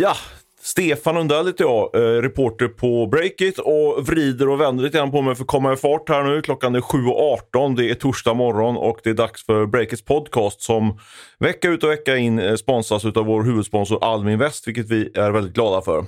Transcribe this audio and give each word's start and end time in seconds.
Ja, 0.00 0.16
Stefan 0.62 1.14
Lundell 1.14 1.46
heter 1.46 1.64
jag, 1.64 1.94
eh, 1.94 2.22
reporter 2.22 2.68
på 2.68 3.06
Breakit 3.06 3.58
och 3.58 4.06
vrider 4.06 4.48
och 4.48 4.60
vänder 4.60 4.84
lite 4.84 4.98
grann 4.98 5.10
på 5.10 5.22
mig 5.22 5.34
för 5.34 5.42
att 5.42 5.48
komma 5.48 5.72
i 5.72 5.76
fart 5.76 6.08
här 6.08 6.24
nu. 6.24 6.42
Klockan 6.42 6.74
är 6.74 6.80
7.18, 6.80 7.76
det 7.76 7.90
är 7.90 7.94
torsdag 7.94 8.34
morgon 8.34 8.76
och 8.76 9.00
det 9.04 9.10
är 9.10 9.14
dags 9.14 9.46
för 9.46 9.66
Breakits 9.66 10.04
podcast 10.04 10.62
som 10.62 10.98
vecka 11.38 11.68
ut 11.68 11.84
och 11.84 11.90
vecka 11.90 12.16
in 12.16 12.38
eh, 12.38 12.54
sponsras 12.54 13.04
av 13.04 13.26
vår 13.26 13.42
huvudsponsor 13.42 14.04
Almin 14.04 14.38
Väst, 14.38 14.68
vilket 14.68 14.90
vi 14.90 15.10
är 15.14 15.30
väldigt 15.30 15.54
glada 15.54 15.80
för. 15.80 16.04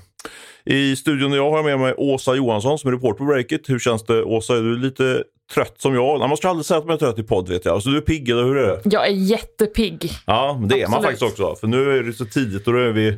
I 0.64 0.96
studion 0.96 1.32
jag 1.32 1.50
har 1.50 1.62
med 1.62 1.78
mig 1.80 1.94
Åsa 1.96 2.34
Johansson 2.34 2.78
som 2.78 2.88
är 2.88 2.94
reporter 2.94 3.18
på 3.18 3.24
Breakit. 3.24 3.70
Hur 3.70 3.78
känns 3.78 4.04
det 4.04 4.22
Åsa? 4.22 4.56
Är 4.56 4.62
du 4.62 4.78
lite 4.78 5.24
trött 5.54 5.74
som 5.78 5.94
jag? 5.94 6.18
Man 6.18 6.28
måste 6.28 6.48
aldrig 6.48 6.66
säga 6.66 6.78
att 6.78 6.86
man 6.86 6.94
är 6.94 6.98
trött 6.98 7.18
i 7.18 7.22
podd 7.22 7.48
vet 7.48 7.64
jag. 7.64 7.74
Alltså, 7.74 7.90
du 7.90 7.96
är 7.96 8.00
pigg 8.00 8.28
eller 8.28 8.44
hur 8.44 8.56
är 8.56 8.66
det? 8.66 8.80
Jag 8.84 9.06
är 9.06 9.12
jättepigg. 9.12 10.10
Ja, 10.26 10.56
men 10.60 10.68
det 10.68 10.74
Absolut. 10.74 10.88
är 10.88 10.90
man 10.90 11.02
faktiskt 11.02 11.22
också. 11.22 11.54
För 11.54 11.66
nu 11.66 11.98
är 11.98 12.02
det 12.02 12.12
så 12.12 12.24
tidigt 12.24 12.66
och 12.66 12.72
då 12.72 12.78
är 12.78 12.92
vi 12.92 13.16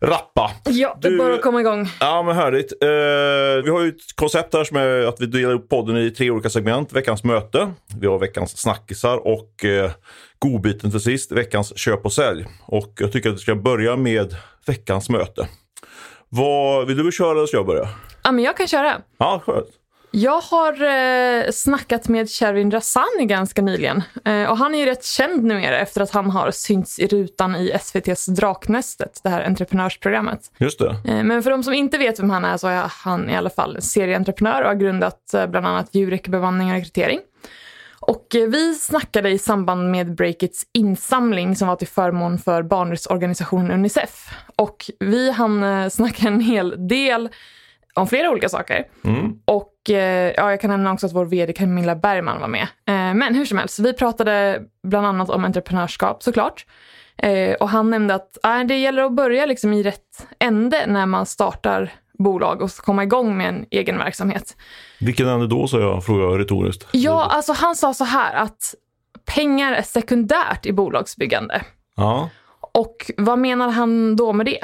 rappa. 0.00 0.50
Ja, 0.64 0.98
det 1.02 1.08
är 1.08 1.18
bara 1.18 1.34
att 1.34 1.42
komma 1.42 1.60
igång. 1.60 1.88
Ja, 2.00 2.22
men 2.22 2.36
härligt. 2.36 2.72
Uh, 2.72 3.64
vi 3.64 3.70
har 3.70 3.82
ju 3.82 3.88
ett 3.88 4.16
koncept 4.16 4.54
här 4.54 4.64
som 4.64 4.76
är 4.76 5.06
att 5.06 5.20
vi 5.20 5.26
delar 5.26 5.54
upp 5.54 5.68
podden 5.68 5.96
i 5.96 6.10
tre 6.10 6.30
olika 6.30 6.50
segment. 6.50 6.92
Veckans 6.92 7.24
möte, 7.24 7.72
vi 8.00 8.06
har 8.06 8.18
veckans 8.18 8.58
snackisar 8.58 9.26
och 9.26 9.64
uh, 9.64 9.90
godbiten 10.38 10.90
till 10.90 11.00
sist, 11.00 11.32
veckans 11.32 11.78
köp 11.78 12.04
och 12.04 12.12
sälj. 12.12 12.46
Och 12.66 12.92
jag 12.98 13.12
tycker 13.12 13.28
att 13.28 13.34
vi 13.34 13.38
ska 13.38 13.54
börja 13.54 13.96
med 13.96 14.36
veckans 14.66 15.10
möte. 15.10 15.48
Vad, 16.36 16.86
vill 16.86 16.96
du 16.96 17.12
köra 17.12 17.30
eller 17.30 17.46
ska 17.46 17.56
jag 17.56 17.66
börja? 17.66 17.88
Ja, 18.22 18.32
men 18.32 18.44
jag 18.44 18.56
kan 18.56 18.68
köra. 18.68 19.00
Ja, 19.18 19.42
skönt. 19.46 19.66
Jag 20.10 20.40
har 20.40 20.82
eh, 20.82 21.50
snackat 21.50 22.08
med 22.08 22.30
Shervin 22.30 22.70
Rassani 22.70 23.26
ganska 23.26 23.62
nyligen. 23.62 24.02
Eh, 24.24 24.50
och 24.50 24.58
han 24.58 24.74
är 24.74 24.78
ju 24.78 24.84
rätt 24.84 25.04
känd 25.04 25.44
numera 25.44 25.78
efter 25.78 26.00
att 26.00 26.10
han 26.10 26.30
har 26.30 26.50
synts 26.50 26.98
i 26.98 27.06
rutan 27.06 27.56
i 27.56 27.70
SVTs 27.70 28.26
Draknästet, 28.26 29.20
det 29.22 29.28
här 29.28 29.42
entreprenörsprogrammet. 29.44 30.40
Just 30.58 30.78
det. 30.78 30.96
Eh, 31.04 31.24
men 31.24 31.42
för 31.42 31.50
de 31.50 31.62
som 31.62 31.74
inte 31.74 31.98
vet 31.98 32.18
vem 32.18 32.30
han 32.30 32.44
är 32.44 32.56
så 32.56 32.68
är 32.68 32.84
han 32.88 33.30
i 33.30 33.36
alla 33.36 33.50
fall 33.50 33.82
serieentreprenör 33.82 34.62
och 34.62 34.68
har 34.68 34.74
grundat 34.74 35.34
eh, 35.34 35.46
bland 35.46 35.66
annat 35.66 35.94
Jurek 35.94 36.28
bemanning 36.28 36.68
och 36.68 36.74
rekrytering. 36.74 37.20
Och 38.06 38.34
eh, 38.34 38.48
vi 38.48 38.74
snackade 38.74 39.30
i 39.30 39.38
samband 39.38 39.90
med 39.90 40.14
Breakits 40.14 40.66
insamling 40.72 41.56
som 41.56 41.68
var 41.68 41.76
till 41.76 41.88
förmån 41.88 42.38
för 42.38 42.62
barnrättsorganisationen 42.62 43.70
Unicef. 43.70 44.28
Och 44.56 44.90
vi 45.00 45.30
hann 45.30 45.62
eh, 45.62 45.88
snacka 45.88 46.28
en 46.28 46.40
hel 46.40 46.88
del 46.88 47.28
om 47.94 48.06
flera 48.06 48.30
olika 48.30 48.48
saker. 48.48 48.84
Mm. 49.04 49.38
Och 49.44 49.90
eh, 49.90 50.32
ja, 50.36 50.50
jag 50.50 50.60
kan 50.60 50.70
nämna 50.70 50.92
också 50.92 51.06
att 51.06 51.12
vår 51.12 51.24
vd 51.24 51.52
Camilla 51.52 51.96
Bergman 51.96 52.40
var 52.40 52.48
med. 52.48 52.66
Men 53.16 53.34
hur 53.34 53.44
som 53.44 53.58
helst, 53.58 53.78
vi 53.78 53.92
pratade 53.92 54.62
bland 54.82 55.06
annat 55.06 55.30
om 55.30 55.44
entreprenörskap 55.44 56.22
såklart. 56.22 56.66
Och 57.60 57.68
han 57.68 57.90
nämnde 57.90 58.14
att 58.14 58.44
äh, 58.44 58.60
det 58.60 58.76
gäller 58.76 59.02
att 59.02 59.12
börja 59.12 59.46
liksom 59.46 59.72
i 59.72 59.82
rätt 59.82 60.26
ände 60.38 60.86
när 60.86 61.06
man 61.06 61.26
startar 61.26 61.92
bolag 62.18 62.62
och 62.62 62.70
komma 62.70 63.02
igång 63.02 63.36
med 63.36 63.48
en 63.48 63.66
egen 63.70 63.98
verksamhet. 63.98 64.56
Vilken 65.00 65.28
ände 65.28 65.46
då, 65.46 65.66
sa 65.66 65.80
jag, 65.80 66.04
frågade 66.04 66.32
jag 66.32 66.40
retoriskt. 66.40 66.86
Ja, 66.92 67.24
alltså 67.24 67.52
han 67.52 67.76
sa 67.76 67.94
så 67.94 68.04
här 68.04 68.34
att 68.34 68.74
pengar 69.34 69.72
är 69.72 69.82
sekundärt 69.82 70.66
i 70.66 70.72
bolagsbyggande. 70.72 71.62
Ja. 71.96 72.30
Och 72.60 73.10
vad 73.16 73.38
menar 73.38 73.68
han 73.68 74.16
då 74.16 74.32
med 74.32 74.46
det? 74.46 74.60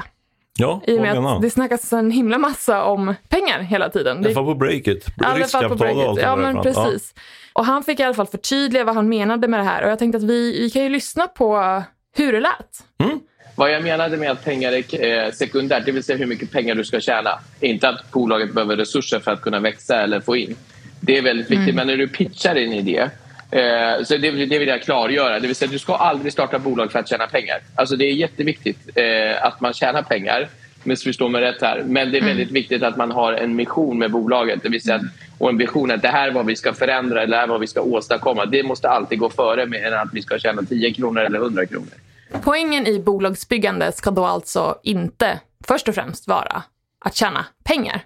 Ja, 0.58 0.80
I 0.86 0.98
och 0.98 1.02
med 1.02 1.18
att 1.18 1.42
det 1.42 1.50
snackas 1.50 1.92
en 1.92 2.10
himla 2.10 2.38
massa 2.38 2.84
om 2.84 3.14
pengar 3.28 3.60
hela 3.60 3.88
tiden. 3.88 4.26
I 4.26 4.34
alla 4.34 4.44
på 4.44 4.54
breakit. 4.54 5.06
Riskkapital 5.34 5.96
och 5.96 6.08
allt 6.08 6.20
Ja, 6.20 6.36
men 6.36 6.62
precis. 6.62 7.12
Ja. 7.16 7.22
Och 7.52 7.64
han 7.64 7.82
fick 7.82 8.00
i 8.00 8.02
alla 8.02 8.14
fall 8.14 8.26
förtydliga 8.26 8.84
vad 8.84 8.94
han 8.94 9.08
menade 9.08 9.48
med 9.48 9.60
det 9.60 9.64
här. 9.64 9.84
Och 9.84 9.90
jag 9.90 9.98
tänkte 9.98 10.16
att 10.16 10.22
vi, 10.22 10.60
vi 10.60 10.70
kan 10.70 10.82
ju 10.82 10.88
lyssna 10.88 11.26
på 11.26 11.82
hur 12.16 12.32
det 12.32 12.40
lät. 12.40 12.84
Mm. 13.02 13.20
Vad 13.60 13.72
jag 13.72 13.82
menade 13.82 14.16
med 14.16 14.30
att 14.30 14.44
pengar 14.44 14.72
är 14.72 15.26
eh, 15.26 15.32
sekundärt, 15.32 15.84
det 15.86 15.92
vill 15.92 16.04
säga 16.04 16.18
hur 16.18 16.26
mycket 16.26 16.52
pengar 16.52 16.74
du 16.74 16.84
ska 16.84 17.00
tjäna. 17.00 17.30
Inte 17.60 17.88
att 17.88 18.10
bolaget 18.10 18.52
behöver 18.52 18.76
resurser 18.76 19.20
för 19.20 19.30
att 19.30 19.40
kunna 19.40 19.60
växa 19.60 20.02
eller 20.02 20.20
få 20.20 20.36
in. 20.36 20.56
Det 21.00 21.18
är 21.18 21.22
väldigt 21.22 21.50
viktigt. 21.50 21.68
Mm. 21.68 21.76
Men 21.76 21.86
när 21.86 21.96
du 21.96 22.08
pitchar 22.08 22.56
en 22.56 22.72
idé 22.72 23.08
Eh, 23.52 24.04
så 24.04 24.16
det, 24.16 24.30
det, 24.30 24.58
vill 24.58 24.68
jag 24.68 24.82
klargöra. 24.82 25.40
Det 25.40 25.46
vill 25.46 25.56
säga, 25.56 25.70
du 25.70 25.78
ska 25.78 25.94
aldrig 25.94 26.32
starta 26.32 26.58
bolag 26.58 26.92
för 26.92 26.98
att 26.98 27.08
tjäna 27.08 27.26
pengar. 27.26 27.58
Alltså 27.74 27.96
det 27.96 28.04
är 28.04 28.12
jätteviktigt 28.12 28.78
eh, 28.94 29.44
att 29.44 29.60
man 29.60 29.72
tjänar 29.72 30.02
pengar. 30.02 30.48
Missförstå 30.84 31.28
mig 31.28 31.40
rätt 31.42 31.62
här. 31.62 31.82
Men 31.86 32.10
det 32.10 32.18
är 32.18 32.22
mm. 32.22 32.36
väldigt 32.36 32.50
viktigt 32.50 32.82
att 32.82 32.96
man 32.96 33.10
har 33.10 33.32
en 33.32 33.56
mission 33.56 33.98
med 33.98 34.10
bolaget. 34.10 34.62
Det 34.62 34.68
vill 34.68 34.82
säga, 34.82 35.00
och 35.38 35.50
en 35.50 35.58
vision 35.58 35.90
att 35.90 36.02
det 36.02 36.08
här 36.08 36.28
är 36.28 36.32
vad 36.32 36.46
vi 36.46 36.56
ska 36.56 36.72
förändra 36.72 37.22
eller 37.22 37.30
det 37.30 37.36
här 37.36 37.44
är 37.44 37.48
vad 37.48 37.60
vi 37.60 37.66
ska 37.66 37.80
åstadkomma. 37.80 38.46
Det 38.46 38.62
måste 38.62 38.88
alltid 38.88 39.18
gå 39.18 39.30
före 39.30 39.66
med 39.66 39.92
att 39.92 40.08
vi 40.12 40.22
ska 40.22 40.38
tjäna 40.38 40.62
10 40.62 40.94
kronor 40.94 41.20
eller 41.20 41.38
100 41.38 41.66
kronor. 41.66 41.94
Poängen 42.42 42.86
i 42.86 43.00
bolagsbyggande 43.00 43.92
ska 43.92 44.10
då 44.10 44.24
alltså 44.24 44.78
inte 44.82 45.40
först 45.64 45.88
och 45.88 45.94
främst 45.94 46.28
vara 46.28 46.62
att 47.04 47.14
tjäna 47.14 47.46
pengar. 47.64 48.04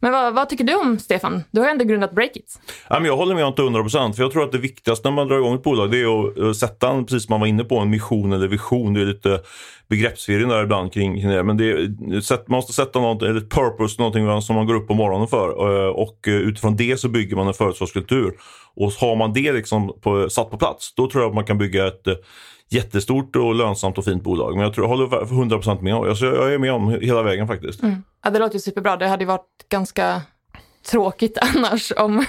Men 0.00 0.12
vad, 0.12 0.34
vad, 0.34 0.48
tycker 0.48 0.64
du 0.64 0.74
om 0.74 0.98
Stefan? 0.98 1.44
Du 1.50 1.60
har 1.60 1.66
ju 1.66 1.70
ändå 1.70 1.84
grundat 1.84 2.12
Breakit. 2.12 2.58
Jag 2.88 3.16
håller 3.16 3.34
med 3.34 3.56
till 3.56 3.64
100 3.64 3.82
procent. 3.82 4.18
jag 4.18 4.32
tror 4.32 4.44
att 4.44 4.52
det 4.52 4.58
viktigaste 4.58 5.08
när 5.08 5.14
man 5.16 5.28
drar 5.28 5.36
igång 5.36 5.54
ett 5.54 5.62
bolag 5.62 5.90
det 5.90 6.00
är 6.00 6.28
att 6.28 6.38
eh, 6.38 6.52
sätta 6.52 6.88
en, 6.90 7.06
precis 7.06 7.24
som 7.24 7.32
man 7.32 7.40
var 7.40 7.46
inne 7.46 7.64
på, 7.64 7.78
en 7.78 7.90
mission 7.90 8.32
eller 8.32 8.48
vision. 8.48 8.94
Det 8.94 9.00
är 9.00 9.06
lite 9.06 9.40
begreppsförvirring 9.88 10.48
där 10.48 10.62
ibland 10.62 10.92
kring, 10.92 11.20
kring 11.20 11.30
det. 11.30 11.42
Men 11.42 11.56
det 11.56 11.70
är, 11.70 12.50
man 12.50 12.56
måste 12.56 12.72
sätta 12.72 13.00
något, 13.00 13.22
eller 13.22 13.36
ett 13.36 13.50
purpose, 13.50 13.96
någonting 13.98 14.42
som 14.42 14.56
man 14.56 14.66
går 14.66 14.74
upp 14.74 14.88
på 14.88 14.94
morgonen 14.94 15.28
för. 15.28 15.48
Eh, 15.48 15.90
och 15.90 16.28
eh, 16.28 16.34
utifrån 16.34 16.76
det 16.76 17.00
så 17.00 17.08
bygger 17.08 17.36
man 17.36 17.46
en 17.46 17.54
företagskultur. 17.54 18.32
Och 18.76 18.92
har 18.92 19.16
man 19.16 19.32
det 19.32 19.52
liksom 19.52 19.92
på, 20.00 20.30
satt 20.30 20.50
på 20.50 20.58
plats, 20.58 20.94
då 20.94 21.10
tror 21.10 21.22
jag 21.22 21.28
att 21.28 21.34
man 21.34 21.44
kan 21.44 21.58
bygga 21.58 21.86
ett 21.86 22.06
jättestort 22.70 23.36
och 23.36 23.54
lönsamt 23.54 23.98
och 23.98 24.04
fint 24.04 24.22
bolag. 24.22 24.54
Men 24.54 24.62
jag, 24.62 24.74
tror, 24.74 24.84
jag 24.84 24.88
håller 24.96 25.06
100% 25.06 25.82
med. 25.82 25.94
Alltså, 25.94 26.26
jag 26.26 26.54
är 26.54 26.58
med 26.58 26.72
om 26.72 26.88
hela 26.88 27.22
vägen 27.22 27.46
faktiskt. 27.46 27.82
Mm. 27.82 28.02
Ja, 28.24 28.30
det 28.30 28.38
låter 28.38 28.54
ju 28.54 28.60
superbra. 28.60 28.96
Det 28.96 29.08
hade 29.08 29.24
varit 29.24 29.68
ganska 29.70 30.22
tråkigt 30.90 31.38
annars 31.56 31.92
om, 31.96 32.24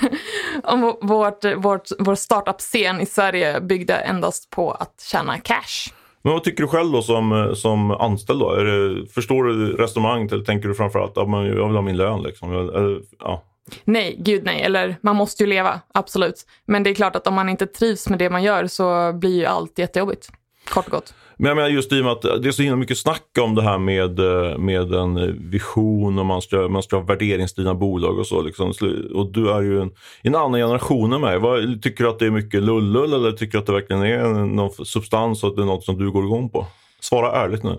om 0.63 0.95
vårt, 1.01 1.45
vårt, 1.57 1.89
vår 1.99 2.15
startup-scen 2.15 3.01
i 3.01 3.05
Sverige 3.05 3.61
byggde 3.61 3.93
endast 3.93 4.49
på 4.49 4.71
att 4.71 5.05
tjäna 5.11 5.37
cash. 5.37 5.93
Men 6.21 6.33
vad 6.33 6.43
tycker 6.43 6.63
du 6.63 6.67
själv 6.67 6.91
då 6.91 7.01
som, 7.01 7.53
som 7.55 7.91
anställd? 7.91 8.39
Då? 8.39 8.51
Är 8.51 8.65
det, 8.65 9.07
förstår 9.07 9.43
du 9.43 9.73
resonemanget 9.73 10.31
eller 10.31 10.45
tänker 10.45 10.67
du 10.67 10.75
framförallt 10.75 11.17
att 11.17 11.27
jag 11.29 11.67
vill 11.67 11.75
ha 11.75 11.81
min 11.81 11.97
lön? 11.97 12.21
Liksom? 12.21 12.51
Eller, 12.51 13.01
ja. 13.19 13.43
Nej, 13.83 14.15
gud 14.19 14.43
nej. 14.43 14.61
Eller 14.61 14.95
man 15.01 15.15
måste 15.15 15.43
ju 15.43 15.49
leva, 15.49 15.81
absolut. 15.93 16.45
Men 16.65 16.83
det 16.83 16.89
är 16.89 16.93
klart 16.93 17.15
att 17.15 17.27
om 17.27 17.33
man 17.33 17.49
inte 17.49 17.67
trivs 17.67 18.09
med 18.09 18.19
det 18.19 18.29
man 18.29 18.43
gör 18.43 18.67
så 18.67 19.13
blir 19.13 19.35
ju 19.35 19.45
allt 19.45 19.79
jättejobbigt. 19.79 20.29
Kort 20.69 20.85
och 20.85 20.91
gott. 20.91 21.13
Men 21.39 21.47
jag 21.47 21.55
menar 21.55 21.69
just 21.69 21.93
i 21.93 21.99
och 22.01 22.03
med 22.03 22.11
att 22.13 22.21
det 22.21 22.47
är 22.47 22.51
så 22.51 22.61
himla 22.61 22.77
mycket 22.77 22.97
snack 22.97 23.23
om 23.41 23.55
det 23.55 23.61
här 23.61 23.77
med, 23.77 24.19
eh, 24.19 24.57
med 24.57 24.93
en 24.93 25.49
vision 25.49 26.19
och 26.19 26.25
man 26.25 26.41
ska, 26.41 26.57
man 26.57 26.83
ska 26.83 26.95
ha 26.95 27.03
värderingsdrivna 27.03 27.73
bolag 27.73 28.19
och 28.19 28.27
så. 28.27 28.41
Liksom. 28.41 28.73
Och 29.13 29.31
du 29.31 29.51
är 29.51 29.61
ju 29.61 29.81
en, 29.81 29.91
en 30.21 30.35
annan 30.35 30.59
generation 30.59 31.13
än 31.13 31.21
mig. 31.21 31.39
Vad, 31.39 31.81
tycker 31.81 32.03
du 32.03 32.09
att 32.09 32.19
det 32.19 32.25
är 32.25 32.31
mycket 32.31 32.63
lullull 32.63 33.13
eller 33.13 33.31
tycker 33.31 33.51
du 33.51 33.57
att 33.57 33.65
det 33.65 33.73
verkligen 33.73 34.03
är 34.03 34.45
någon 34.45 34.85
substans 34.85 35.43
och 35.43 35.49
att 35.49 35.55
det 35.55 35.61
är 35.61 35.65
något 35.65 35.83
som 35.83 35.97
du 35.97 36.11
går 36.11 36.23
igång 36.23 36.49
på? 36.49 36.65
Svara 36.99 37.43
ärligt 37.43 37.63
nu. 37.63 37.77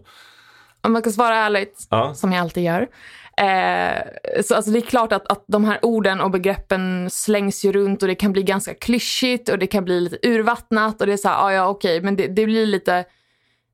Om 0.80 0.92
man 0.92 1.02
kan 1.02 1.12
svara 1.12 1.36
ärligt, 1.36 1.86
ja. 1.90 2.14
som 2.14 2.32
jag 2.32 2.40
alltid 2.40 2.64
gör. 2.64 2.86
Eh, 3.38 4.02
så 4.42 4.54
alltså 4.54 4.70
det 4.70 4.78
är 4.78 4.86
klart 4.86 5.12
att, 5.12 5.32
att 5.32 5.44
de 5.46 5.64
här 5.64 5.78
orden 5.84 6.20
och 6.20 6.30
begreppen 6.30 7.10
slängs 7.10 7.64
ju 7.64 7.72
runt 7.72 8.02
och 8.02 8.08
det 8.08 8.14
kan 8.14 8.32
bli 8.32 8.42
ganska 8.42 8.74
klyschigt 8.74 9.48
och 9.48 9.58
det 9.58 9.66
kan 9.66 9.84
bli 9.84 10.00
lite 10.00 10.28
urvattnat 10.28 11.00
och 11.00 11.06
det 11.06 11.12
är 11.12 11.16
så 11.16 11.28
här, 11.28 11.46
ah, 11.46 11.52
ja 11.52 11.68
okej, 11.68 11.96
okay. 11.96 12.04
men 12.04 12.16
det, 12.16 12.26
det, 12.26 12.46
blir 12.46 12.66
lite, 12.66 13.04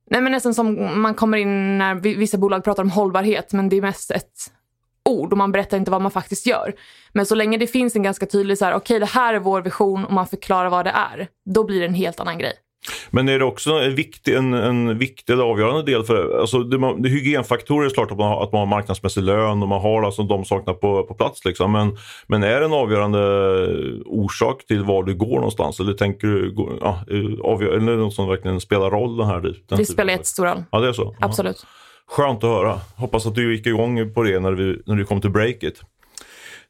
nej 0.09 0.21
men 0.21 0.31
nästan 0.31 0.53
som 0.53 1.01
man 1.01 1.13
kommer 1.13 1.37
in 1.37 1.77
när 1.77 1.95
vissa 1.95 2.37
bolag 2.37 2.63
pratar 2.63 2.83
om 2.83 2.89
hållbarhet, 2.89 3.53
men 3.53 3.69
det 3.69 3.75
är 3.75 3.81
mest 3.81 4.11
ett 4.11 4.51
ord 5.05 5.31
och 5.31 5.37
man 5.37 5.51
berättar 5.51 5.77
inte 5.77 5.91
vad 5.91 6.01
man 6.01 6.11
faktiskt 6.11 6.45
gör. 6.45 6.73
Men 7.13 7.25
så 7.25 7.35
länge 7.35 7.57
det 7.57 7.67
finns 7.67 7.95
en 7.95 8.03
ganska 8.03 8.25
tydlig 8.25 8.57
så 8.57 8.65
här, 8.65 8.71
okej 8.71 8.79
okay, 8.95 8.99
det 8.99 9.11
här 9.11 9.33
är 9.33 9.39
vår 9.39 9.61
vision 9.61 10.05
och 10.05 10.13
man 10.13 10.27
förklarar 10.27 10.69
vad 10.69 10.85
det 10.85 10.91
är, 10.91 11.27
då 11.45 11.63
blir 11.63 11.79
det 11.79 11.85
en 11.85 11.93
helt 11.93 12.19
annan 12.19 12.37
grej. 12.37 12.53
Men 13.09 13.29
är 13.29 13.39
det 13.39 13.45
också 13.45 13.71
en 13.71 13.95
viktig, 13.95 14.35
en, 14.35 14.53
en 14.53 14.97
viktig 14.97 15.33
eller 15.33 15.43
avgörande 15.43 15.91
del 15.91 16.03
för 16.03 16.39
alltså 16.39 16.59
det, 16.59 16.77
det, 16.97 17.09
hygienfaktorer 17.09 17.85
är 17.85 17.89
klart 17.89 18.11
att 18.11 18.17
man, 18.17 18.27
har, 18.27 18.43
att 18.43 18.51
man 18.51 18.59
har 18.59 18.65
marknadsmässig 18.65 19.23
lön 19.23 19.61
och 19.61 19.67
man 19.67 19.81
har 19.81 20.03
alltså 20.03 20.23
de 20.23 20.45
sakerna 20.45 20.73
på, 20.73 21.03
på 21.03 21.13
plats. 21.13 21.45
Liksom. 21.45 21.71
Men, 21.71 21.97
men 22.27 22.43
är 22.43 22.59
det 22.59 22.65
en 22.65 22.73
avgörande 22.73 23.19
orsak 24.05 24.65
till 24.67 24.83
var 24.83 25.03
du 25.03 25.15
går 25.15 25.35
någonstans? 25.35 25.79
Eller 25.79 25.93
tänker 25.93 26.27
du, 26.27 26.53
ja, 26.81 26.99
avgör, 27.43 27.71
eller 27.71 27.91
är 27.91 27.95
det 27.95 28.01
något 28.03 28.13
som 28.13 28.29
verkligen 28.29 28.61
spelar 28.61 28.89
roll? 28.89 29.17
Den 29.17 29.27
här, 29.27 29.41
den 29.41 29.77
det 29.77 29.85
spelar 29.85 30.13
jättestor 30.13 30.45
roll. 30.45 30.63
Ja, 30.71 30.79
det 30.79 30.87
är 30.87 30.93
så? 30.93 31.15
Absolut. 31.19 31.57
Ja. 31.61 31.67
Skönt 32.07 32.43
att 32.43 32.49
höra. 32.49 32.79
Hoppas 32.95 33.25
att 33.25 33.35
du 33.35 33.55
gick 33.55 33.67
igång 33.67 34.13
på 34.13 34.23
det 34.23 34.39
när, 34.39 34.51
vi, 34.51 34.81
när 34.85 34.95
du 34.95 35.05
kom 35.05 35.21
till 35.21 35.29
breaket. 35.29 35.73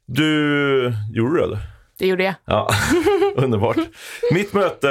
Du, 0.06 0.92
gjorde 1.12 1.30
du 1.30 1.38
det 1.38 1.44
eller? 1.44 1.75
Det 1.98 2.06
gjorde 2.06 2.24
jag. 2.24 2.34
Ja, 2.44 2.68
underbart. 3.36 3.76
Mitt 4.32 4.52
möte 4.52 4.88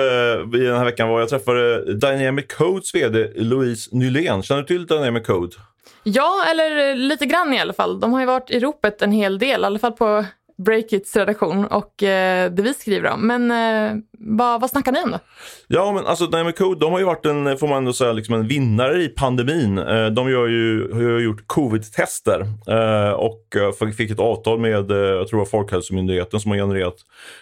i 0.54 0.58
den 0.58 0.78
här 0.78 0.86
veckan 0.86 1.10
var 1.10 1.20
jag 1.20 1.30
träffade 1.30 1.94
Dynamic 1.94 2.46
Codes 2.58 2.96
VD 2.96 3.32
Louise 3.36 3.90
Nylén. 3.92 4.44
Känner 4.44 4.62
du 4.62 4.68
till 4.68 4.86
Dynamic 4.86 5.26
Code? 5.28 5.56
Ja, 6.04 6.46
eller 6.52 6.96
lite 6.96 7.26
grann 7.26 7.54
i 7.54 7.60
alla 7.60 7.74
fall. 7.74 8.00
De 8.00 8.14
har 8.14 8.20
ju 8.20 8.26
varit 8.26 8.52
i 8.52 8.60
ropet 8.60 9.02
en 9.02 9.12
hel 9.12 9.40
del, 9.40 9.62
i 9.62 9.66
alla 9.66 9.80
fall 9.80 9.92
på 9.92 10.26
Breakits 10.58 11.16
redaktion 11.16 11.66
och 11.66 12.04
eh, 12.04 12.52
det 12.52 12.62
vi 12.62 12.74
skriver 12.74 13.12
om. 13.12 13.28
Men 13.28 13.52
eh, 13.52 14.04
vad, 14.20 14.62
vad 14.62 14.70
snackar 14.70 14.92
ni 14.92 15.02
om 15.02 15.12
då? 15.12 15.20
Ja, 15.68 15.92
men 15.92 16.06
alltså 16.06 16.28
Dynamic 16.28 16.56
Code, 16.56 16.80
de 16.80 16.92
har 16.92 17.00
ju 17.00 17.06
varit 17.06 17.26
en, 17.26 17.58
får 17.58 17.68
man 17.68 17.78
ändå 17.78 17.94
säga, 17.94 18.14
liksom 18.14 18.36
en 18.36 18.48
vinnare 18.48 19.04
i 19.04 19.08
pandemin. 19.08 19.78
Eh, 19.78 20.08
de 20.08 20.30
gör 20.30 20.48
ju, 20.48 20.94
har 20.94 21.02
ju 21.02 21.20
gjort 21.20 21.48
covid-tester 21.48 22.48
eh, 22.68 23.12
och 23.12 23.56
eh, 23.56 23.92
fick 23.92 24.12
ett 24.12 24.20
avtal 24.20 24.60
med, 24.60 24.92
eh, 24.92 24.98
jag 24.98 25.28
tror 25.28 25.40
det 25.40 25.44
var 25.44 25.60
Folkhälsomyndigheten 25.60 26.40
som 26.40 26.52
har 26.52 26.58
genererat 26.58 26.96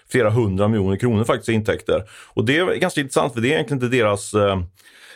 flera 0.09 0.29
hundra 0.29 0.67
miljoner 0.67 0.97
kronor 0.97 1.23
faktiskt 1.23 1.49
i 1.49 1.53
intäkter. 1.53 2.03
Och 2.33 2.45
det 2.45 2.57
är 2.57 2.75
ganska 2.75 3.01
intressant 3.01 3.33
för 3.33 3.41
det 3.41 3.47
är 3.47 3.53
egentligen 3.53 3.83
inte 3.83 3.97
deras 3.97 4.33
eh, 4.33 4.59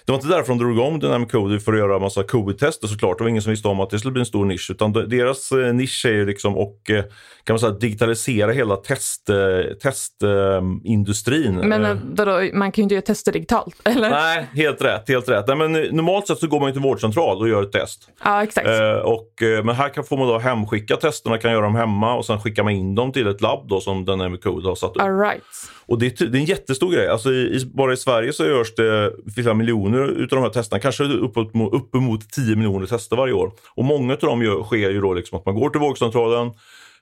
det 0.08 0.12
var 0.14 0.18
inte 0.18 0.28
därför 0.28 0.48
de 0.48 0.58
drog 0.58 0.72
igång 0.72 1.00
Dynamic 1.00 1.32
Code 1.32 1.60
för 1.60 1.74
att 1.74 1.80
göra 1.80 2.00
massa 2.00 2.24
covid-tester 2.24 2.88
såklart. 2.88 3.18
Det 3.18 3.24
var 3.24 3.30
ingen 3.30 3.42
som 3.42 3.50
visste 3.50 3.68
om 3.68 3.80
att 3.80 3.90
det 3.90 4.00
skulle 4.00 4.12
bli 4.12 4.20
en 4.20 4.26
stor 4.26 4.46
nisch. 4.46 4.72
Utan 4.72 4.94
deras 4.94 5.52
eh, 5.52 5.74
nisch 5.74 6.06
är 6.06 6.12
ju 6.12 6.26
liksom 6.26 6.58
och 6.58 6.90
eh, 6.90 7.04
kan 7.44 7.54
man 7.54 7.60
säga 7.60 7.72
digitalisera 7.72 8.52
hela 8.52 8.76
test, 8.76 9.30
eh, 9.30 9.36
testindustrin. 9.82 11.56
men 11.56 12.14
då, 12.16 12.26
man 12.54 12.72
kan 12.72 12.82
ju 12.82 12.84
inte 12.84 12.96
göra 12.96 13.02
tester 13.02 13.32
digitalt, 13.32 13.76
eller? 13.84 14.10
Nej, 14.10 14.48
helt 14.54 14.82
rätt. 14.82 15.10
Helt 15.10 15.30
rätt. 15.30 15.48
Nej, 15.48 15.56
men 15.58 15.72
normalt 15.72 16.28
sett 16.28 16.40
så 16.40 16.48
går 16.48 16.60
man 16.60 16.72
till 16.72 16.82
vårdcentral 16.82 17.38
och 17.38 17.50
gör 17.50 17.64
ett 17.64 17.72
test. 17.72 18.10
Ja, 18.24 18.44
exakt. 18.44 18.68
och, 19.04 19.34
men 19.64 19.76
här 19.76 19.90
kan, 19.90 20.04
får 20.04 20.18
man 20.18 20.28
då 20.28 20.38
hemskicka 20.40 20.96
testerna, 20.96 21.38
kan 21.38 21.52
göra 21.52 21.62
dem 21.62 21.76
hemma 21.76 22.16
och 22.16 22.26
sen 22.26 22.42
skickar 22.42 22.64
man 22.64 22.74
in 22.74 22.96
dem 22.96 23.12
till 23.12 23.28
ett 23.28 23.42
labb 23.42 23.68
då 23.70 23.80
som 23.80 24.06
Dynamic 24.06 24.42
Code 24.44 24.68
har 24.68 24.76
satt 24.76 24.96
upp. 24.96 25.02
All 25.02 25.20
right. 25.20 25.44
Och 25.88 26.00
det, 26.00 26.20
det, 26.20 26.38
är 26.38 26.40
en 26.40 26.46
jättestor 26.46 26.92
grej. 26.92 27.08
Alltså 27.08 27.32
i, 27.32 27.66
bara 27.74 27.94
i 27.94 27.98
Sverige 27.98 28.34
så 28.34 28.46
görs 28.46 28.76
det 28.76 29.14
flera 29.36 29.54
miljoner 29.54 30.08
utav 30.08 30.38
de 30.38 30.44
här 30.44 30.50
testerna. 30.50 30.80
Kanske 30.80 31.04
uppemot, 31.04 31.74
uppemot 31.74 32.30
10 32.30 32.56
miljoner 32.56 32.86
tester 32.86 33.16
varje 33.16 33.34
år. 33.34 33.52
Och 33.76 33.84
många 33.84 34.14
av 34.14 34.20
dem 34.20 34.44
gör, 34.44 34.64
sker 34.64 34.90
ju 34.90 35.02
då 35.02 35.14
liksom 35.14 35.40
att 35.40 35.46
man 35.46 35.56
går 35.56 35.70
till 35.70 35.80
vårdcentralen 35.80 36.48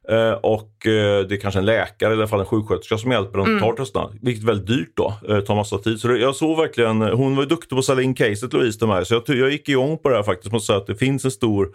eh, 0.10 0.32
och 0.32 0.88
eh, 0.88 1.28
det 1.28 1.36
är 1.36 1.40
kanske 1.40 1.60
en 1.60 1.66
läkare 1.66 2.10
eller 2.10 2.16
i 2.16 2.22
alla 2.22 2.28
fall 2.28 2.40
en 2.40 2.46
sjuksköterska 2.46 2.98
som 2.98 3.12
hjälper 3.12 3.38
dem 3.38 3.42
att 3.42 3.48
mm. 3.48 3.62
ta 3.62 3.76
testerna. 3.76 4.10
Vilket 4.22 4.44
är 4.44 4.48
väldigt 4.48 4.68
dyrt 4.68 4.94
då. 4.94 5.14
Eh, 5.30 5.40
tar 5.40 5.56
massa 5.56 5.78
tid. 5.78 6.00
Så 6.00 6.08
det, 6.08 6.18
jag 6.18 6.36
såg 6.36 6.58
verkligen, 6.58 7.02
hon 7.02 7.36
var 7.36 7.44
ju 7.44 7.50
duktig 7.50 7.70
på 7.70 7.78
att 7.78 7.86
sälja 7.86 8.04
in 8.04 8.16
caset 8.16 8.54
Louise 8.54 8.80
till 8.80 8.88
mig. 8.88 9.06
Så 9.06 9.14
jag, 9.14 9.38
jag 9.38 9.52
gick 9.52 9.70
igång 9.70 9.98
på 9.98 10.10
det 10.10 10.16
här 10.16 10.24
faktiskt. 10.24 10.52
Måste 10.52 10.68
säga 10.68 10.78
att 10.78 10.88
det 10.88 10.96
finns 10.96 11.26
en 11.26 11.32
stor 11.32 11.70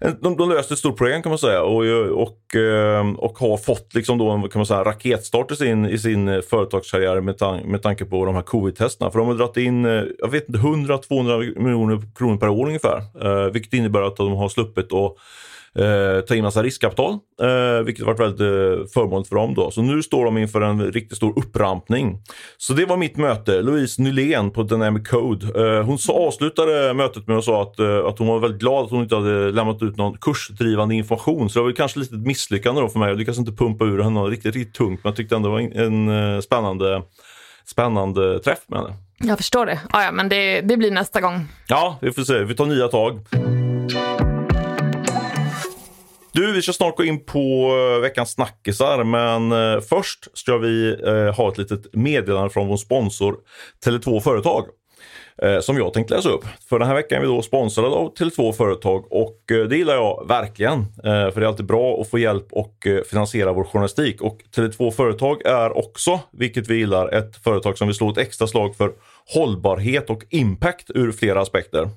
Eh, 0.00 0.12
de, 0.20 0.36
de 0.36 0.48
löste 0.48 0.74
ett 0.74 0.78
stort 0.78 0.96
problem 0.96 1.22
kan 1.22 1.30
man 1.30 1.38
säga 1.38 1.62
och, 1.62 1.86
eh, 1.86 2.06
och, 2.06 2.54
ehm, 2.54 3.14
och 3.14 3.38
har 3.38 3.56
fått 3.56 3.94
liksom 3.94 4.18
då 4.18 4.30
en 4.30 4.48
kan 4.48 4.58
man 4.58 4.66
säga, 4.66 4.84
raketstart 4.84 5.50
i 5.52 5.56
sin, 5.56 5.86
i 5.86 5.98
sin 5.98 6.28
eh, 6.28 6.40
företagskarriär 6.40 7.20
med, 7.20 7.38
tan 7.38 7.60
med 7.60 7.82
tanke 7.82 8.04
på 8.04 8.24
de 8.24 8.34
här 8.34 8.42
covid-testerna. 8.42 9.10
För 9.10 9.18
de 9.18 9.28
har 9.28 9.34
dragit 9.34 9.56
in 9.56 9.84
jag 10.18 10.30
vet 10.30 10.48
100-200 10.48 11.58
miljoner 11.60 12.02
kronor 12.14 12.36
per 12.36 12.48
år 12.48 12.66
ungefär. 12.66 13.50
Vilket 13.50 13.72
innebär 13.72 14.02
att 14.02 14.16
de 14.16 14.32
har 14.32 14.48
sluppit 14.48 14.92
att 14.92 15.16
eh, 15.78 16.20
ta 16.20 16.34
in 16.34 16.44
massa 16.44 16.62
riskkapital, 16.62 17.12
eh, 17.42 17.84
vilket 17.84 18.06
varit 18.06 18.20
väldigt 18.20 18.40
eh, 18.40 18.86
förmånligt 18.94 19.28
för 19.28 19.36
dem. 19.36 19.54
Då. 19.54 19.70
Så 19.70 19.82
nu 19.82 20.02
står 20.02 20.24
de 20.24 20.38
inför 20.38 20.60
en 20.60 20.92
riktigt 20.92 21.16
stor 21.16 21.38
upprampning. 21.38 22.18
Så 22.58 22.72
det 22.72 22.86
var 22.86 22.96
mitt 22.96 23.16
möte. 23.16 23.62
Louise 23.62 24.02
Nylén 24.02 24.50
på 24.50 24.62
Dynamic 24.62 25.08
Code. 25.08 25.46
Eh, 25.66 25.84
hon 25.84 25.98
så 25.98 26.26
avslutade 26.26 26.94
mötet 26.94 27.26
med 27.26 27.38
att 27.38 27.44
säga 27.44 27.60
att, 27.60 27.78
eh, 27.78 28.06
att 28.06 28.18
hon 28.18 28.28
var 28.28 28.38
väldigt 28.38 28.60
glad 28.60 28.84
att 28.84 28.90
hon 28.90 29.02
inte 29.02 29.14
hade 29.14 29.50
lämnat 29.50 29.82
ut 29.82 29.96
någon 29.96 30.18
kursdrivande 30.18 30.94
information. 30.94 31.50
Så 31.50 31.58
det 31.58 31.64
var 31.64 31.72
kanske 31.72 31.98
lite 31.98 32.14
ett 32.14 32.26
misslyckande 32.26 32.80
då 32.80 32.88
för 32.88 32.98
mig. 32.98 33.08
Jag 33.08 33.18
lyckades 33.18 33.38
inte 33.38 33.52
pumpa 33.52 33.84
ur 33.84 34.02
henne 34.02 34.20
riktigt, 34.20 34.54
riktigt 34.54 34.74
tungt, 34.74 35.00
men 35.04 35.10
jag 35.10 35.16
tyckte 35.16 35.36
ändå 35.36 35.48
det 35.48 35.52
var 35.52 35.60
en, 35.60 36.08
en 36.08 36.34
eh, 36.34 36.40
spännande, 36.40 37.02
spännande 37.66 38.38
träff 38.38 38.60
med 38.66 38.78
henne. 38.78 38.94
Jag 39.18 39.38
förstår 39.38 39.66
det. 39.66 39.80
Ja, 39.92 40.04
ja, 40.04 40.12
men 40.12 40.28
det, 40.28 40.60
det 40.60 40.76
blir 40.76 40.90
nästa 40.90 41.20
gång. 41.20 41.46
Ja, 41.68 41.98
vi 42.00 42.12
får 42.12 42.22
se. 42.22 42.44
Vi 42.44 42.54
tar 42.54 42.66
nya 42.66 42.88
tag. 42.88 43.20
Du, 46.34 46.52
vi 46.52 46.62
ska 46.62 46.72
snart 46.72 46.96
gå 46.96 47.04
in 47.04 47.24
på 47.24 47.70
eh, 47.96 48.00
veckans 48.00 48.30
snackisar, 48.30 49.04
men 49.04 49.52
eh, 49.52 49.80
först 49.80 50.38
ska 50.38 50.58
vi 50.58 51.02
eh, 51.06 51.34
ha 51.36 51.48
ett 51.52 51.58
litet 51.58 51.94
meddelande 51.94 52.50
från 52.50 52.68
vår 52.68 52.76
sponsor 52.76 53.36
Tele2 53.86 54.20
Företag 54.20 54.64
som 55.60 55.76
jag 55.76 55.92
tänkte 55.92 56.14
läsa 56.14 56.28
upp. 56.28 56.44
För 56.68 56.78
den 56.78 56.88
här 56.88 56.94
veckan 56.94 57.18
är 57.18 57.22
vi 57.22 57.26
då 57.26 57.42
sponsrade 57.42 57.88
av 57.88 58.14
Tele2 58.14 58.52
Företag 58.52 59.12
och 59.12 59.42
det 59.46 59.76
gillar 59.76 59.94
jag 59.94 60.28
verkligen. 60.28 60.84
För 61.02 61.40
det 61.40 61.46
är 61.46 61.48
alltid 61.48 61.66
bra 61.66 62.00
att 62.00 62.10
få 62.10 62.18
hjälp 62.18 62.52
och 62.52 62.86
finansiera 63.10 63.52
vår 63.52 63.64
journalistik. 63.64 64.22
Och 64.22 64.38
Tele2 64.56 64.90
Företag 64.90 65.46
är 65.46 65.78
också, 65.78 66.20
vilket 66.32 66.68
vi 66.68 66.76
gillar, 66.76 67.08
ett 67.08 67.36
företag 67.36 67.78
som 67.78 67.88
vill 67.88 67.96
slå 67.96 68.10
ett 68.10 68.18
extra 68.18 68.46
slag 68.46 68.76
för 68.76 68.92
hållbarhet 69.34 70.10
och 70.10 70.24
impact 70.30 70.90
ur 70.94 71.12
flera 71.12 71.40
aspekter. 71.40 71.88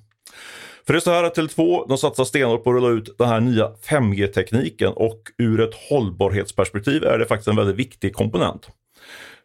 För 0.88 0.94
det 0.94 0.98
är 0.98 1.01
så 1.01 1.12
här 1.12 1.24
att 1.24 1.38
Tele2 1.38 1.86
de 1.88 1.98
satsar 1.98 2.24
stenhårt 2.24 2.63
på 2.63 2.69
att 2.69 2.75
rulla 2.75 2.89
ut 2.89 3.18
den 3.18 3.28
här 3.28 3.39
nya 3.39 3.72
5G-tekniken 3.89 4.94
och 4.94 5.22
ur 5.38 5.62
ett 5.62 5.75
hållbarhetsperspektiv 5.89 7.04
är 7.04 7.19
det 7.19 7.25
faktiskt 7.25 7.48
en 7.48 7.56
väldigt 7.56 7.75
viktig 7.75 8.13
komponent. 8.13 8.69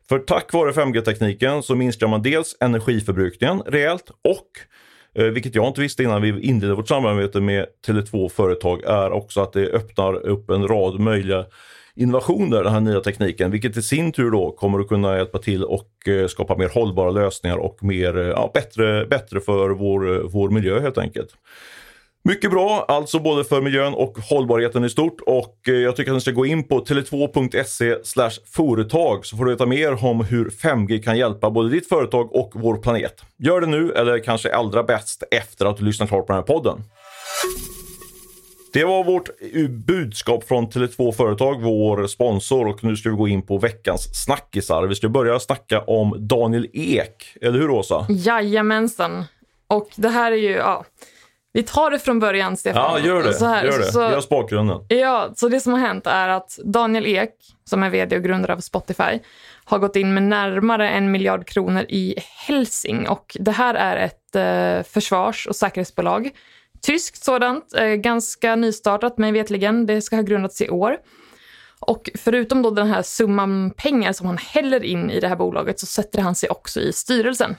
För 0.09 0.19
tack 0.19 0.53
vare 0.53 0.73
5G-tekniken 0.73 1.63
så 1.63 1.75
minskar 1.75 2.07
man 2.07 2.23
dels 2.23 2.57
energiförbrukningen 2.61 3.63
rejält 3.67 4.11
och 4.11 4.49
eh, 5.23 5.25
vilket 5.25 5.55
jag 5.55 5.67
inte 5.67 5.81
visste 5.81 6.03
innan 6.03 6.23
vi 6.23 6.41
inledde 6.41 6.75
vårt 6.75 6.89
samarbete 6.89 7.41
med 7.41 7.67
Tele2 7.87 8.29
företag 8.29 8.85
är 8.85 9.13
också 9.13 9.41
att 9.41 9.53
det 9.53 9.67
öppnar 9.67 10.15
upp 10.15 10.51
en 10.51 10.69
rad 10.69 11.01
möjliga 11.01 11.45
innovationer, 11.97 12.65
den 12.65 12.73
här 12.73 12.81
nya 12.81 13.01
tekniken, 13.01 13.51
vilket 13.51 13.77
i 13.77 13.83
sin 13.83 14.13
tur 14.13 14.31
då 14.31 14.51
kommer 14.51 14.81
att 14.81 14.89
kunna 14.89 15.17
hjälpa 15.17 15.39
till 15.39 15.65
och 15.65 16.09
eh, 16.09 16.27
skapa 16.27 16.57
mer 16.57 16.69
hållbara 16.69 17.11
lösningar 17.11 17.57
och 17.57 17.85
mer, 17.85 18.19
eh, 18.19 18.27
ja, 18.27 18.51
bättre, 18.55 19.07
bättre 19.07 19.41
för 19.41 19.71
vår, 19.71 20.15
eh, 20.15 20.23
vår 20.23 20.51
miljö 20.51 20.81
helt 20.81 20.99
enkelt. 20.99 21.31
Mycket 22.25 22.51
bra, 22.51 22.85
alltså 22.89 23.19
både 23.19 23.45
för 23.45 23.61
miljön 23.61 23.95
och 23.95 24.19
hållbarheten 24.19 24.85
i 24.85 24.91
stort. 24.91 25.21
Och 25.27 25.59
jag 25.65 25.97
tycker 25.97 26.11
att 26.11 26.17
ni 26.17 26.21
ska 26.21 26.31
gå 26.31 26.47
in 26.47 26.69
på 26.69 26.85
tele2.se 26.85 28.31
företag 28.57 29.27
så 29.27 29.37
får 29.37 29.45
du 29.45 29.51
veta 29.51 29.67
mer 29.67 30.05
om 30.05 30.25
hur 30.25 30.51
5G 30.51 31.03
kan 31.03 31.19
hjälpa 31.19 31.51
både 31.51 31.71
ditt 31.71 31.89
företag 31.89 32.35
och 32.35 32.53
vår 32.55 32.77
planet. 32.77 33.23
Gör 33.39 33.61
det 33.61 33.67
nu 33.67 33.93
eller 33.93 34.19
kanske 34.19 34.55
allra 34.55 34.83
bäst 34.83 35.23
efter 35.31 35.67
att 35.67 35.77
du 35.77 35.85
lyssnat 35.85 36.09
klart 36.09 36.27
på 36.27 36.33
den 36.33 36.43
här 36.43 36.47
podden. 36.47 36.83
Det 38.73 38.85
var 38.85 39.05
vårt 39.05 39.29
budskap 39.87 40.45
från 40.45 40.67
Tele2 40.69 41.13
Företag, 41.13 41.63
vår 41.63 42.07
sponsor. 42.07 42.69
Och 42.69 42.85
nu 42.85 42.97
ska 42.97 43.11
vi 43.11 43.17
gå 43.17 43.29
in 43.29 43.43
på 43.43 43.59
veckans 43.59 44.25
snackisar. 44.25 44.87
Vi 44.87 44.95
ska 44.95 45.09
börja 45.09 45.41
snacka 45.41 45.81
om 45.81 46.17
Daniel 46.19 46.67
Ek. 46.73 47.37
Eller 47.41 47.59
hur 47.59 47.71
Åsa? 47.71 48.07
Jajamensan. 48.09 49.25
Och 49.67 49.89
det 49.97 50.09
här 50.09 50.33
är 50.33 50.37
ju, 50.37 50.51
ja. 50.51 50.85
Vi 51.53 51.63
tar 51.63 51.91
det 51.91 51.99
från 51.99 52.21
början, 52.21 52.57
Stefan. 52.57 52.83
Ja, 52.83 53.07
gör 53.07 53.23
det. 53.23 53.35
Så 53.35 53.45
här, 53.45 53.65
gör 53.65 53.79
det. 53.79 53.93
Så, 53.93 54.01
Ge 54.01 54.15
oss 54.15 54.29
bakgrunden. 54.29 54.79
Ja, 54.89 55.31
så 55.37 55.49
det 55.49 55.61
som 55.61 55.73
har 55.73 55.81
hänt 55.81 56.07
är 56.07 56.29
att 56.29 56.59
Daniel 56.65 57.07
Ek, 57.07 57.35
som 57.65 57.83
är 57.83 57.91
vd 57.91 58.17
och 58.17 58.23
grundare 58.23 58.53
av 58.53 58.61
Spotify, 58.61 59.19
har 59.65 59.79
gått 59.79 59.97
in 59.97 60.15
med 60.15 60.23
närmare 60.23 60.91
en 60.91 61.11
miljard 61.11 61.47
kronor 61.47 61.83
i 61.89 62.15
Helsing. 62.47 63.09
Och 63.09 63.37
det 63.41 63.51
här 63.51 63.75
är 63.75 63.97
ett 63.97 64.37
eh, 64.37 64.93
försvars 64.93 65.47
och 65.47 65.57
säkerhetsbolag 65.57 66.31
Tyskt 66.87 67.25
sådant, 67.25 67.75
eh, 67.75 67.87
ganska 67.87 68.57
nystartat 68.57 69.19
mig 69.19 69.33
vetligen. 69.33 69.87
Det 69.87 70.03
ska 70.03 70.17
ha 70.17 70.23
grundats 70.23 70.61
i 70.61 70.71
år. 70.71 70.97
Och 71.81 72.11
förutom 72.15 72.63
då 72.63 72.71
den 72.71 72.87
här 72.87 73.03
summan 73.03 73.71
pengar 73.77 74.13
som 74.13 74.27
han 74.27 74.39
häller 74.39 74.85
in 74.85 75.11
i 75.11 75.21
det 75.21 75.29
här 75.29 75.37
bolaget 75.37 75.81
så 75.81 75.87
sätter 75.87 76.23
han 76.23 76.35
sig 76.35 76.51
också 76.51 76.81
i 76.81 76.93
styrelsen. 76.93 77.57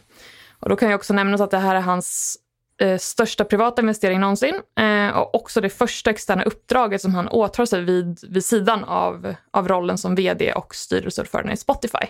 Och 0.59 0.69
då 0.69 0.75
kan 0.75 0.89
jag 0.89 0.97
också 0.97 1.13
nämna 1.13 1.43
att 1.43 1.51
det 1.51 1.57
här 1.57 1.75
är 1.75 1.81
hans 1.81 2.37
eh, 2.81 2.97
största 2.97 3.45
privata 3.45 3.81
investering 3.81 4.19
någonsin 4.19 4.61
eh, 4.79 5.17
och 5.17 5.35
också 5.35 5.61
det 5.61 5.69
första 5.69 6.09
externa 6.09 6.43
uppdraget 6.43 7.01
som 7.01 7.15
han 7.15 7.27
åtar 7.27 7.65
sig 7.65 7.81
vid, 7.81 8.19
vid 8.29 8.45
sidan 8.45 8.83
av, 8.83 9.35
av 9.51 9.67
rollen 9.67 9.97
som 9.97 10.15
vd 10.15 10.53
och 10.53 10.75
styrelseordförande 10.75 11.53
i 11.53 11.57
Spotify. 11.57 12.05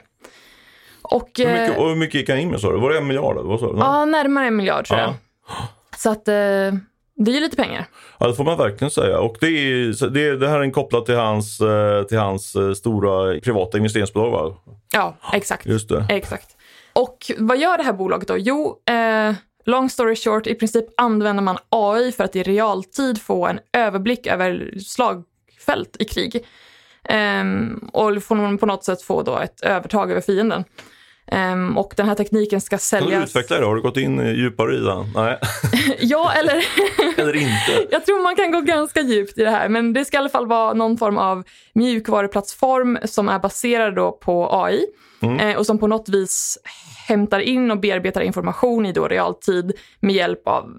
Och, 1.02 1.30
hur, 1.38 1.46
mycket, 1.46 1.78
och 1.78 1.90
hur 1.90 1.96
mycket 1.96 2.16
gick 2.16 2.30
han 2.30 2.40
in 2.40 2.52
med 2.52 2.60
sa 2.60 2.72
du? 2.72 2.80
Var 2.80 2.90
det 2.90 2.98
en 2.98 3.08
miljard? 3.08 3.60
Sa 3.60 3.74
du? 3.74 3.80
Ja, 3.80 4.06
närmare 4.06 4.48
en 4.48 4.56
miljard 4.56 4.88
tror 4.88 5.00
jag. 5.00 5.14
Så 5.98 6.10
att 6.10 6.28
eh, 6.28 6.74
det 7.16 7.38
är 7.38 7.42
lite 7.42 7.56
pengar. 7.56 7.86
Ja, 8.20 8.28
det 8.28 8.34
får 8.34 8.44
man 8.44 8.58
verkligen 8.58 8.92
säga. 8.92 9.20
Och 9.20 9.38
det, 9.40 9.48
är, 9.48 10.10
det, 10.10 10.38
det 10.38 10.48
här 10.48 10.60
är 10.60 10.72
kopplat 10.72 11.06
till 11.06 11.16
hans, 11.16 11.62
eh, 11.62 12.04
till 12.04 12.18
hans 12.18 12.56
eh, 12.56 12.74
stora 12.74 13.40
privata 13.40 13.78
investeringsbolag 13.78 14.32
va? 14.32 14.56
Ja, 14.94 15.18
exakt. 15.34 15.66
Just 15.66 15.90
det. 15.90 16.06
Exakt. 16.10 16.58
Och 16.94 17.32
vad 17.38 17.58
gör 17.58 17.78
det 17.78 17.84
här 17.84 17.94
bolaget 17.94 18.28
då? 18.28 18.38
Jo, 18.38 18.78
eh, 18.90 19.34
long 19.66 19.90
story 19.90 20.16
short, 20.16 20.48
i 20.48 20.56
princip 20.56 20.86
använder 20.98 21.44
man 21.44 21.58
AI 21.70 22.12
för 22.12 22.24
att 22.24 22.36
i 22.36 22.44
realtid 22.44 23.22
få 23.22 23.48
en 23.48 23.60
överblick 23.74 24.28
över 24.28 24.80
slagfält 24.80 25.98
i 26.00 26.06
krig. 26.06 26.46
Eh, 27.04 27.44
och 27.94 28.28
på 28.60 28.66
något 28.66 28.84
sätt 28.84 29.02
få 29.02 29.22
då 29.22 29.38
ett 29.38 29.62
övertag 29.62 30.12
över 30.12 30.22
fienden. 30.22 30.64
Um, 31.32 31.78
och 31.78 31.94
den 31.98 32.08
här 32.08 32.16
tekniken 32.16 32.62
ska 32.62 32.78
säljas... 32.78 33.12
Kan 33.12 33.20
du 33.20 33.26
utveckla 33.26 33.60
det? 33.60 33.66
Har 33.66 33.76
du 33.76 33.82
gått 33.82 33.98
in 33.98 34.36
djupare 34.36 34.76
i 34.76 34.80
den? 34.80 35.12
Nej. 35.16 35.40
ja, 36.00 36.34
eller... 36.34 36.66
eller 37.18 37.36
inte. 37.36 37.88
Jag 37.92 38.06
tror 38.06 38.24
man 38.24 38.36
kan 38.36 38.52
gå 38.52 38.62
ganska 38.62 39.02
djupt 39.02 39.38
i 39.38 39.44
det 39.44 39.50
här, 39.50 39.70
men 39.70 39.94
det 39.94 40.06
ska 40.06 40.18
i 40.18 40.20
alla 40.20 40.30
fall 40.30 40.48
vara 40.48 40.74
någon 40.74 40.98
form 40.98 41.18
av 41.18 41.44
mjukvaruplattform 41.74 42.98
som 43.04 43.30
är 43.30 43.40
baserad 43.40 43.96
då 43.96 44.12
på 44.12 44.64
AI 44.64 44.86
mm. 45.22 45.40
eh, 45.40 45.58
och 45.58 45.66
som 45.66 45.78
på 45.78 45.88
något 45.88 46.10
vis 46.10 46.58
hämtar 47.08 47.40
in 47.40 47.72
och 47.72 47.80
bearbetar 47.80 48.22
information 48.22 48.86
i 48.86 48.92
då 48.92 49.08
realtid 49.08 49.72
med 50.00 50.16
hjälp 50.16 50.48
av 50.48 50.72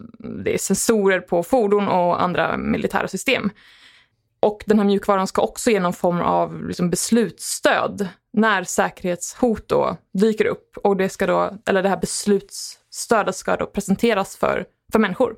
sensorer 0.59 1.21
på 1.21 1.43
fordon 1.43 1.89
och 1.89 2.23
andra 2.23 2.57
militära 2.57 3.09
system 3.09 3.51
och 4.45 4.63
den 4.67 4.79
här 4.79 4.87
mjukvaran 4.87 5.27
ska 5.27 5.43
också 5.43 5.71
ge 5.71 5.81
någon 5.81 5.93
form 5.93 6.21
av 6.21 6.67
liksom, 6.69 6.91
beslutsstöd 6.91 8.09
när 8.33 8.65
säkerhetshot 8.65 9.69
då 9.69 9.97
dyker 10.19 10.45
upp. 10.45 10.77
Och 10.77 10.97
det, 10.97 11.09
ska 11.09 11.27
då, 11.27 11.59
eller 11.67 11.83
det 11.83 11.89
här 11.89 11.97
beslutsstödet 11.97 13.37
ska 13.37 13.57
då 13.57 13.67
presenteras 13.67 14.37
för, 14.37 14.65
för 14.93 14.99
människor. 14.99 15.37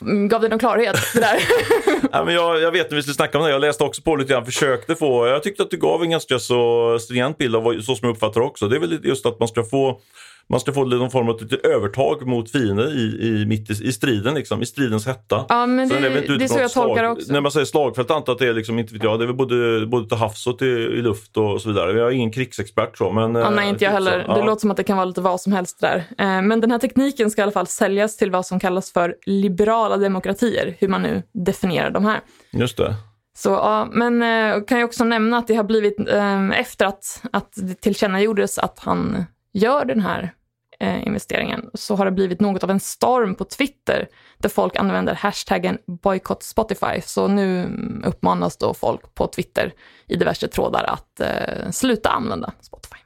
Mm, 0.00 0.28
gav 0.28 0.40
det 0.40 0.48
någon 0.48 0.58
klarhet 0.58 0.96
det 1.14 1.20
där? 1.20 1.38
ja, 2.12 2.24
men 2.24 2.34
jag, 2.34 2.60
jag 2.60 2.72
vet 2.72 2.84
inte, 2.84 2.94
vi 2.94 3.02
skulle 3.02 3.14
snacka 3.14 3.38
om 3.38 3.44
det. 3.44 3.50
Jag 3.50 3.60
läste 3.60 3.84
också 3.84 4.02
på 4.02 4.16
lite 4.16 4.32
grann, 4.32 4.44
försökte 4.44 4.94
få. 4.94 5.26
Jag 5.26 5.42
tyckte 5.42 5.62
att 5.62 5.70
du 5.70 5.76
gav 5.76 6.02
en 6.02 6.10
ganska 6.10 6.38
så 6.38 6.98
stringent 6.98 7.38
bild 7.38 7.56
av 7.56 7.62
vad, 7.62 7.84
så 7.84 7.94
som 7.94 8.08
jag 8.08 8.14
uppfattar 8.14 8.40
det 8.40 8.46
också. 8.46 8.68
Det 8.68 8.76
är 8.76 8.80
väl 8.80 9.00
just 9.04 9.26
att 9.26 9.38
man 9.38 9.48
ska 9.48 9.64
få 9.64 10.00
man 10.48 10.60
ska 10.60 10.72
få 10.72 10.84
någon 10.84 11.10
form 11.10 11.28
av 11.28 11.40
övertag 11.64 12.26
mot 12.26 12.50
fiender 12.50 12.98
i, 12.98 13.28
i, 13.28 13.46
mitt 13.46 13.70
i, 13.70 13.88
i 13.88 13.92
striden, 13.92 14.34
liksom, 14.34 14.62
i 14.62 14.66
stridens 14.66 15.06
hetta. 15.06 15.44
Ja, 15.48 15.66
men 15.66 15.88
det, 15.88 16.00
det, 16.00 16.38
det 16.38 16.44
är 16.44 16.48
så 16.48 16.58
jag 16.58 16.70
slag. 16.70 16.84
tolkar 16.84 17.02
det 17.02 17.10
också. 17.10 17.32
När 17.32 17.40
man 17.40 17.52
säger 17.52 17.66
slagfält 17.66 18.10
antar 18.10 18.32
att 18.32 18.38
det 18.38 18.48
är 18.48 18.54
liksom, 18.54 18.78
inte 18.78 18.92
vet 18.94 19.02
jag, 19.02 19.18
det 19.18 19.24
är 19.24 19.26
väl 19.26 19.36
både, 19.36 19.86
både 19.86 20.08
till 20.08 20.18
havs 20.18 20.46
och 20.46 20.58
till, 20.58 20.68
i 20.68 21.02
luft 21.02 21.36
och 21.36 21.60
så 21.60 21.68
vidare. 21.68 21.98
Jag 21.98 22.08
är 22.08 22.12
ingen 22.12 22.32
krigsexpert 22.32 22.98
så. 22.98 23.12
Men, 23.12 23.34
ja, 23.34 23.50
nej, 23.50 23.68
inte 23.68 23.84
jag 23.84 23.92
heller. 23.92 24.24
Så, 24.26 24.34
det 24.34 24.46
låter 24.46 24.60
som 24.60 24.70
att 24.70 24.76
det 24.76 24.84
kan 24.84 24.96
vara 24.96 25.04
lite 25.04 25.20
vad 25.20 25.40
som 25.40 25.52
helst 25.52 25.80
där. 25.80 25.96
Eh, 26.18 26.42
men 26.42 26.60
den 26.60 26.70
här 26.70 26.78
tekniken 26.78 27.30
ska 27.30 27.40
i 27.40 27.42
alla 27.42 27.52
fall 27.52 27.66
säljas 27.66 28.16
till 28.16 28.30
vad 28.30 28.46
som 28.46 28.60
kallas 28.60 28.92
för 28.92 29.14
liberala 29.26 29.96
demokratier, 29.96 30.76
hur 30.78 30.88
man 30.88 31.02
nu 31.02 31.22
definierar 31.32 31.90
de 31.90 32.04
här. 32.04 32.20
Just 32.52 32.76
det. 32.76 32.94
Så, 33.36 33.50
ja, 33.50 33.88
men 33.92 34.22
eh, 34.22 34.64
kan 34.64 34.78
jag 34.78 34.86
också 34.86 35.04
nämna 35.04 35.38
att 35.38 35.46
det 35.46 35.54
har 35.54 35.64
blivit, 35.64 36.08
eh, 36.08 36.60
efter 36.60 36.86
att, 36.86 37.22
att 37.32 37.52
det 37.54 37.74
tillkännagjordes 37.74 38.58
att 38.58 38.78
han 38.78 39.24
gör 39.52 39.84
den 39.84 40.00
här 40.00 40.32
eh, 40.80 41.06
investeringen 41.06 41.70
så 41.74 41.94
har 41.94 42.04
det 42.04 42.10
blivit 42.10 42.40
något 42.40 42.64
av 42.64 42.70
en 42.70 42.80
storm 42.80 43.34
på 43.34 43.44
Twitter 43.44 44.08
där 44.38 44.48
folk 44.48 44.76
använder 44.76 45.14
hashtaggen 45.14 45.78
boycott 45.86 46.42
Spotify. 46.42 47.00
Så 47.02 47.28
nu 47.28 47.70
uppmanas 48.04 48.56
då 48.56 48.74
folk 48.74 49.14
på 49.14 49.26
Twitter 49.26 49.72
i 50.06 50.16
diverse 50.16 50.48
trådar 50.48 50.84
att 50.84 51.20
eh, 51.20 51.70
sluta 51.70 52.08
använda 52.08 52.52
Spotify. 52.60 52.98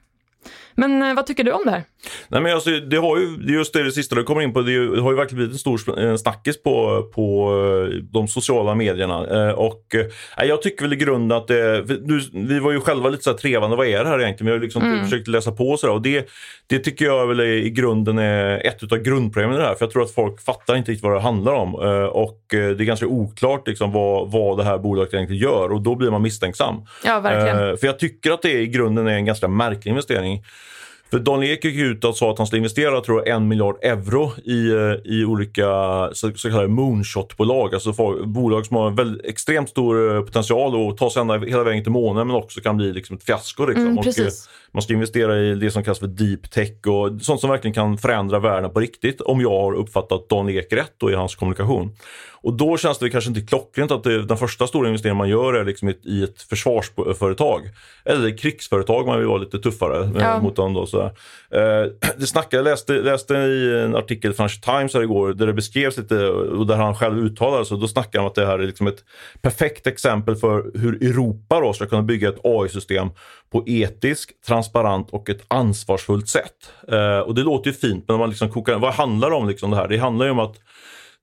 Men 0.75 1.03
eh, 1.03 1.15
vad 1.15 1.27
tycker 1.27 1.45
du 1.45 1.53
om 1.53 1.63
det 1.65 1.71
här? 1.71 1.85
Nej, 2.33 2.41
men 2.41 2.55
alltså, 2.55 2.71
det 2.71 2.97
har 2.97 3.19
ju, 3.19 3.55
just 3.55 3.73
det, 3.73 3.83
det 3.83 3.93
sista 3.93 4.15
du 4.15 4.25
kommer 4.25 4.43
in 4.43 4.53
på, 4.53 4.63
det, 4.63 5.01
har 5.01 5.11
ju 5.11 5.17
verkligen 5.17 5.37
blivit 5.37 5.53
en 5.53 5.59
stor 5.59 6.17
snackis 6.17 6.63
på, 6.63 7.03
på 7.15 7.53
eh, 7.55 7.97
de 8.13 8.29
sociala 8.29 8.75
medierna. 8.75 9.49
Eh, 9.49 9.55
och 9.55 9.95
eh, 10.39 10.47
jag 10.47 10.63
tycker 10.63 10.85
väl 10.85 10.93
i 10.93 10.97
grunden 10.97 11.39
att 11.39 11.49
det, 11.49 11.85
nu, 12.03 12.21
vi 12.33 12.59
var 12.59 12.73
ju 12.73 12.81
själva 12.81 13.09
lite 13.09 13.23
så 13.23 13.31
här 13.31 13.37
trevande, 13.37 13.77
vad 13.77 13.87
är 13.87 14.05
det 14.05 14.11
här 14.11 14.21
egentligen? 14.21 14.47
Vi 14.47 14.53
har 14.53 14.63
liksom 14.63 14.83
mm. 14.83 15.05
försökt 15.05 15.29
läsa 15.29 15.53
på 15.53 15.69
och 15.69 15.81
sådär 15.81 15.93
och 15.93 16.03
det, 16.03 16.29
det 16.67 16.79
tycker 16.79 17.05
jag 17.05 17.27
väl 17.27 17.41
i 17.41 17.71
grunden 17.71 18.19
är 18.19 18.67
ett 18.67 18.93
av 18.93 18.99
grundproblemen 18.99 19.57
i 19.57 19.59
det 19.59 19.67
här. 19.67 19.75
För 19.75 19.85
jag 19.85 19.91
tror 19.91 20.03
att 20.03 20.15
folk 20.15 20.41
fattar 20.41 20.77
inte 20.77 20.91
riktigt 20.91 21.05
vad 21.05 21.13
det 21.13 21.21
handlar 21.21 21.53
om 21.53 21.75
och 22.13 22.41
det 22.51 22.57
är 22.57 22.75
ganska 22.75 23.07
oklart 23.07 23.69
liksom 23.69 23.93
vad, 23.93 24.31
vad 24.31 24.59
det 24.59 24.65
här 24.65 24.79
bolaget 24.79 25.15
egentligen 25.15 25.43
gör 25.43 25.73
och 25.73 25.83
då 25.83 25.95
blir 25.95 26.11
man 26.11 26.23
misstänksam. 26.23 26.75
Ja, 27.05 27.21
verkligen. 27.21 27.77
För 27.77 27.87
jag 27.87 27.99
tycker 27.99 28.31
att 28.31 28.43
det 28.43 28.53
i 28.53 28.67
grunden 28.67 29.07
är 29.07 29.15
en 29.15 29.25
ganska 29.25 29.49
märklig 29.49 29.91
investering. 29.91 30.43
För 31.13 31.19
Daniel 31.19 31.53
Ek 31.53 31.65
gick 31.65 31.77
ut 31.77 32.05
och 32.05 32.17
sa 32.17 32.31
att 32.31 32.39
han 32.39 32.47
skulle 32.47 32.59
investera 32.59 33.01
tror 33.01 33.19
jag, 33.19 33.37
en 33.37 33.49
miljard 33.49 33.77
euro 33.83 34.33
i, 34.45 34.71
eh, 34.71 35.13
i 35.13 35.25
olika 35.25 35.65
så, 36.13 36.33
så 36.35 36.51
kallade 36.51 36.69
moonshot-bolag. 36.69 37.75
Alltså 37.75 37.93
bolag 38.25 38.67
som 38.67 38.77
har 38.77 38.89
en 38.89 38.95
väldigt, 38.95 39.27
extremt 39.27 39.69
stor 39.69 40.17
eh, 40.17 40.23
potential 40.23 40.91
att 40.91 40.97
ta 40.97 41.11
sig 41.11 41.21
ända, 41.21 41.39
hela 41.39 41.65
vägen 41.65 41.83
till 41.83 41.93
månen 41.93 42.27
men 42.27 42.37
också 42.37 42.61
kan 42.61 42.77
bli 42.77 42.93
liksom 42.93 43.17
ett 43.17 43.25
fiasko. 43.25 43.67
Liksom. 43.67 43.87
Mm, 43.87 43.99
och, 43.99 44.07
eh, 44.07 44.27
man 44.75 44.83
ska 44.83 44.93
investera 44.93 45.39
i 45.39 45.55
det 45.55 45.71
som 45.71 45.85
kallas 45.85 45.99
för 45.99 46.07
deep 46.07 46.51
tech 46.51 46.87
och 46.87 47.23
sånt 47.23 47.41
som 47.41 47.51
verkligen 47.51 47.75
kan 47.75 47.99
förändra 47.99 48.39
världen 48.39 48.71
på 48.71 48.81
riktigt 48.81 49.21
om 49.21 49.41
jag 49.41 49.61
har 49.61 49.73
uppfattat 49.75 50.29
Daniel 50.29 50.59
Ek 50.59 50.73
rätt 50.73 50.95
då 50.97 51.11
i 51.11 51.15
hans 51.15 51.35
kommunikation. 51.35 51.97
Och 52.43 52.53
då 52.53 52.77
känns 52.77 52.99
det 52.99 53.11
kanske 53.11 53.29
inte 53.29 53.41
klockrent 53.41 53.91
att 53.91 54.05
det, 54.05 54.23
den 54.23 54.37
första 54.37 54.67
stora 54.67 54.89
investeringen 54.89 55.17
man 55.17 55.29
gör 55.29 55.55
är 55.55 55.65
liksom 55.65 55.89
i 56.03 56.23
ett 56.25 56.43
försvarsföretag. 56.43 57.63
Eller 58.05 58.39
krigsföretag, 58.39 59.07
man 59.07 59.19
vill 59.19 59.29
vara 59.29 59.39
lite 59.39 59.59
tuffare 59.59 60.11
ja. 60.21 60.41
mot 60.41 60.57
dem. 60.57 60.75
Då, 60.75 60.87
så. 60.87 61.03
Eh, 61.03 61.11
det 62.17 62.27
snackade, 62.27 62.57
jag 62.57 62.65
läste, 62.65 62.93
läste 62.93 63.35
i 63.35 63.81
en 63.85 63.97
artikel 63.97 64.31
i 64.31 64.35
Financial 64.35 64.77
Times 64.77 64.95
här 64.95 65.03
igår 65.03 65.33
där 65.33 65.47
det 65.47 65.53
beskrevs 65.53 65.97
lite 65.97 66.29
och 66.29 66.67
där 66.67 66.77
han 66.77 66.95
själv 66.95 67.19
uttalade 67.19 67.65
sig. 67.65 67.79
Då 67.79 67.89
snackade 67.89 68.19
han 68.19 68.25
om 68.25 68.31
att 68.31 68.35
det 68.35 68.47
här 68.47 68.59
är 68.59 68.67
liksom 68.67 68.87
ett 68.87 69.05
perfekt 69.43 69.87
exempel 69.87 70.37
för 70.37 70.79
hur 70.79 71.03
Europa 71.03 71.61
då 71.61 71.73
ska 71.73 71.87
kunna 71.87 72.03
bygga 72.03 72.29
ett 72.29 72.41
AI-system 72.45 73.09
på 73.53 73.65
etisk, 73.67 74.31
transparent 74.47 75.11
och 75.11 75.31
ett 75.31 75.45
ansvarsfullt 75.49 76.29
sätt. 76.29 76.73
Eh, 76.89 77.19
och 77.19 77.35
det 77.35 77.43
låter 77.43 77.71
ju 77.71 77.77
fint, 77.77 78.05
men 78.09 78.19
man 78.19 78.29
liksom 78.29 78.51
kokar, 78.51 78.79
vad 78.79 78.95
handlar 78.95 79.31
det 79.31 79.37
om 79.37 79.49
liksom 79.49 79.71
det 79.71 79.77
här? 79.77 79.89
Det 79.89 79.99
handlar 79.99 80.27
ju 80.27 80.33
om 80.33 80.39
att 80.39 80.57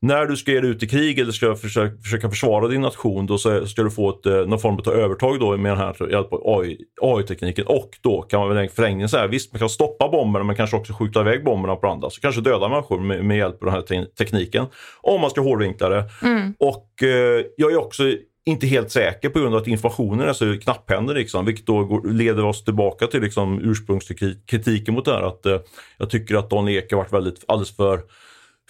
när 0.02 0.26
du 0.26 0.38
ska 0.38 0.52
ge 0.52 0.62
dig 0.62 0.70
ut 0.70 0.84
i 0.84 0.88
krig 0.88 1.20
eller 1.20 1.32
ska 1.32 1.56
försöka, 1.56 2.02
försöka 2.02 2.30
försvara 2.30 2.68
din 2.68 2.82
nation 2.82 3.26
då 3.26 3.38
ska 3.38 3.84
du 3.84 3.92
få 3.92 4.10
ett, 4.10 4.26
eh, 4.26 4.34
någon 4.34 4.60
form 4.60 4.78
av 4.86 4.94
övertag 4.94 5.40
då 5.40 5.58
med 5.58 5.72
den 5.72 5.78
här 5.78 6.12
hjälp 6.12 6.34
av 6.34 6.66
AI-tekniken 7.02 7.66
och 7.68 7.90
då 8.02 8.22
kan 8.22 8.40
man 8.40 8.50
väl 8.50 8.58
en 8.58 8.70
förlängning 8.70 9.08
säga 9.08 9.28
visst 9.28 9.54
man 9.54 9.60
kan 9.60 9.70
stoppa 9.70 10.10
bomberna 10.10 10.46
men 10.46 10.56
kanske 10.56 10.78
också 10.78 10.94
skjuta 10.94 11.22
iväg 11.22 11.44
bomberna 11.44 11.76
på 11.76 11.88
andra 11.88 12.10
så 12.10 12.22
kanske 12.22 12.42
döda 12.42 12.70
människor 12.70 13.00
med, 13.00 13.26
med 13.26 13.38
hjälp 13.38 13.64
av 13.64 13.66
den 13.66 13.74
här 13.74 13.82
te 13.82 14.06
tekniken 14.06 14.66
om 15.02 15.22
man 15.22 15.30
ska 15.30 15.42
hårdvinkla 15.42 15.90
det. 15.90 16.10
Mm. 16.22 16.54
Och 16.60 17.04
eh, 17.04 17.46
jag 17.58 17.72
är 17.72 17.78
också 17.78 18.04
inte 18.46 18.68
helt 18.68 18.92
säker 18.92 19.30
på 19.30 19.40
grund 19.40 19.56
av 19.56 19.62
att 19.62 19.68
informationen 19.68 20.30
är 20.30 20.34
så 20.34 20.60
knapphändig. 20.60 21.16
Liksom, 21.16 21.46
vilket 21.46 21.66
då 21.66 21.84
går, 21.84 22.14
leder 22.14 22.46
oss 22.46 22.64
tillbaka 22.64 23.08
till 23.08 23.22
liksom, 23.22 23.60
ursprungskritiken 23.64 24.94
mot 24.94 25.06
det 25.06 25.14
här. 25.14 25.22
Att, 25.22 25.46
eh, 25.46 25.60
jag 25.98 26.10
tycker 26.10 26.36
att 26.36 26.50
Don 26.50 26.70
Ek 26.70 26.92
har 26.92 26.98
varit 26.98 27.14
väldigt, 27.14 27.44
alldeles 27.48 27.76
för 27.76 28.02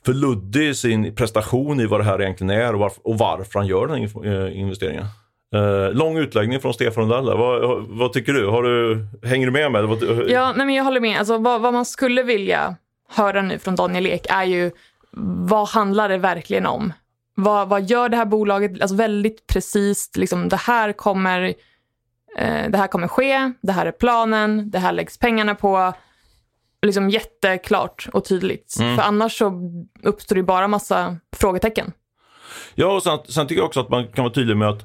för 0.05 0.13
luddig 0.13 0.69
i 0.69 0.75
sin 0.75 1.15
prestation 1.15 1.79
i 1.79 1.85
vad 1.85 1.99
det 1.99 2.03
här 2.03 2.21
egentligen 2.21 2.49
är 2.49 2.73
och 2.73 2.79
varför, 2.79 3.07
och 3.07 3.17
varför 3.17 3.59
han 3.59 3.67
gör 3.67 3.87
den 3.87 3.97
här 3.97 4.47
eh, 4.47 4.59
investeringen. 4.59 5.05
Eh, 5.55 5.93
lång 5.93 6.17
utläggning 6.17 6.59
från 6.59 6.73
Stefan 6.73 7.03
Rundell. 7.03 7.37
Vad, 7.37 7.85
vad, 7.87 8.13
tycker 8.13 8.33
du? 8.33 8.47
Har 8.47 8.63
du? 8.63 9.05
Hänger 9.23 9.45
du 9.45 9.51
med 9.51 9.71
mig? 9.71 9.83
Eh, 9.83 10.33
ja, 10.33 10.53
nej, 10.57 10.65
men 10.65 10.75
jag 10.75 10.83
håller 10.83 10.99
med. 10.99 11.17
Alltså, 11.17 11.37
vad, 11.37 11.61
vad, 11.61 11.73
man 11.73 11.85
skulle 11.85 12.23
vilja 12.23 12.75
höra 13.09 13.41
nu 13.41 13.59
från 13.59 13.75
Daniel 13.75 14.05
Ek 14.05 14.25
är 14.29 14.43
ju 14.43 14.71
vad 15.47 15.67
handlar 15.67 16.09
det 16.09 16.17
verkligen 16.17 16.65
om? 16.65 16.93
Vad, 17.43 17.69
vad 17.69 17.83
gör 17.83 18.09
det 18.09 18.17
här 18.17 18.25
bolaget? 18.25 18.81
Alltså 18.81 18.95
väldigt 18.95 19.47
precis, 19.47 20.11
liksom, 20.15 20.49
det 20.49 20.55
här 20.57 20.91
kommer 20.91 21.41
eh, 22.37 22.69
det 22.69 22.77
här 22.77 22.87
kommer 22.87 23.07
ske, 23.07 23.51
det 23.61 23.71
här 23.71 23.85
är 23.85 23.91
planen, 23.91 24.71
det 24.71 24.79
här 24.79 24.91
läggs 24.91 25.17
pengarna 25.17 25.55
på 25.55 25.93
liksom 26.81 27.09
jätteklart 27.09 28.07
och 28.13 28.25
tydligt. 28.25 28.75
Mm. 28.79 28.95
För 28.95 29.03
annars 29.03 29.37
så 29.37 29.53
uppstår 30.03 30.35
det 30.35 30.43
bara 30.43 30.67
massa 30.67 31.17
frågetecken. 31.35 31.91
Ja, 32.75 32.95
och 32.95 33.03
sen, 33.03 33.19
sen 33.27 33.47
tycker 33.47 33.61
jag 33.61 33.67
också 33.67 33.79
att 33.79 33.89
man 33.89 34.07
kan 34.07 34.23
vara 34.23 34.33
tydlig 34.33 34.57
med 34.57 34.69
att 34.69 34.83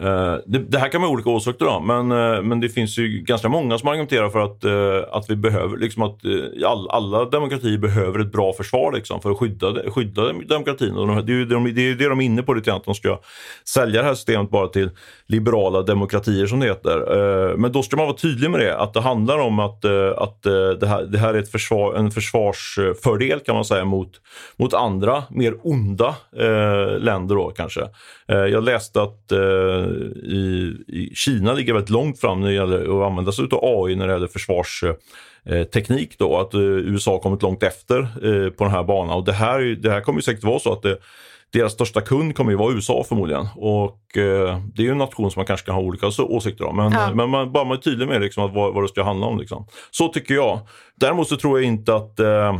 Eh, 0.00 0.36
det, 0.46 0.58
det, 0.58 0.78
här 0.78 0.88
kan 0.88 1.00
man 1.00 1.08
ha 1.08 1.14
olika 1.14 1.30
åsikter 1.30 1.66
om, 1.66 1.86
men, 1.86 2.12
uh, 2.12 2.42
men 2.42 2.60
det 2.60 2.68
finns 2.68 2.98
ju 2.98 3.08
ganska 3.08 3.48
många 3.48 3.78
som 3.78 3.88
argumenterar 3.88 4.30
för 4.30 4.40
att, 4.40 4.64
uh, 4.64 5.16
att 5.16 5.30
vi 5.30 5.36
behöver, 5.36 5.76
liksom 5.76 6.02
att 6.02 6.20
all, 6.66 6.88
alla 6.90 7.24
demokratier 7.24 7.78
behöver 7.78 8.18
ett 8.18 8.32
bra 8.32 8.52
försvar 8.52 8.92
liksom, 8.92 9.20
för 9.20 9.30
att 9.30 9.38
skydda, 9.38 9.90
skydda 9.90 10.32
demokratin. 10.32 10.96
Och 10.96 11.06
de, 11.06 11.26
det, 11.26 11.32
är 11.32 11.36
ju 11.36 11.44
de, 11.44 11.74
det, 11.74 11.90
är 11.90 11.94
det 11.94 12.08
de 12.08 12.20
är 12.20 12.24
inne 12.24 12.42
på 12.42 12.54
lite 12.54 12.70
grann, 12.70 12.76
att 12.76 12.84
de 12.84 12.94
ska 12.94 13.20
sälja 13.68 14.02
det 14.02 14.08
här 14.08 14.14
systemet 14.14 14.50
bara 14.50 14.68
till 14.68 14.90
liberala 15.28 15.82
demokratier 15.82 16.46
som 16.46 16.60
det 16.60 16.66
heter. 16.66 16.98
Eh, 17.50 17.56
men 17.56 17.72
då 17.72 17.82
ska 17.82 17.96
man 17.96 18.06
vara 18.06 18.16
tydlig 18.16 18.50
med 18.50 18.60
det, 18.60 18.76
att 18.78 18.94
det 18.94 19.00
handlar 19.00 19.38
om 19.38 19.58
att, 19.58 19.84
eh, 19.84 20.10
att 20.16 20.46
eh, 20.46 20.68
det, 20.80 20.86
här, 20.86 21.02
det 21.02 21.18
här 21.18 21.34
är 21.34 21.38
ett 21.38 21.50
försvar, 21.50 21.94
en 21.94 22.10
försvarsfördel 22.10 23.40
kan 23.40 23.54
man 23.54 23.64
säga 23.64 23.84
mot, 23.84 24.10
mot 24.56 24.74
andra, 24.74 25.22
mer 25.30 25.54
onda 25.62 26.16
länder 26.98 27.34
då 27.34 27.50
kanske. 27.50 27.80
jag 28.26 28.64
läste 28.64 29.02
att 29.02 29.32
i, 30.22 30.74
i 30.88 31.12
Kina 31.14 31.52
ligger 31.52 31.72
väldigt 31.72 31.90
långt 31.90 32.20
fram 32.20 32.40
när 32.40 32.48
det 32.48 32.54
gäller 32.54 32.80
att 32.80 33.10
använda 33.10 33.32
sig 33.32 33.44
av 33.50 33.60
AI 33.62 33.96
när 33.96 34.06
det 34.06 34.12
gäller 34.12 34.26
försvarsteknik. 34.26 36.18
Då, 36.18 36.38
att 36.38 36.54
USA 36.54 37.18
kommit 37.18 37.42
långt 37.42 37.62
efter 37.62 38.00
eh, 38.00 38.50
på 38.50 38.64
den 38.64 38.72
här 38.72 38.84
banan. 38.84 39.16
Och 39.16 39.24
det 39.24 39.32
här, 39.32 39.60
det 39.60 39.90
här 39.90 40.00
kommer 40.00 40.20
säkert 40.20 40.44
vara 40.44 40.58
så 40.58 40.72
att 40.72 40.82
det, 40.82 40.98
deras 41.54 41.72
största 41.72 42.00
kund 42.00 42.36
kommer 42.36 42.50
ju 42.50 42.56
vara 42.56 42.74
USA 42.74 43.04
förmodligen. 43.08 43.48
Och 43.56 44.16
eh, 44.16 44.58
det 44.74 44.82
är 44.82 44.86
ju 44.86 44.90
en 44.90 44.98
nation 44.98 45.30
som 45.30 45.40
man 45.40 45.46
kanske 45.46 45.66
kan 45.66 45.74
ha 45.74 45.82
olika 45.82 46.06
åsikter 46.06 46.64
om. 46.64 46.76
Men, 46.76 46.92
ja. 46.92 47.14
men 47.14 47.30
man, 47.30 47.52
bara 47.52 47.64
man 47.64 47.76
är 47.76 47.80
tydlig 47.80 48.08
med 48.08 48.20
liksom, 48.20 48.44
att 48.44 48.54
vad, 48.54 48.74
vad 48.74 48.84
det 48.84 48.88
ska 48.88 49.02
handla 49.02 49.26
om. 49.26 49.38
Liksom. 49.38 49.66
Så 49.90 50.08
tycker 50.08 50.34
jag. 50.34 50.60
Däremot 50.96 51.28
så 51.28 51.36
tror 51.36 51.58
jag 51.58 51.66
inte 51.66 51.94
att 51.94 52.20
eh, 52.20 52.54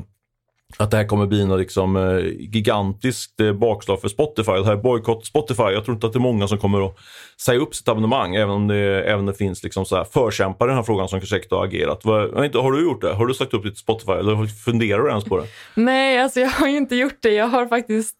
att 0.76 0.90
det 0.90 0.96
här 0.96 1.04
kommer 1.04 1.26
bli 1.26 1.46
något 1.46 1.60
liksom, 1.60 1.96
eh, 1.96 2.18
gigantiskt 2.38 3.40
eh, 3.40 3.52
bakslag 3.52 4.00
för 4.00 4.08
Spotify. 4.08 4.52
Det 4.52 4.64
här 4.64 4.72
är 4.72 4.76
bojkott 4.76 5.26
Spotify. 5.26 5.62
Jag 5.62 5.84
tror 5.84 5.94
inte 5.94 6.06
att 6.06 6.12
det 6.12 6.16
är 6.16 6.20
många 6.20 6.48
som 6.48 6.58
kommer 6.58 6.86
att 6.86 6.96
säga 7.40 7.58
upp 7.58 7.74
sitt 7.74 7.88
abonnemang 7.88 8.34
även 8.34 8.50
om 8.50 8.68
det, 8.68 9.02
även 9.02 9.26
det 9.26 9.34
finns 9.34 9.62
liksom 9.62 9.84
så 9.84 9.96
här 9.96 10.04
förkämpar 10.04 10.66
i 10.66 10.68
den 10.68 10.76
här 10.76 10.82
frågan 10.82 11.08
som 11.08 11.20
säkert 11.20 11.50
har 11.50 11.64
agerat. 11.64 12.04
har 12.04 12.72
du 12.72 12.84
gjort 12.84 13.00
det? 13.00 13.14
Har 13.14 13.26
du 13.26 13.34
sagt 13.34 13.54
upp 13.54 13.62
ditt 13.62 13.78
Spotify 13.78 14.12
eller 14.12 14.46
funderar 14.46 15.02
du 15.02 15.08
ens 15.08 15.24
på 15.24 15.36
det? 15.36 15.46
Nej, 15.74 16.18
alltså 16.18 16.40
jag 16.40 16.48
har 16.48 16.68
inte 16.68 16.96
gjort 16.96 17.18
det. 17.20 17.34
Jag 17.34 17.46
har 17.46 17.66
faktiskt 17.66 18.16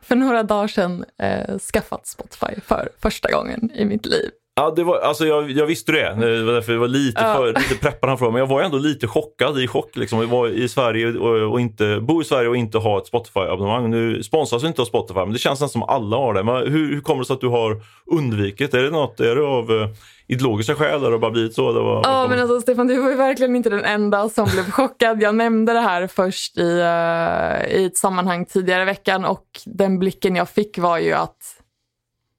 för 0.00 0.16
några 0.16 0.42
dagar 0.42 0.68
sedan 0.68 1.04
eh, 1.18 1.58
skaffat 1.58 2.06
Spotify 2.06 2.60
för 2.66 2.88
första 2.98 3.32
gången 3.32 3.70
i 3.74 3.84
mitt 3.84 4.06
liv. 4.06 4.30
Ja, 4.54 4.72
det 4.76 4.84
var, 4.84 4.98
alltså 4.98 5.26
jag, 5.26 5.50
jag 5.50 5.66
visste 5.66 5.92
det. 5.92 6.14
Det 6.20 6.42
var 6.44 6.52
därför 6.52 6.72
jag 6.72 6.80
var 6.80 6.88
lite, 6.88 7.22
Ja. 7.22 7.34
för, 7.34 7.46
lite 7.46 7.74
preppad 7.80 8.18
för 8.18 8.30
Men 8.30 8.38
jag 8.38 8.46
var 8.46 8.62
ändå 8.62 8.78
lite 8.78 9.06
chockad 9.06 9.58
i 9.62 9.66
chock. 9.66 9.96
Liksom. 9.96 10.20
Jag 10.20 10.26
var 10.26 10.48
i 10.48 10.68
Sverige 10.68 11.18
och, 11.18 11.52
och 11.52 11.60
inte, 11.60 11.98
bo 12.00 12.20
i 12.22 12.24
Sverige 12.24 12.48
och 12.48 12.56
inte 12.56 12.78
ha 12.78 12.98
ett 12.98 13.06
Spotify-abonnemang. 13.06 13.90
Nu 13.90 14.22
sponsras 14.22 14.64
inte 14.64 14.82
av 14.82 14.86
Spotify, 14.86 15.20
men 15.20 15.32
det 15.32 15.38
känns 15.38 15.60
nästan 15.60 15.68
som 15.68 15.82
alla 15.82 16.16
har 16.16 16.34
det. 16.34 16.42
Men 16.42 16.56
hur, 16.72 16.94
hur 16.94 17.00
kommer 17.00 17.18
det 17.20 17.26
sig 17.26 17.34
att 17.34 17.40
du 17.40 17.48
har 17.48 17.80
undvikit? 18.12 18.74
Är 18.74 18.82
det 18.82 18.90
något, 18.90 19.20
är 19.20 19.36
det 19.36 19.46
av 19.46 19.70
uh, 19.70 19.88
ideologiska 20.28 20.74
skäl? 20.74 21.02
Har 21.02 21.10
det 21.10 21.18
bara 21.18 21.30
blivit 21.30 21.54
så? 21.54 21.70
Eller 21.70 21.80
vad, 21.80 22.06
Ja, 22.06 22.26
men 22.30 22.40
alltså 22.40 22.60
Stefan, 22.60 22.86
du 22.86 23.00
var 23.02 23.10
ju 23.10 23.16
verkligen 23.16 23.56
inte 23.56 23.70
den 23.70 23.84
enda 23.84 24.28
som 24.28 24.48
blev 24.52 24.64
chockad. 24.70 25.22
Jag 25.22 25.34
nämnde 25.34 25.72
det 25.72 25.80
här 25.80 26.06
först 26.06 26.58
i, 26.58 26.78
eh, 26.80 27.76
i 27.80 27.84
ett 27.86 27.96
sammanhang 27.96 28.46
tidigare 28.46 28.82
i 28.82 28.86
veckan 28.86 29.24
och 29.24 29.46
den 29.66 29.98
blicken 29.98 30.36
jag 30.36 30.48
fick 30.48 30.78
var 30.78 30.98
ju 30.98 31.12
att 31.12 31.56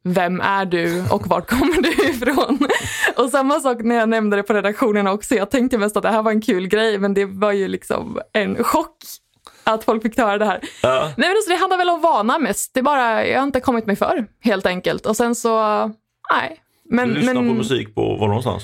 vem 0.03 0.41
är 0.41 0.65
du 0.65 1.03
och 1.11 1.27
vart 1.27 1.49
kommer 1.49 1.81
du 1.81 2.09
ifrån? 2.09 2.59
Och 3.17 3.29
samma 3.29 3.59
sak 3.59 3.77
när 3.83 3.95
jag 3.95 4.09
nämnde 4.09 4.37
det 4.37 4.43
på 4.43 4.53
redaktionen 4.53 5.07
också. 5.07 5.35
Jag 5.35 5.51
tänkte 5.51 5.77
mest 5.77 5.97
att 5.97 6.03
det 6.03 6.09
här 6.09 6.23
var 6.23 6.31
en 6.31 6.41
kul 6.41 6.67
grej, 6.67 6.97
men 6.97 7.13
det 7.13 7.25
var 7.25 7.51
ju 7.51 7.67
liksom 7.67 8.19
en 8.33 8.63
chock 8.63 8.97
att 9.63 9.83
folk 9.83 10.03
fick 10.03 10.17
höra 10.17 10.37
det 10.37 10.45
här. 10.45 10.59
Ja. 10.83 11.03
Nej, 11.03 11.13
men 11.17 11.29
alltså, 11.29 11.49
det 11.49 11.55
handlar 11.55 11.77
väl 11.77 11.89
om 11.89 12.01
vana 12.01 12.39
mest. 12.39 12.73
Det 12.73 12.79
är 12.79 12.83
bara, 12.83 13.27
jag 13.27 13.39
har 13.39 13.43
inte 13.43 13.59
kommit 13.59 13.85
mig 13.85 13.95
för, 13.95 14.25
helt 14.39 14.65
enkelt. 14.65 15.05
Och 15.05 15.17
sen 15.17 15.35
så, 15.35 15.85
nej. 16.33 16.57
Men, 16.89 17.07
Du 17.09 17.15
lyssnar 17.15 17.33
men, 17.33 17.47
på 17.47 17.53
musik 17.53 17.95
på 17.95 18.17
var 18.17 18.27
någonstans? 18.27 18.63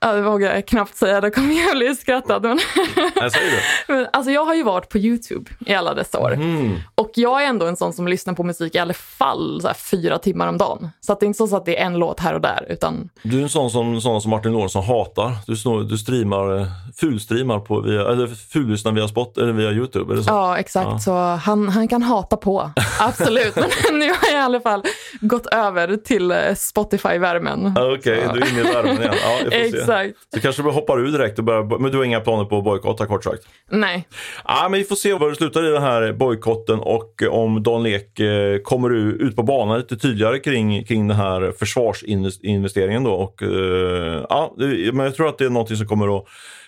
Ja, 0.00 0.12
det 0.12 0.22
vågar 0.22 0.54
jag 0.54 0.66
knappt 0.66 0.96
säga, 0.96 1.20
då 1.20 1.30
kommer 1.30 1.54
jag 1.66 1.76
bli 1.76 1.94
skrattad. 1.94 2.42
Men, 2.42 2.58
Nej, 2.96 3.30
säg 3.30 3.50
det. 3.50 3.62
men, 3.92 4.06
alltså, 4.12 4.30
jag 4.30 4.44
har 4.44 4.54
ju 4.54 4.62
varit 4.62 4.88
på 4.88 4.98
YouTube 4.98 5.50
i 5.66 5.74
alla 5.74 5.94
dessa 5.94 6.18
år. 6.18 6.32
Mm. 6.32 6.76
Och 7.14 7.18
jag 7.18 7.42
är 7.42 7.46
ändå 7.46 7.66
en 7.66 7.76
sån 7.76 7.92
som 7.92 8.08
lyssnar 8.08 8.34
på 8.34 8.42
musik 8.42 8.74
i 8.74 8.78
alla 8.78 8.94
fall 8.94 9.60
så 9.62 9.74
fyra 9.74 10.18
timmar 10.18 10.48
om 10.48 10.58
dagen. 10.58 10.88
Så 11.00 11.12
att 11.12 11.20
det 11.20 11.24
är 11.24 11.28
inte 11.28 11.46
så 11.46 11.56
att 11.56 11.64
det 11.64 11.80
är 11.80 11.86
en 11.86 11.98
låt 11.98 12.20
här 12.20 12.34
och 12.34 12.40
där. 12.40 12.66
Utan, 12.68 13.08
Du 13.22 13.38
är 13.38 13.42
en 13.42 13.48
sån 13.48 13.70
som, 13.70 14.00
sån 14.00 14.20
som 14.20 14.30
Martin 14.30 14.52
Lorentzon 14.52 14.84
hatar. 14.84 15.32
Du, 15.46 15.56
snor, 15.56 15.82
du 15.82 15.98
streamar, 15.98 16.56
eh, 16.60 16.66
fulstreamar 16.96 17.58
på 17.60 17.80
via, 17.80 18.08
eller 18.08 18.26
fullyssnar 18.26 18.92
via, 18.92 19.08
spot, 19.08 19.38
eller 19.38 19.52
via 19.52 19.70
YouTube. 19.70 20.14
Är 20.14 20.16
det 20.16 20.22
så? 20.22 20.30
ja, 20.30 20.58
exakt. 20.58 20.88
Ja. 20.90 20.98
Så 20.98 21.12
han, 21.16 21.68
han 21.68 21.88
kan 21.88 22.02
hata 22.02 22.36
på. 22.36 22.70
Absolut. 23.00 23.56
men 23.56 23.64
nu 23.98 24.06
har 24.08 24.28
jag 24.32 24.40
i 24.40 24.44
alla 24.44 24.60
fall 24.60 24.82
gått 25.20 25.46
över 25.46 25.96
till 25.96 26.30
eh, 26.30 26.36
Spotify-värmen. 26.56 27.74
Okej, 27.78 28.28
du 28.34 28.40
är 28.40 28.50
inne 28.50 28.60
i 28.60 28.72
värmen 28.72 29.00
igen. 29.00 29.14
Ja, 29.22 29.38
får 29.44 29.50
se. 29.50 29.56
Exakt. 29.56 30.14
Så 30.34 30.40
kanske 30.40 30.62
du 30.62 30.70
hoppar 30.70 31.00
ur 31.00 31.12
direkt 31.12 31.38
och 31.38 31.44
börjar, 31.44 31.78
men 31.78 31.90
du 31.90 31.96
har 31.96 32.04
inga 32.04 32.20
planer 32.20 32.44
på 32.44 32.58
att 32.58 32.64
bojkotta 32.64 33.06
kort 33.06 33.24
sagt? 33.24 33.42
Nej. 33.70 34.08
Ja, 34.44 34.68
men 34.70 34.78
vi 34.78 34.84
får 34.84 34.96
se 34.96 35.14
var 35.14 35.28
det 35.30 35.36
slutar 35.36 35.64
i 35.64 35.70
den 35.70 35.82
här 35.82 36.12
bojkotten 36.12 36.80
och 36.80 37.03
och 37.04 37.22
om 37.30 37.62
Dan 37.62 37.86
Ek 37.86 38.20
eh, 38.20 38.58
kommer 38.58 38.94
ut 38.94 39.36
på 39.36 39.42
banan 39.42 39.78
lite 39.78 39.96
tydligare 39.96 40.38
kring, 40.38 40.84
kring 40.84 41.08
den 41.08 41.16
här 41.16 41.52
försvarsinvesteringen. 41.58 43.04
Då. 43.04 43.12
Och, 43.12 43.42
eh, 43.42 44.24
ja, 44.28 44.54
men 44.92 44.98
jag 44.98 45.14
tror 45.14 45.28
att 45.28 45.38
det 45.38 45.44
är 45.44 45.50
något 45.50 45.78
som 45.78 45.86
kommer 45.86 46.18
att 46.18 46.24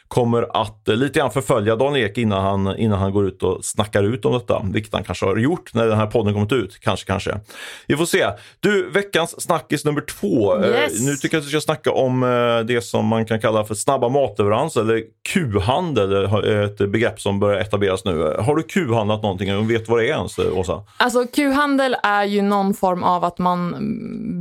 kommer 0.08 0.62
att 0.62 0.88
eh, 0.88 0.96
lite 0.96 1.18
grann 1.18 1.30
förfölja 1.30 1.76
Dan 1.76 1.96
Ek 1.96 2.18
innan 2.18 2.42
han, 2.44 2.76
innan 2.76 2.98
han 2.98 3.12
går 3.12 3.26
ut 3.26 3.42
och 3.42 3.64
snackar 3.64 4.02
ut 4.02 4.24
om 4.24 4.32
detta. 4.32 4.62
Vilket 4.72 4.92
han 4.92 5.04
kanske 5.04 5.26
har 5.26 5.36
gjort 5.36 5.74
när 5.74 5.86
den 5.86 5.98
här 5.98 6.06
podden 6.06 6.34
kommit 6.34 6.52
ut. 6.52 6.78
Kanske, 6.80 7.06
kanske. 7.06 7.40
Vi 7.86 7.96
får 7.96 8.04
se. 8.06 8.26
Du, 8.60 8.90
veckans 8.90 9.42
snackis 9.42 9.84
nummer 9.84 10.00
två. 10.00 10.56
Eh, 10.56 10.66
Yes. 10.76 11.00
Nu 11.06 11.16
tycker 11.16 11.36
jag 11.36 11.40
att 11.40 11.46
vi 11.46 11.50
ska 11.50 11.60
snacka 11.60 11.90
om 11.92 12.22
eh, 12.22 12.66
det 12.66 12.84
som 12.84 13.06
man 13.06 13.26
kan 13.26 13.40
kalla 13.40 13.64
för 13.64 13.74
snabba 13.74 14.08
matleverans 14.08 14.76
eller 14.76 15.02
Q-handel. 15.28 16.24
ett 16.64 16.78
begrepp 16.90 17.20
som 17.20 17.40
börjar 17.40 17.60
etableras 17.60 18.04
nu. 18.04 18.36
Har 18.38 18.56
du 18.56 18.62
Q-handlat 18.62 19.22
någonting 19.22 19.56
och 19.56 19.70
vet 19.70 19.88
vad 19.88 19.98
det 19.98 20.04
är 20.08 20.16
ens, 20.16 20.38
Åsa? 20.38 20.82
Alltså 20.96 21.26
Q-handel 21.26 21.96
är 22.02 22.24
ju 22.24 22.42
någon 22.42 22.74
form 22.74 23.02
av 23.02 23.24
att 23.24 23.38
man 23.38 23.76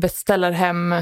beställer 0.02 0.52
hem 0.52 0.96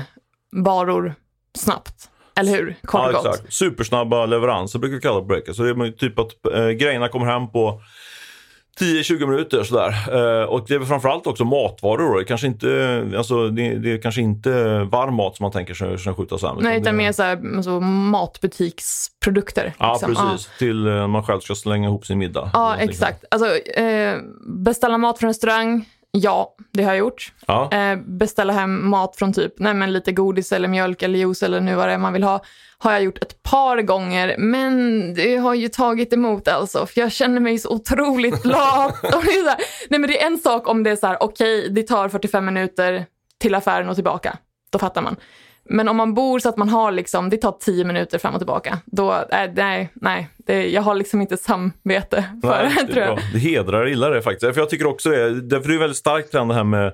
varor 0.52 1.16
snabbt. 1.58 2.10
Eller 2.36 2.52
hur? 2.52 2.76
Kort 2.86 3.02
Ja, 3.04 3.12
gott. 3.12 3.26
exakt. 3.26 3.54
Supersnabba 3.54 4.26
leveranser 4.26 4.80
brukar 4.80 4.96
vi 4.96 5.02
kalla 5.02 5.16
det 5.16 5.22
på 5.22 5.28
breaker. 5.28 5.54
Så 5.54 5.64
det 5.64 5.70
är 5.70 5.92
typ 5.92 6.20
att 6.20 6.46
eh, 6.54 6.68
grejerna 6.70 7.08
kommer 7.08 7.26
hem 7.26 7.52
på 7.52 7.82
10-20 8.80 9.26
minuter 9.26 9.64
sådär. 9.64 9.90
Eh, 10.42 10.44
och 10.50 10.66
det 10.68 10.76
är 10.76 10.80
framförallt 10.80 11.28
också 11.28 11.46
matvaror. 11.46 12.20
Det, 12.20 12.26
kanske 12.26 12.48
inte, 12.48 13.12
alltså, 13.18 13.50
det, 13.50 13.76
det 13.76 13.92
är 13.94 14.02
kanske 14.02 14.22
inte 14.22 14.50
varm 14.84 15.16
mat 15.16 15.38
som 15.38 15.44
man 15.44 15.52
tänker 15.52 15.74
sig 15.74 15.98
ska 15.98 16.14
skjutas 16.14 16.42
hem. 16.44 16.58
Nej, 16.62 16.80
utan 16.82 16.98
mer 16.98 17.12
så 17.12 17.24
här, 17.24 17.56
alltså, 17.56 17.80
matbutiksprodukter. 17.80 19.74
Ja, 19.80 19.94
liksom. 19.94 20.16
precis. 20.32 20.50
Till 20.58 20.88
eh, 20.88 21.08
man 21.08 21.24
själv 21.24 21.40
ska 21.40 21.56
slänga 21.56 21.88
ihop 21.88 22.06
sin 22.06 22.18
middag. 22.18 22.50
Ja, 22.54 22.76
exakt. 22.76 23.26
Alltså, 23.32 23.58
eh, 23.58 24.18
beställa 24.48 24.98
mat 24.98 25.20
från 25.20 25.28
restaurang, 25.28 25.90
ja, 26.18 26.56
det 26.72 26.84
har 26.84 26.92
jag 26.92 26.98
gjort. 26.98 27.34
Ja. 27.48 27.72
Eh, 27.72 27.96
beställa 27.96 28.54
hem 28.54 28.90
mat 28.90 29.16
från 29.16 29.34
typ 29.34 29.54
nej, 29.58 29.74
men 29.74 29.94
lite 29.94 30.12
godis 30.12 30.52
eller 30.52 30.68
mjölk 30.68 31.02
eller 31.02 31.20
juice 31.20 31.44
eller 31.44 31.62
nu 31.62 31.76
vad 31.76 31.88
det 31.88 31.94
är 31.94 31.98
man 31.98 32.14
vill 32.14 32.24
ha 32.24 32.42
har 32.78 32.92
jag 32.92 33.04
gjort 33.04 33.18
ett 33.18 33.44
par 33.44 33.82
gånger, 33.82 34.36
men 34.38 35.14
det 35.14 35.38
har 35.38 35.54
ju 35.54 35.68
tagit 35.68 36.14
emot 36.14 36.48
alltså, 36.48 36.86
för 36.86 37.02
jag 37.02 37.12
känner 37.12 37.40
mig 37.42 37.60
så 37.60 37.70
otroligt 37.70 38.46
lat. 38.46 38.96
Nej, 39.90 40.00
men 40.00 40.02
det 40.02 40.22
är 40.22 40.28
en 40.28 40.38
sak 40.38 40.68
om 40.68 40.84
det 40.84 40.90
är 40.90 40.96
så 40.96 41.08
här, 41.08 41.24
okej, 41.24 41.70
det 41.70 41.84
tar 41.84 42.10
45 42.10 42.46
minuter 42.46 43.06
till 43.38 43.56
affären 43.56 43.90
och 43.90 43.96
tillbaka. 43.96 44.38
Då 44.70 44.80
fattar 44.80 45.02
man. 45.02 45.16
Men 45.70 45.88
om 45.88 45.98
man 45.98 46.14
bor 46.14 46.40
så 46.40 46.50
att 46.50 46.58
man 46.58 46.70
har 46.70 46.92
liksom, 46.92 47.30
det 47.30 47.38
tar 47.38 47.52
10 47.52 47.86
minuter 47.86 48.18
fram 48.18 48.34
och 48.34 48.40
tillbaka, 48.40 48.78
då, 48.86 49.12
äh, 49.12 49.52
nej, 49.56 49.90
nej, 49.94 50.28
det, 50.38 50.70
jag 50.70 50.82
har 50.82 50.96
liksom 50.96 51.22
inte 51.22 51.38
samvete 51.38 52.26
för 52.42 52.64
Nej, 52.64 52.72
det, 52.88 52.94
tror 52.94 53.04
är 53.04 53.08
jag. 53.08 53.20
det 53.34 53.40
hedrar 53.40 53.88
illa 53.88 54.10
det 54.10 54.22
faktiskt. 54.22 54.54
För 54.54 54.62
jag 54.62 54.70
tycker 54.70 54.88
också 54.88 55.10
det. 55.10 55.22
Är 55.22 55.30
det 55.32 55.78
väldigt 55.78 55.98
starkt 55.98 56.32
trend 56.32 56.50
det 56.50 56.56
här 56.56 56.64
med 56.64 56.94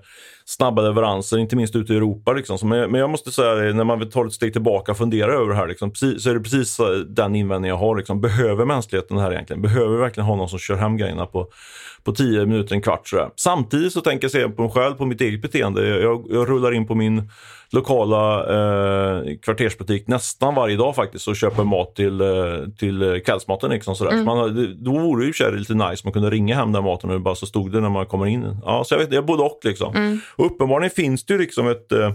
snabba 0.50 0.82
leveranser, 0.82 1.38
inte 1.38 1.56
minst 1.56 1.76
ute 1.76 1.94
i 1.94 1.96
Europa. 1.96 2.34
Liksom. 2.34 2.58
Så, 2.58 2.66
Men, 2.66 2.92
men 2.92 3.02
jag 3.02 3.10
måste 3.10 3.32
säga 3.32 3.56
det, 3.56 3.74
när 3.74 3.84
man 3.84 4.00
vill 4.00 4.12
ta 4.12 4.26
ett 4.26 4.34
steg 4.34 4.54
tillbaka 4.54 4.92
och 4.92 4.98
fundera 4.98 5.34
över 5.34 5.50
det 5.50 5.56
här, 5.56 5.68
liksom, 5.68 5.92
precis, 5.92 6.24
så 6.24 6.30
är 6.30 6.34
det 6.34 6.40
precis 6.40 6.80
eh, 6.80 6.86
den 6.90 7.36
invändningen 7.36 7.78
jag 7.78 7.86
har. 7.88 7.96
Liksom. 7.96 8.22
Behöver 8.22 8.66
mänskligheten 8.66 9.18
det 9.18 9.24
här 9.24 9.32
egentligen? 9.32 9.62
Behöver 9.62 9.96
vi 9.96 9.98
verkligen 9.98 10.28
ha 10.28 10.36
någon 10.36 10.50
som 10.50 10.60
kör 10.60 10.76
hem 10.76 10.98
grejerna 10.98 11.26
på, 11.26 11.48
på 12.04 12.12
10 12.12 12.46
minuter, 12.46 12.76
en 12.76 12.82
kvart? 12.82 13.08
Sådär. 13.08 13.30
Samtidigt 13.36 13.94
så 13.94 14.02
tänker 14.02 14.26
jag 14.26 14.32
se 14.32 14.50
på 14.50 14.62
mig 14.62 14.72
själv, 14.72 14.94
på 14.94 15.06
mitt 15.06 15.22
eget 15.22 15.42
beteende. 15.42 15.88
Jag, 15.88 16.26
jag 16.30 16.50
rullar 16.50 16.72
in 16.72 16.88
på 16.88 16.96
min 16.96 17.30
lokala 17.72 18.40
eh, 18.40 19.38
kvartersbutik 19.42 20.08
nästan 20.08 20.56
varje 20.56 20.78
dag 20.78 20.96
faktiskt 20.96 21.28
och 21.28 21.36
köper 21.36 21.64
mat 21.64 21.96
till, 21.96 22.22
eh, 22.22 22.28
till 22.78 23.22
kvällsmaten. 23.26 23.70
Liksom, 23.70 23.96
sådär. 23.96 24.12
Så 24.12 24.24
man, 24.24 24.76
då 24.80 24.92
vore 24.92 25.26
det 25.26 25.40
ju 25.40 25.58
lite 25.58 25.74
nice 25.74 25.86
om 25.86 26.00
man 26.04 26.14
kunde 26.14 26.30
ringa 26.30 26.56
hem 26.56 26.72
den 26.72 26.84
maten 26.84 27.10
och 27.10 27.16
det 27.16 27.20
bara 27.20 27.36
så 27.36 27.46
stod 27.46 27.72
det 27.72 27.80
när 27.80 27.90
man 27.90 28.06
kommer 28.06 28.26
in. 28.26 28.58
Ja, 28.66 28.84
så 28.84 28.94
jag 28.94 29.00
vet, 29.00 29.14
jag 29.14 29.26
både 29.26 29.44
och. 29.44 29.60
Liksom. 29.64 30.22
Och 30.40 30.46
uppenbarligen 30.46 30.92
finns 30.92 31.26
det 31.26 31.34
ju 31.34 31.40
liksom 31.40 31.68
ett 31.68 31.92
eh, 31.92 32.14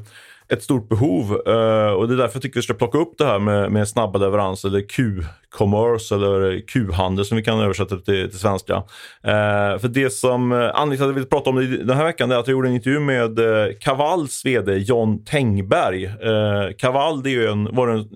ett 0.48 0.62
stort 0.62 0.88
behov 0.88 1.42
eh, 1.46 1.92
och 1.92 2.08
det 2.08 2.14
är 2.14 2.16
därför 2.16 2.36
jag 2.36 2.42
tycker 2.42 2.60
vi 2.60 2.62
ska 2.62 2.74
plocka 2.74 2.98
upp 2.98 3.18
det 3.18 3.24
här 3.24 3.38
med, 3.38 3.72
med 3.72 3.88
snabba 3.88 4.18
leveranser 4.18 4.68
eller 4.68 4.88
Q-commerce 4.88 6.14
eller 6.14 6.60
Q-handel 6.66 7.24
som 7.24 7.36
vi 7.36 7.42
kan 7.42 7.60
översätta 7.60 7.96
till, 7.96 8.30
till 8.30 8.38
svenska. 8.38 8.74
Eh, 9.22 9.78
för 9.78 9.88
det 9.88 10.10
som 10.10 10.52
eh, 10.52 10.58
anledningen 10.58 10.96
till 10.96 11.04
att 11.04 11.08
jag 11.08 11.14
vill 11.14 11.26
prata 11.26 11.50
om 11.50 11.56
det 11.56 11.84
den 11.84 11.96
här 11.96 12.04
veckan 12.04 12.32
är 12.32 12.36
att 12.36 12.46
jag 12.46 12.52
gjorde 12.52 12.68
en 12.68 12.74
intervju 12.74 13.00
med 13.00 13.38
eh, 13.38 13.72
Kavalls 13.80 14.44
vd 14.44 14.76
John 14.76 15.24
Tengberg. 15.24 16.04
Eh, 16.04 17.22
det 17.22 17.30
är 17.30 17.34
ju 17.34 17.46
en, 17.46 17.74
var 17.74 17.88
en 17.88 18.08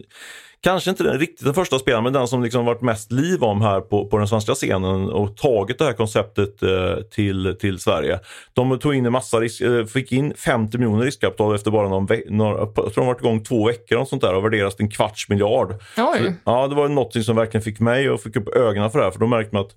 Kanske 0.60 0.90
inte 0.90 1.02
den, 1.02 1.18
riktigt 1.18 1.44
den 1.44 1.54
första 1.54 1.78
spelaren, 1.78 2.04
men 2.04 2.12
den 2.12 2.28
som 2.28 2.42
liksom 2.42 2.64
varit 2.64 2.80
mest 2.80 3.12
liv 3.12 3.42
om 3.44 3.60
här 3.62 3.80
på, 3.80 4.06
på 4.06 4.18
den 4.18 4.28
svenska 4.28 4.54
scenen 4.54 5.08
och 5.10 5.36
tagit 5.36 5.78
det 5.78 5.84
här 5.84 5.92
konceptet 5.92 6.62
eh, 6.62 6.94
till, 7.14 7.56
till 7.60 7.78
Sverige. 7.78 8.20
De 8.52 8.78
tog 8.78 8.94
in 8.94 9.06
en 9.06 9.12
massa 9.12 9.40
risk, 9.40 9.60
eh, 9.60 9.84
fick 9.84 10.12
in 10.12 10.34
50 10.36 10.78
miljoner 10.78 11.04
riskkapital 11.04 11.54
efter 11.54 11.70
bara 11.70 11.88
någon 11.88 12.06
ve- 12.06 12.22
några, 12.28 12.58
jag 12.58 12.74
tror 12.74 12.92
de 12.94 13.06
varit 13.06 13.20
igång 13.20 13.44
två 13.44 13.66
veckor 13.66 13.98
och 13.98 14.08
sånt 14.08 14.22
där 14.22 14.34
och 14.34 14.44
värderas 14.44 14.76
till 14.76 14.84
en 14.84 14.90
kvarts 14.90 15.28
miljard. 15.28 15.74
Oj. 15.96 16.34
Ja, 16.44 16.66
det 16.66 16.74
var 16.74 16.88
något 16.88 17.24
som 17.24 17.36
verkligen 17.36 17.62
fick 17.64 17.80
mig 17.80 18.10
och 18.10 18.20
fick 18.20 18.36
upp 18.36 18.48
ögonen 18.48 18.90
för 18.90 18.98
det 18.98 19.04
här. 19.04 19.12
För 19.12 19.20
då 19.20 19.26
märkte 19.26 19.54
man 19.54 19.64
att 19.64 19.72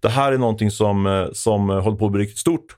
det 0.00 0.08
här 0.08 0.32
är 0.32 0.38
någonting 0.38 0.70
som, 0.70 1.06
eh, 1.06 1.26
som 1.32 1.68
håller 1.68 1.96
på 1.96 2.06
att 2.06 2.12
bli 2.12 2.22
riktigt 2.22 2.38
stort. 2.38 2.76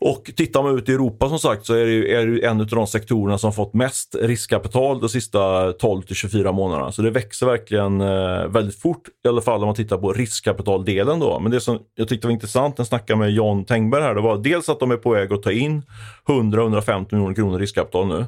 Och 0.00 0.30
tittar 0.36 0.62
man 0.62 0.78
ut 0.78 0.88
i 0.88 0.92
Europa 0.92 1.28
som 1.28 1.38
sagt 1.38 1.66
så 1.66 1.74
är 1.74 1.84
det, 1.84 1.92
ju, 1.92 2.08
är 2.08 2.26
det 2.26 2.32
ju 2.32 2.42
en 2.42 2.60
av 2.60 2.66
de 2.66 2.86
sektorerna 2.86 3.38
som 3.38 3.52
fått 3.52 3.74
mest 3.74 4.14
riskkapital 4.14 5.00
de 5.00 5.08
sista 5.08 5.72
12 5.72 6.02
till 6.02 6.16
24 6.16 6.52
månaderna. 6.52 6.92
Så 6.92 7.02
det 7.02 7.10
växer 7.10 7.46
verkligen 7.46 8.00
eh, 8.00 8.46
väldigt 8.46 8.80
fort 8.80 9.08
i 9.24 9.28
alla 9.28 9.40
fall 9.40 9.60
om 9.60 9.66
man 9.66 9.74
tittar 9.74 9.98
på 9.98 10.12
riskkapitaldelen 10.12 11.20
då. 11.20 11.40
Men 11.40 11.52
det 11.52 11.60
som 11.60 11.78
jag 11.94 12.08
tyckte 12.08 12.26
var 12.26 12.32
intressant 12.32 12.78
när 12.78 12.82
jag 12.82 12.88
snackade 12.88 13.18
med 13.18 13.30
John 13.30 13.64
Tengberg 13.64 14.02
här, 14.02 14.14
det 14.14 14.20
var 14.20 14.38
dels 14.38 14.68
att 14.68 14.80
de 14.80 14.90
är 14.90 14.96
på 14.96 15.10
väg 15.10 15.32
att 15.32 15.42
ta 15.42 15.52
in 15.52 15.82
100-150 16.26 17.14
miljoner 17.14 17.34
kronor 17.34 17.58
riskkapital 17.58 18.06
nu. 18.06 18.26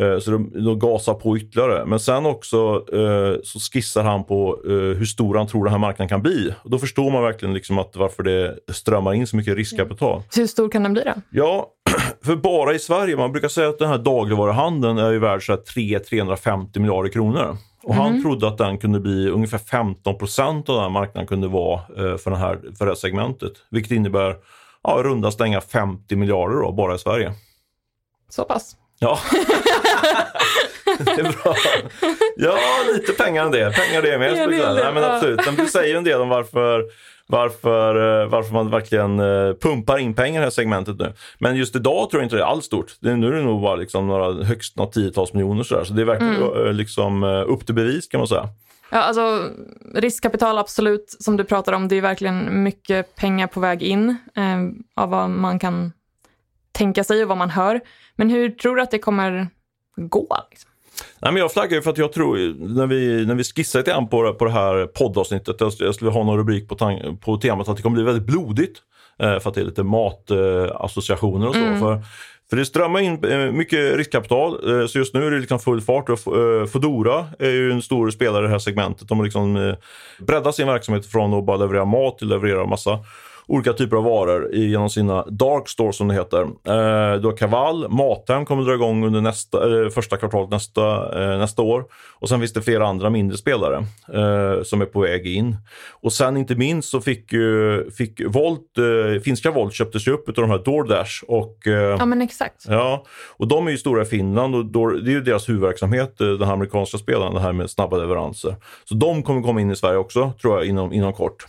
Eh, 0.00 0.18
Så 0.18 0.30
de, 0.30 0.64
de 0.64 0.78
gasar 0.78 1.14
på 1.14 1.36
ytterligare. 1.38 1.86
Men 1.86 2.00
sen 2.00 2.26
också 2.26 2.84
eh, 2.92 3.40
så 3.44 3.58
skissar 3.72 4.04
han 4.04 4.24
på 4.24 4.58
eh, 4.64 4.70
hur 4.72 5.04
stor 5.04 5.34
han 5.34 5.46
tror 5.46 5.64
den 5.64 5.72
här 5.72 5.78
marknaden 5.80 6.08
kan 6.08 6.22
bli. 6.22 6.54
Och 6.62 6.70
då 6.70 6.78
förstår 6.78 7.10
man 7.10 7.22
verkligen 7.22 7.54
liksom 7.54 7.78
att 7.78 7.96
varför 7.96 8.22
det 8.22 8.58
strömmar 8.72 9.14
in 9.14 9.26
så 9.26 9.36
mycket 9.36 9.56
riskkapital. 9.56 10.22
Hur 10.36 10.46
stor 10.46 10.68
kan 10.68 10.82
den 10.82 10.92
bli 10.92 11.02
då? 11.04 11.12
Ja, 11.30 11.70
för 12.24 12.36
bara 12.36 12.74
i 12.74 12.78
Sverige, 12.78 13.16
man 13.16 13.32
brukar 13.32 13.48
säga 13.48 13.68
att 13.68 13.78
den 13.78 13.88
här 13.88 13.98
dagligvaruhandeln 13.98 14.98
är 14.98 15.10
ju 15.10 15.18
värd 15.18 15.46
så 15.46 15.52
här 15.52 15.58
300-350 15.60 16.78
miljarder 16.78 17.10
kronor. 17.10 17.56
Och 17.82 17.94
han 17.94 18.22
trodde 18.22 18.48
att 18.48 18.58
den 18.58 18.78
kunde 18.78 19.00
bli 19.00 19.28
ungefär 19.30 19.58
15 19.58 20.18
procent 20.18 20.68
av 20.68 20.74
den 20.74 20.82
här 20.82 20.90
marknaden 20.90 21.26
kunde 21.26 21.48
vara 21.48 21.80
för, 22.18 22.30
den 22.30 22.40
här, 22.40 22.58
för 22.78 22.84
det 22.84 22.90
här 22.90 22.94
segmentet. 22.96 23.52
Vilket 23.70 23.92
innebär 23.92 24.36
ja, 24.82 25.00
runda 25.04 25.30
stänga 25.30 25.60
50 25.60 26.16
miljarder 26.16 26.56
då, 26.56 26.72
bara 26.72 26.94
i 26.94 26.98
Sverige. 26.98 27.32
Så 28.28 28.44
pass? 28.44 28.76
Ja. 28.98 29.18
det 31.04 31.10
är 31.20 31.42
bra. 31.42 31.54
Ja, 32.36 32.58
lite 32.94 33.12
pengar 33.12 33.44
än 33.44 33.50
det. 33.50 33.72
Pengar 33.76 34.02
det 34.02 34.10
är 34.14 34.18
med. 34.18 34.36
Ja, 34.36 34.46
det 34.46 34.56
är 34.56 34.74
det. 34.74 34.84
Nej, 34.84 34.94
men 34.94 35.04
absolut. 35.04 35.46
Men 35.46 35.56
det 35.56 35.66
säger 35.66 35.94
en 35.96 36.04
del 36.04 36.20
om 36.20 36.28
varför, 36.28 36.84
varför, 37.26 38.22
eh, 38.22 38.28
varför 38.28 38.52
man 38.52 38.70
verkligen 38.70 39.20
eh, 39.20 39.52
pumpar 39.60 39.98
in 39.98 40.14
pengar 40.14 40.34
i 40.34 40.40
det 40.40 40.46
här 40.46 40.50
segmentet 40.50 40.98
nu. 40.98 41.12
Men 41.38 41.56
just 41.56 41.76
idag 41.76 42.10
tror 42.10 42.22
jag 42.22 42.26
inte 42.26 42.36
det 42.36 42.42
är 42.42 42.46
alls 42.46 42.64
stort. 42.64 42.94
Det, 43.00 43.16
nu 43.16 43.26
är 43.26 43.32
det 43.32 43.42
nog 43.42 43.62
bara 43.62 43.76
liksom 43.76 44.06
några, 44.06 44.44
högst 44.44 44.76
några 44.76 44.90
tiotals 44.90 45.32
miljoner 45.32 45.62
sådär. 45.62 45.84
Så 45.84 45.92
det 45.92 46.02
är 46.02 46.06
verkligen 46.06 46.36
Mm. 46.36 46.66
eh, 46.66 46.72
liksom, 46.72 47.22
upp 47.24 47.66
till 47.66 47.74
bevis 47.74 48.08
kan 48.08 48.20
man 48.20 48.28
säga. 48.28 48.48
Ja, 48.90 48.98
alltså 48.98 49.42
riskkapital 49.94 50.58
absolut, 50.58 51.16
som 51.20 51.36
du 51.36 51.44
pratar 51.44 51.72
om, 51.72 51.88
det 51.88 51.96
är 51.96 52.00
verkligen 52.00 52.62
mycket 52.62 53.16
pengar 53.16 53.46
på 53.46 53.60
väg 53.60 53.82
in 53.82 54.08
eh, 54.36 55.02
av 55.02 55.10
vad 55.10 55.30
man 55.30 55.58
kan 55.58 55.92
tänka 56.72 57.04
sig 57.04 57.22
och 57.22 57.28
vad 57.28 57.38
man 57.38 57.50
hör. 57.50 57.80
Men 58.16 58.30
hur 58.30 58.50
tror 58.50 58.76
du 58.76 58.82
att 58.82 58.90
det 58.90 58.98
kommer 58.98 59.48
gå? 59.96 60.36
Liksom? 60.50 60.70
Nej, 61.18 61.32
men 61.32 61.36
jag 61.36 61.52
flaggar 61.52 61.76
ju 61.76 61.82
för 61.82 61.90
att 61.90 61.98
jag 61.98 62.12
tror, 62.12 62.36
när 62.74 62.86
vi, 62.86 63.26
när 63.26 63.34
vi 63.34 63.44
skissade 63.44 63.80
lite 63.82 63.90
grann 63.90 64.08
på, 64.08 64.34
på 64.34 64.44
det 64.44 64.50
här 64.50 64.86
poddavsnittet, 64.86 65.56
jag, 65.58 65.72
jag 65.78 65.94
skulle 65.94 66.10
ha 66.10 66.24
någon 66.24 66.38
rubrik 66.38 66.68
på, 66.68 66.74
tan- 66.74 67.16
på 67.16 67.36
temat 67.36 67.68
att 67.68 67.76
det 67.76 67.82
kommer 67.82 67.94
bli 67.94 68.04
väldigt 68.04 68.26
blodigt. 68.26 68.78
Eh, 69.18 69.38
för 69.38 69.48
att 69.48 69.54
det 69.54 69.60
är 69.60 69.64
lite 69.64 69.82
matassociationer 69.82 71.46
eh, 71.46 71.48
och 71.48 71.54
så. 71.54 71.60
För, 71.60 72.02
för 72.50 72.56
det 72.56 72.66
strömmar 72.66 73.00
in 73.00 73.24
eh, 73.24 73.52
mycket 73.52 73.96
riskkapital, 73.96 74.80
eh, 74.80 74.86
så 74.86 74.98
just 74.98 75.14
nu 75.14 75.26
är 75.26 75.30
det 75.30 75.38
liksom 75.38 75.58
full 75.58 75.80
fart. 75.80 76.08
Eh, 76.08 76.16
Foodora 76.72 77.26
är 77.38 77.50
ju 77.50 77.72
en 77.72 77.82
stor 77.82 78.10
spelare 78.10 78.44
i 78.44 78.46
det 78.46 78.52
här 78.52 78.58
segmentet. 78.58 79.08
De 79.08 79.18
har 79.18 79.24
liksom 79.24 79.74
breddat 80.20 80.54
sin 80.54 80.66
verksamhet 80.66 81.06
från 81.06 81.34
att 81.34 81.44
bara 81.44 81.56
leverera 81.56 81.84
mat 81.84 82.18
till 82.18 82.26
att 82.26 82.42
leverera 82.42 82.66
massa 82.66 82.98
olika 83.48 83.72
typer 83.72 83.96
av 83.96 84.04
varor 84.04 84.54
genom 84.54 84.90
sina 84.90 85.24
dark 85.24 85.68
stores 85.68 85.96
som 85.96 86.08
det 86.08 86.14
heter. 86.14 86.42
Eh, 86.42 87.20
du 87.20 87.28
har 87.28 87.36
Kaval, 87.36 87.88
Mathem 87.88 88.44
kommer 88.44 88.62
dra 88.62 88.74
igång 88.74 89.06
under 89.06 89.20
nästa, 89.20 89.64
eller 89.64 89.90
första 89.90 90.16
kvartalet 90.16 90.50
nästa, 90.50 90.82
eh, 91.22 91.38
nästa 91.38 91.62
år. 91.62 91.84
Och 92.18 92.28
sen 92.28 92.40
finns 92.40 92.52
det 92.52 92.62
flera 92.62 92.86
andra 92.86 93.10
mindre 93.10 93.38
spelare 93.38 93.76
eh, 94.14 94.62
som 94.62 94.80
är 94.82 94.86
på 94.86 95.00
väg 95.00 95.26
in. 95.26 95.56
Och 95.90 96.12
sen 96.12 96.36
inte 96.36 96.54
minst 96.54 96.88
så 96.88 97.00
fick 97.00 97.32
ju 97.32 97.90
fick 97.90 98.20
Volt, 98.26 98.78
eh, 98.78 99.20
finska 99.22 99.50
Volt 99.50 99.74
köptes 99.74 100.08
ju 100.08 100.12
upp 100.12 100.28
av 100.28 100.34
de 100.34 100.50
här 100.50 100.64
DoorDash 100.64 101.24
och 101.28 101.66
eh, 101.66 101.96
Ja, 101.98 102.06
men 102.06 102.22
exakt. 102.22 102.64
Ja, 102.68 103.04
och 103.36 103.48
de 103.48 103.66
är 103.66 103.70
ju 103.70 103.78
stora 103.78 104.02
i 104.02 104.04
Finland 104.04 104.54
och 104.54 104.64
då, 104.64 104.90
det 104.90 105.10
är 105.10 105.14
ju 105.14 105.20
deras 105.20 105.48
huvudverksamhet, 105.48 106.20
eh, 106.20 106.28
den 106.28 106.46
här 106.46 106.54
amerikanska 106.54 106.98
spelaren, 106.98 107.34
det 107.34 107.40
här 107.40 107.52
med 107.52 107.70
snabba 107.70 107.96
leveranser. 107.96 108.56
Så 108.84 108.94
de 108.94 109.22
kommer 109.22 109.42
komma 109.42 109.60
in 109.60 109.70
i 109.70 109.76
Sverige 109.76 109.98
också, 109.98 110.32
tror 110.40 110.56
jag, 110.56 110.66
inom, 110.66 110.92
inom 110.92 111.12
kort. 111.12 111.46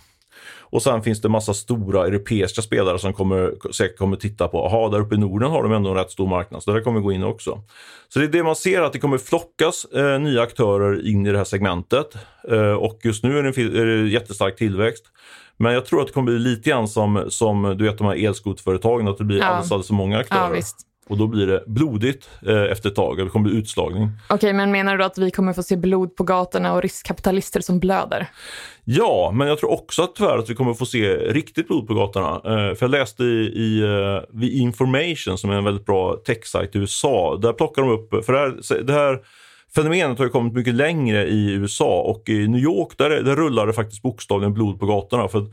Och 0.69 0.83
sen 0.83 1.01
finns 1.03 1.21
det 1.21 1.29
massa 1.29 1.53
stora 1.53 2.07
europeiska 2.07 2.61
spelare 2.61 2.99
som 2.99 3.13
kommer, 3.13 3.71
säkert 3.73 3.97
kommer 3.97 4.17
titta 4.17 4.47
på, 4.47 4.57
jaha, 4.57 4.89
där 4.89 4.99
uppe 4.99 5.15
i 5.15 5.17
Norden 5.17 5.51
har 5.51 5.63
de 5.63 5.71
ändå 5.71 5.89
en 5.89 5.95
rätt 5.95 6.11
stor 6.11 6.27
marknad, 6.27 6.63
så 6.63 6.71
där 6.73 6.81
kommer 6.81 6.99
gå 6.99 7.11
in 7.11 7.23
också. 7.23 7.61
Så 8.09 8.19
det 8.19 8.25
är 8.25 8.29
det 8.29 8.43
man 8.43 8.55
ser, 8.55 8.81
att 8.81 8.93
det 8.93 8.99
kommer 8.99 9.17
flockas 9.17 9.85
eh, 9.85 10.19
nya 10.19 10.41
aktörer 10.41 11.07
in 11.07 11.25
i 11.27 11.31
det 11.31 11.37
här 11.37 11.45
segmentet. 11.45 12.15
Eh, 12.51 12.73
och 12.73 12.99
just 13.03 13.23
nu 13.23 13.39
är 13.39 13.43
det, 13.43 13.57
en, 13.57 13.75
är 13.75 13.85
det 13.85 14.09
jättestark 14.09 14.55
tillväxt. 14.55 15.03
Men 15.57 15.73
jag 15.73 15.85
tror 15.85 16.01
att 16.01 16.07
det 16.07 16.13
kommer 16.13 16.31
bli 16.31 16.39
lite 16.39 16.69
grann 16.69 16.87
som, 16.87 17.25
som 17.29 17.75
du 17.77 17.83
vet 17.83 17.97
de 17.97 18.07
här 18.07 18.25
elskoterföretagen, 18.25 19.07
att 19.07 19.17
det 19.17 19.23
blir 19.23 19.37
Ja. 19.39 19.45
alldeles, 19.45 19.71
alldeles 19.71 19.87
för 19.87 19.93
många 19.93 20.17
aktörer. 20.17 20.55
Ja. 20.55 20.61
Och 21.09 21.17
då 21.17 21.27
blir 21.27 21.47
det 21.47 21.63
blodigt 21.67 22.29
eh, 22.47 22.61
efter 22.71 22.89
ett 22.89 22.95
tag, 22.95 23.17
det 23.17 23.29
kommer 23.29 23.49
bli 23.49 23.57
utslagning. 23.59 24.09
Okej, 24.29 24.53
men 24.53 24.71
menar 24.71 24.97
du 24.97 25.03
att 25.03 25.17
vi 25.17 25.31
kommer 25.31 25.53
få 25.53 25.63
se 25.63 25.77
blod 25.77 26.15
på 26.15 26.23
gatorna 26.23 26.73
och 26.73 26.81
riskkapitalister 26.81 27.61
som 27.61 27.79
blöder? 27.79 28.27
Ja, 28.83 29.31
men 29.33 29.47
jag 29.47 29.57
tror 29.59 29.71
också 29.71 30.01
att 30.03 30.15
tyvärr 30.15 30.37
att 30.37 30.49
vi 30.49 30.55
kommer 30.55 30.73
få 30.73 30.85
se 30.85 31.15
riktigt 31.15 31.67
blod 31.67 31.87
på 31.87 31.93
gatorna. 31.93 32.35
Eh, 32.35 32.75
för 32.75 32.77
jag 32.79 32.91
läste 32.91 33.23
i, 33.23 33.51
i 33.55 33.83
uh, 33.83 34.59
Information 34.61 35.37
som 35.37 35.49
är 35.49 35.55
en 35.55 35.63
väldigt 35.63 35.85
bra 35.85 36.15
techsajt 36.25 36.75
i 36.75 36.79
USA. 36.79 37.37
Där 37.41 37.53
plockar 37.53 37.81
de 37.81 37.91
upp, 37.91 38.25
för 38.25 38.33
det 38.33 38.39
här, 38.39 38.83
det 38.83 38.93
här 38.93 39.19
fenomenet 39.75 40.17
har 40.17 40.25
ju 40.25 40.31
kommit 40.31 40.53
mycket 40.53 40.73
längre 40.73 41.27
i 41.27 41.51
USA 41.51 42.01
och 42.01 42.29
i 42.29 42.47
New 42.47 42.61
York 42.61 42.97
där, 42.97 43.09
är- 43.09 43.21
där 43.23 43.35
rullar 43.35 43.67
det 43.67 43.73
faktiskt 43.73 44.01
bokstavligen 44.01 44.53
blod 44.53 44.79
på 44.79 44.85
gatorna. 44.85 45.27
För 45.27 45.45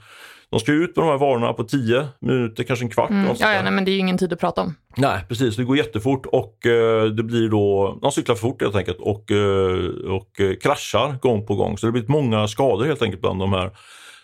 de 0.54 0.60
ska 0.60 0.72
ut 0.72 0.96
med 0.96 1.04
de 1.04 1.10
här 1.10 1.18
varorna 1.18 1.52
på 1.52 1.64
10 1.64 2.08
minuter, 2.20 2.64
kanske 2.64 2.84
en 2.84 2.90
kvart. 2.90 3.10
Mm. 3.10 3.34
Ja, 3.38 3.52
ja, 3.52 3.62
nej, 3.62 3.72
men 3.72 3.84
det 3.84 3.90
är 3.90 3.92
ju 3.92 3.98
ingen 3.98 4.18
tid 4.18 4.32
att 4.32 4.40
prata 4.40 4.60
om. 4.60 4.74
Nej, 4.96 5.20
precis. 5.28 5.56
Det 5.56 5.64
går 5.64 5.76
jättefort 5.76 6.26
och 6.26 6.66
eh, 6.66 7.04
det 7.04 7.22
blir 7.22 7.48
då, 7.48 7.98
de 8.02 8.12
cyklar 8.12 8.34
för 8.34 8.40
fort 8.40 8.62
helt 8.62 8.76
enkelt 8.76 8.98
och, 9.00 9.30
eh, 9.30 9.76
och 10.10 10.40
eh, 10.40 10.54
kraschar 10.62 11.18
gång 11.20 11.46
på 11.46 11.54
gång. 11.54 11.78
Så 11.78 11.86
det 11.86 11.92
blir 11.92 12.04
många 12.08 12.48
skador 12.48 12.84
helt 12.84 13.02
enkelt 13.02 13.20
bland 13.20 13.40
de 13.40 13.52
här 13.52 13.70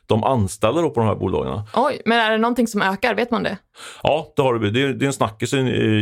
de 0.06 0.24
anställda 0.24 0.82
då 0.82 0.90
på 0.90 1.00
de 1.00 1.06
här 1.06 1.14
bolagen. 1.14 1.62
Oj, 1.74 2.02
men 2.04 2.18
är 2.18 2.30
det 2.30 2.38
någonting 2.38 2.66
som 2.66 2.82
ökar? 2.82 3.14
Vet 3.14 3.30
man 3.30 3.42
det? 3.42 3.56
Ja, 4.02 4.32
det 4.36 4.42
har 4.42 4.52
det 4.54 4.60
blivit. 4.60 4.74
Det 4.74 4.82
är, 4.82 4.88
det 4.88 5.04
är 5.04 5.06
en 5.06 5.12
snackis 5.12 5.54
i, 5.54 5.58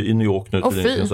i 0.09 0.13
New 0.13 0.25
York 0.25 0.51
nu. 0.51 0.61
Till 0.61 0.83
fy. 0.83 1.07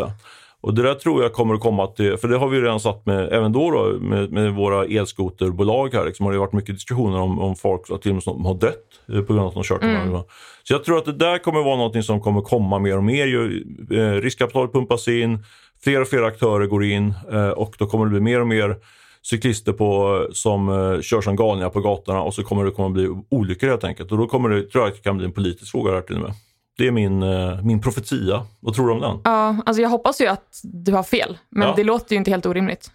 Och 0.65 0.73
det 0.73 0.81
där 0.81 0.93
tror 0.93 1.23
jag 1.23 1.33
kommer 1.33 1.53
att 1.53 1.59
komma 1.59 1.87
till, 1.87 2.17
för 2.17 2.27
det 2.27 2.37
har 2.37 2.47
vi 2.47 2.57
ju 2.57 2.63
redan 2.63 2.79
satt 2.79 3.05
med, 3.05 3.33
även 3.33 3.51
då, 3.51 3.71
då 3.71 3.99
med, 3.99 4.31
med 4.31 4.53
våra 4.53 4.85
elskoterbolag 4.85 5.93
här, 5.93 6.05
liksom, 6.05 6.25
har 6.25 6.33
det 6.33 6.39
varit 6.39 6.53
mycket 6.53 6.75
diskussioner 6.75 7.19
om, 7.19 7.39
om 7.39 7.55
folk 7.55 7.81
att 7.89 8.01
till 8.01 8.11
och 8.11 8.15
med 8.15 8.23
som 8.23 8.45
har 8.45 8.53
dött 8.53 8.85
eh, 9.13 9.21
på 9.21 9.33
grund 9.33 9.39
av 9.39 9.47
att 9.47 9.53
de 9.53 9.63
kört 9.63 9.81
de 9.81 9.87
här. 9.87 10.23
Så 10.63 10.73
jag 10.73 10.83
tror 10.83 10.97
att 10.97 11.05
det 11.05 11.13
där 11.13 11.37
kommer 11.37 11.63
vara 11.63 11.75
någonting 11.75 12.03
som 12.03 12.21
kommer 12.21 12.41
komma 12.41 12.79
mer 12.79 12.97
och 12.97 13.03
mer. 13.03 13.25
Ju, 13.25 13.65
eh, 13.91 14.21
riskkapital 14.21 14.67
pumpas 14.67 15.07
in, 15.07 15.43
fler 15.83 16.01
och 16.01 16.07
fler 16.07 16.23
aktörer 16.23 16.65
går 16.65 16.83
in 16.83 17.13
eh, 17.31 17.49
och 17.49 17.75
då 17.77 17.85
kommer 17.85 18.05
det 18.05 18.11
bli 18.11 18.19
mer 18.19 18.41
och 18.41 18.47
mer 18.47 18.75
cyklister 19.21 19.73
på, 19.73 20.27
som 20.31 20.69
eh, 20.69 21.01
kör 21.01 21.21
som 21.21 21.35
galningar 21.35 21.69
på 21.69 21.79
gatorna 21.79 22.21
och 22.21 22.33
så 22.33 22.43
kommer 22.43 22.65
det 22.65 22.71
kommer 22.71 22.89
bli 22.89 23.09
olyckor 23.29 23.67
helt 23.67 23.83
enkelt. 23.83 24.11
Och 24.11 24.17
då 24.17 24.27
kommer 24.27 24.49
det, 24.49 24.63
tror 24.63 24.83
jag 24.83 24.89
att 24.89 24.95
det 24.95 25.03
kan 25.03 25.17
bli 25.17 25.25
en 25.25 25.33
politisk 25.33 25.71
fråga 25.71 25.91
här 25.91 26.01
till 26.01 26.15
och 26.15 26.21
med. 26.21 26.33
Det 26.77 26.87
är 26.87 26.91
min, 26.91 27.23
eh, 27.23 27.61
min 27.63 27.81
profetia. 27.81 28.45
Vad 28.59 28.75
tror 28.75 28.87
du 28.87 28.93
om 28.93 29.01
den? 29.01 29.19
Ja, 29.23 29.55
alltså 29.65 29.81
jag 29.81 29.89
hoppas 29.89 30.21
ju 30.21 30.27
att 30.27 30.59
du 30.63 30.91
har 30.93 31.03
fel, 31.03 31.37
men 31.49 31.67
Ja. 31.67 31.73
det 31.77 31.83
låter 31.83 32.11
ju 32.15 32.17
inte 32.17 32.31
helt 32.31 32.45
orimligt. 32.45 32.91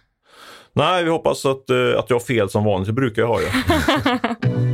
Nej, 0.73 1.03
vi 1.03 1.09
hoppas 1.09 1.45
att, 1.45 1.69
eh, 1.69 1.75
att 1.99 2.09
jag 2.09 2.15
har 2.15 2.19
fel 2.25 2.49
som 2.49 2.63
vanligt. 2.65 2.87
Det 2.87 2.93
brukar 2.93 3.21
jag 3.21 3.29
ha 3.29 3.39
ju. 3.41 3.47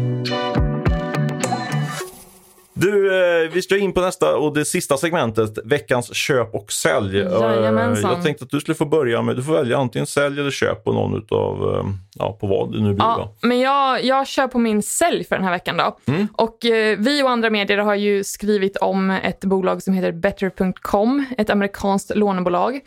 Du, 2.80 3.22
eh, 3.44 3.50
vi 3.52 3.62
ska 3.62 3.78
in 3.78 3.94
på 3.94 4.02
nästa 4.02 4.38
och 4.38 4.54
det 4.54 4.66
sista 4.66 4.98
segmentet, 4.98 5.58
veckans 5.66 6.16
köp 6.16 6.56
och 6.56 6.72
sälj. 6.72 7.20
Eh, 7.20 7.32
Jajamensan. 7.32 8.12
Jag 8.12 8.24
tänkte 8.24 8.44
att 8.44 8.50
du 8.50 8.60
skulle 8.60 8.76
få 8.76 8.86
börja 8.86 9.22
med, 9.22 9.36
du 9.36 9.44
får 9.44 9.54
välja 9.54 9.78
antingen 9.78 10.06
sälj 10.06 10.40
eller 10.40 10.52
köp 10.52 10.84
på 10.84 10.94
någon 10.94 11.18
utav, 11.18 11.76
eh, 11.76 11.86
ja 12.16 12.38
på 12.42 12.48
vad 12.48 12.72
det 12.72 12.82
nu 12.82 12.94
blir. 12.94 13.06
Ja, 13.06 13.36
då. 13.42 13.48
men 13.48 13.60
jag, 13.60 14.04
jag 14.04 14.28
kör 14.28 14.48
på 14.48 14.60
min 14.60 14.84
sälj 14.84 15.24
för 15.24 15.36
den 15.36 15.46
här 15.46 15.52
veckan 15.52 15.78
då. 15.78 15.98
Mm. 16.06 16.28
Och 16.34 16.66
eh, 16.66 16.98
vi 17.00 17.24
och 17.24 17.30
andra 17.30 17.50
medier 17.50 17.78
har 17.78 17.96
ju 17.96 18.24
skrivit 18.24 18.78
om 18.78 19.10
ett 19.10 19.40
bolag 19.46 19.84
som 19.84 19.94
heter 19.94 20.12
Better.com, 20.12 21.26
ett 21.38 21.50
amerikanskt 21.50 22.16
lånebolag. 22.16 22.80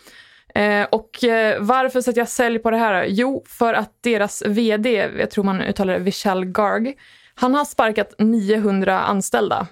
Eh, 0.55 0.87
och 0.91 1.25
eh, 1.25 1.57
varför 1.61 2.01
sätter 2.01 2.21
jag 2.21 2.29
sälj 2.29 2.59
på 2.59 2.71
det 2.71 2.77
här? 2.77 3.07
Jo, 3.09 3.45
för 3.47 3.75
att 3.75 3.93
deras 4.01 4.43
VD, 4.47 5.09
jag 5.19 5.31
tror 5.31 5.45
man 5.45 5.61
uttalar 5.61 5.93
det 5.93 5.99
Vishal 5.99 6.45
Garg, 6.45 6.95
han 7.35 7.55
har 7.55 7.65
sparkat 7.65 8.15
900 8.19 9.01
anställda. 9.01 9.67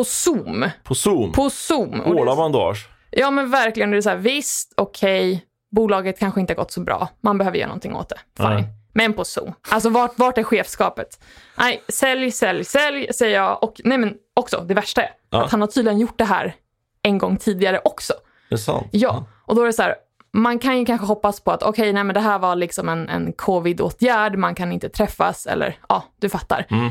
På 0.00 0.04
Zoom. 0.04 0.70
På 0.84 0.94
Zoom, 0.94 1.32
På 1.32 1.50
Zoom. 1.50 2.00
Håla 2.00 2.36
bandage. 2.36 2.88
Ja 3.10 3.30
men 3.30 3.50
verkligen, 3.50 3.90
det 3.90 3.96
är 3.96 4.00
så 4.00 4.08
här, 4.10 4.16
visst, 4.16 4.72
okej, 4.76 5.44
bolaget 5.70 6.18
kanske 6.18 6.40
inte 6.40 6.52
har 6.52 6.56
gått 6.56 6.72
så 6.72 6.80
bra, 6.80 7.08
man 7.20 7.38
behöver 7.38 7.58
göra 7.58 7.68
någonting 7.68 7.94
åt 7.96 8.08
det, 8.08 8.18
fine. 8.36 8.46
Nej. 8.50 8.64
Men 8.92 9.12
på 9.12 9.24
Zoom, 9.24 9.52
alltså 9.70 9.88
vart, 9.88 10.18
vart 10.18 10.38
är 10.38 10.42
chefskapet? 10.42 11.20
Nej, 11.58 11.82
sälj, 11.88 12.30
sälj, 12.30 12.64
sälj, 12.64 13.06
säger 13.14 13.36
jag. 13.36 13.62
Och 13.62 13.80
nej 13.84 13.98
men 13.98 14.14
också, 14.36 14.60
det 14.68 14.74
värsta 14.74 15.02
är 15.02 15.10
Ja. 15.30 15.44
att 15.44 15.50
han 15.50 15.60
har 15.60 15.68
tydligen 15.68 15.98
gjort 15.98 16.18
det 16.18 16.24
här 16.24 16.54
en 17.02 17.18
gång 17.18 17.36
tidigare 17.36 17.80
också. 17.84 18.12
Det 18.48 18.54
är 18.54 18.58
sant. 18.58 18.86
Ja, 18.90 19.24
och 19.46 19.54
då 19.54 19.62
är 19.62 19.66
det 19.66 19.72
så 19.72 19.82
här, 19.82 19.94
man 20.32 20.58
kan 20.58 20.78
ju 20.78 20.84
kanske 20.84 21.06
hoppas 21.06 21.40
på 21.40 21.50
att 21.50 21.62
okej, 21.62 21.92
nej 21.92 22.04
men 22.04 22.14
det 22.14 22.20
här 22.20 22.38
var 22.38 22.56
liksom 22.56 22.88
en, 22.88 23.08
en 23.08 23.32
covid-åtgärd, 23.32 24.36
man 24.36 24.54
kan 24.54 24.72
inte 24.72 24.88
träffas 24.88 25.46
eller 25.46 25.78
ja, 25.88 26.04
du 26.20 26.28
fattar. 26.28 26.66
Mm. 26.70 26.90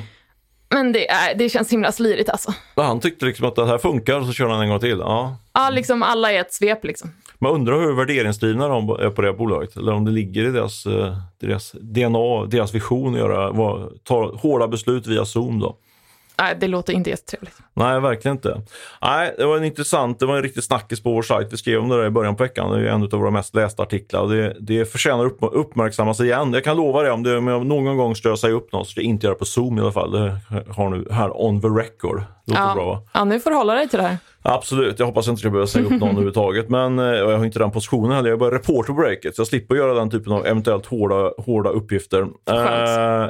Men 0.69 0.91
det, 0.91 1.09
är, 1.09 1.35
det 1.35 1.49
känns 1.49 1.73
himla 1.73 1.91
slirigt 1.91 2.29
alltså. 2.29 2.53
Ja, 2.75 2.83
Han 2.83 2.99
tyckte 2.99 3.25
liksom 3.25 3.47
att 3.47 3.55
det 3.55 3.65
här 3.65 3.77
funkar 3.77 4.19
och 4.19 4.25
så 4.25 4.33
kör 4.33 4.47
han 4.49 4.61
en 4.61 4.69
gång 4.69 4.79
till. 4.79 4.97
Ja. 4.99 5.35
Ja, 5.53 5.69
liksom 5.69 6.03
alla 6.03 6.33
i 6.33 6.37
ett 6.37 6.53
svep 6.53 6.83
liksom. 6.83 7.11
Man 7.39 7.51
undrar 7.51 7.79
hur 7.79 7.93
värderingsdrivna 7.93 8.67
de 8.67 8.89
är 8.89 9.09
på 9.09 9.21
det 9.21 9.33
bolaget. 9.33 9.77
Eller 9.77 9.91
om 9.93 10.05
det 10.05 10.11
ligger 10.11 10.45
i 10.45 10.51
deras, 10.51 10.85
eh, 10.85 11.17
deras 11.41 11.71
DNA, 11.71 12.45
deras 12.47 12.73
vision 12.75 13.13
att 13.13 13.19
göra, 13.19 13.53
ta 14.03 14.35
hårda 14.35 14.67
beslut 14.67 15.07
via 15.07 15.25
Zoom 15.25 15.59
då. 15.59 15.75
Nej, 16.39 16.57
det 16.59 16.67
låter 16.67 16.93
inte 16.93 17.09
jättetrevligt. 17.09 17.55
Nej, 17.73 17.99
verkligen 17.99 18.37
inte. 18.37 18.61
Nej, 19.01 19.35
det 19.37 19.45
var 19.45 19.57
en 19.57 19.63
intressant, 19.63 20.19
det 20.19 20.25
var 20.25 20.35
en 20.35 20.43
riktig 20.43 20.63
snackis 20.63 21.03
på 21.03 21.11
vår 21.11 21.21
sajt. 21.21 21.53
Vi 21.53 21.57
skrev 21.57 21.79
om 21.79 21.89
det 21.89 21.97
där 21.97 22.05
i 22.05 22.09
början 22.09 22.35
på 22.35 22.43
veckan. 22.43 22.71
Det 22.71 22.77
är 22.77 22.81
ju 22.81 22.87
en 22.87 23.03
av 23.03 23.09
våra 23.09 23.31
mest 23.31 23.55
lästa 23.55 23.83
artiklar. 23.83 24.21
och 24.21 24.29
Det, 24.29 24.55
det 24.59 24.85
förtjänar 24.85 25.25
upp, 25.25 25.37
uppmärksammas 25.41 26.19
igen. 26.19 26.53
Jag 26.53 26.63
kan 26.63 26.77
lova 26.77 27.03
det, 27.03 27.11
om, 27.11 27.23
det, 27.23 27.37
om 27.37 27.47
jag 27.47 27.65
någon 27.65 27.97
gång 27.97 28.15
strösar 28.15 28.49
upp 28.49 28.71
något 28.71 28.87
så 28.87 28.91
ska 28.91 29.01
jag 29.01 29.05
inte 29.05 29.27
göra 29.27 29.35
på 29.35 29.45
Zoom 29.45 29.77
i 29.77 29.81
alla 29.81 29.91
fall. 29.91 30.11
Det 30.11 30.39
har 30.69 30.89
nu 30.89 31.07
här 31.11 31.41
on 31.41 31.61
the 31.61 31.67
record. 31.67 32.23
Låter 32.49 32.61
Ja. 32.61 32.73
bra 32.75 32.85
va? 32.85 33.01
ja, 33.13 33.23
nu 33.23 33.39
får 33.39 33.49
du 33.49 33.55
hålla 33.55 33.73
dig 33.73 33.89
till 33.89 33.97
det 33.99 34.03
här. 34.05 34.17
Absolut, 34.41 34.99
jag 34.99 35.05
hoppas 35.05 35.25
jag 35.25 35.31
inte 35.33 35.39
ska 35.39 35.49
behöva 35.49 35.67
säga 35.67 35.85
upp 35.85 35.91
någon 35.91 36.01
överhuvudtaget. 36.09 36.69
Men 36.69 36.99
eh, 36.99 37.05
jag 37.05 37.37
har 37.37 37.45
inte 37.45 37.59
den 37.59 37.71
positionen 37.71 38.11
heller. 38.11 38.29
Jag 38.29 38.35
är 38.35 38.39
bara 38.39 38.55
reporter 38.55 38.93
på 38.93 38.99
breaket. 39.01 39.35
Så 39.35 39.39
jag 39.39 39.47
slipper 39.47 39.75
göra 39.75 39.93
den 39.93 40.09
typen 40.11 40.33
av 40.33 40.45
eventuellt 40.45 40.85
hårda, 40.85 41.31
hårda 41.37 41.69
uppgifter. 41.69 42.21
Eh, 42.21 42.57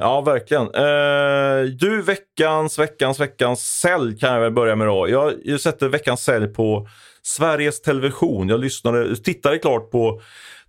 ja, 0.01 0.21
verkligen. 0.21 0.63
Eh, 0.63 1.63
du, 1.79 2.01
veckans, 2.01 2.79
veckans, 2.79 3.19
veckans 3.19 3.60
sälj 3.79 4.17
kan 4.17 4.34
jag 4.34 4.39
väl 4.41 4.51
börja 4.51 4.75
med 4.75 4.88
då. 4.88 5.10
Jag, 5.10 5.34
jag 5.43 5.60
sätter 5.62 5.88
veckans 5.88 6.23
sälj 6.23 6.47
på 6.47 6.88
Sveriges 7.23 7.82
Television. 7.82 8.49
Jag 8.49 8.60
lyssnade, 8.60 9.15
tittade 9.15 9.58
klart 9.58 9.91
på 9.91 10.21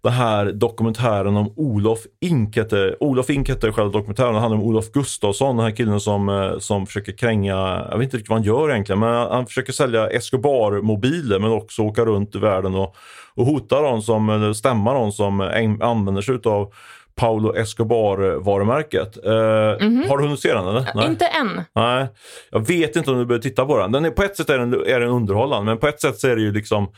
den 0.02 0.12
här 0.12 0.52
dokumentären 0.52 1.36
om 1.36 1.52
Olof 1.56 1.98
Ink. 2.20 2.56
Heter, 2.56 2.96
Olof 3.00 3.30
Ink 3.30 3.50
heter 3.50 3.72
själva 3.72 3.92
dokumentären. 3.92 4.34
Handlar 4.34 4.58
om 4.58 4.64
Olof 4.64 4.92
Gustafsson, 4.92 5.56
den 5.56 5.64
här 5.64 5.76
killen 5.76 6.00
som, 6.00 6.28
eh, 6.28 6.58
som 6.58 6.86
försöker 6.86 7.12
kränga, 7.12 7.86
jag 7.90 7.98
vet 7.98 8.04
inte 8.04 8.16
riktigt 8.16 8.30
vad 8.30 8.38
han 8.38 8.46
gör 8.46 8.70
egentligen, 8.70 8.98
men 8.98 9.14
han 9.14 9.46
försöker 9.46 9.72
sälja 9.72 10.10
Escobar-mobiler 10.10 11.38
men 11.38 11.50
också 11.50 11.82
åka 11.82 12.04
runt 12.04 12.34
i 12.34 12.38
världen 12.38 12.74
och, 12.74 12.96
och 13.34 13.46
hota 13.46 13.80
dem 13.80 14.02
som, 14.02 14.28
eller 14.30 14.52
stämma 14.52 14.94
dem 14.94 15.12
som 15.12 15.40
använder 15.80 16.22
sig 16.22 16.38
av 16.44 16.72
Paolo 17.14 17.54
Escobar-varumärket. 17.54 19.24
Eh, 19.24 19.32
mm 19.32 19.78
-hmm. 19.78 20.08
Har 20.08 20.18
du 20.18 20.24
hunnit 20.24 20.40
se 20.40 20.54
den? 20.54 20.68
Eller? 20.68 20.90
Nej. 20.94 21.06
Inte 21.06 21.26
än. 21.26 21.62
Nej. 21.74 22.06
Jag 22.50 22.66
vet 22.66 22.96
inte 22.96 23.10
om 23.10 23.18
du 23.18 23.26
behöver 23.26 23.42
titta 23.42 23.66
på 23.66 23.78
den. 23.78 23.92
den 23.92 24.04
är, 24.04 24.10
på 24.10 24.22
ett 24.22 24.36
sätt 24.36 24.50
är 24.50 24.58
den, 24.58 24.72
är 24.72 25.00
den 25.00 25.08
underhållande, 25.08 25.64
men 25.64 25.78
på 25.78 25.88
ett 25.88 26.00
sätt 26.00 26.18
så 26.18 26.28
är 26.28 26.36
det 26.36 26.42
ju 26.42 26.52
liksom 26.52 26.92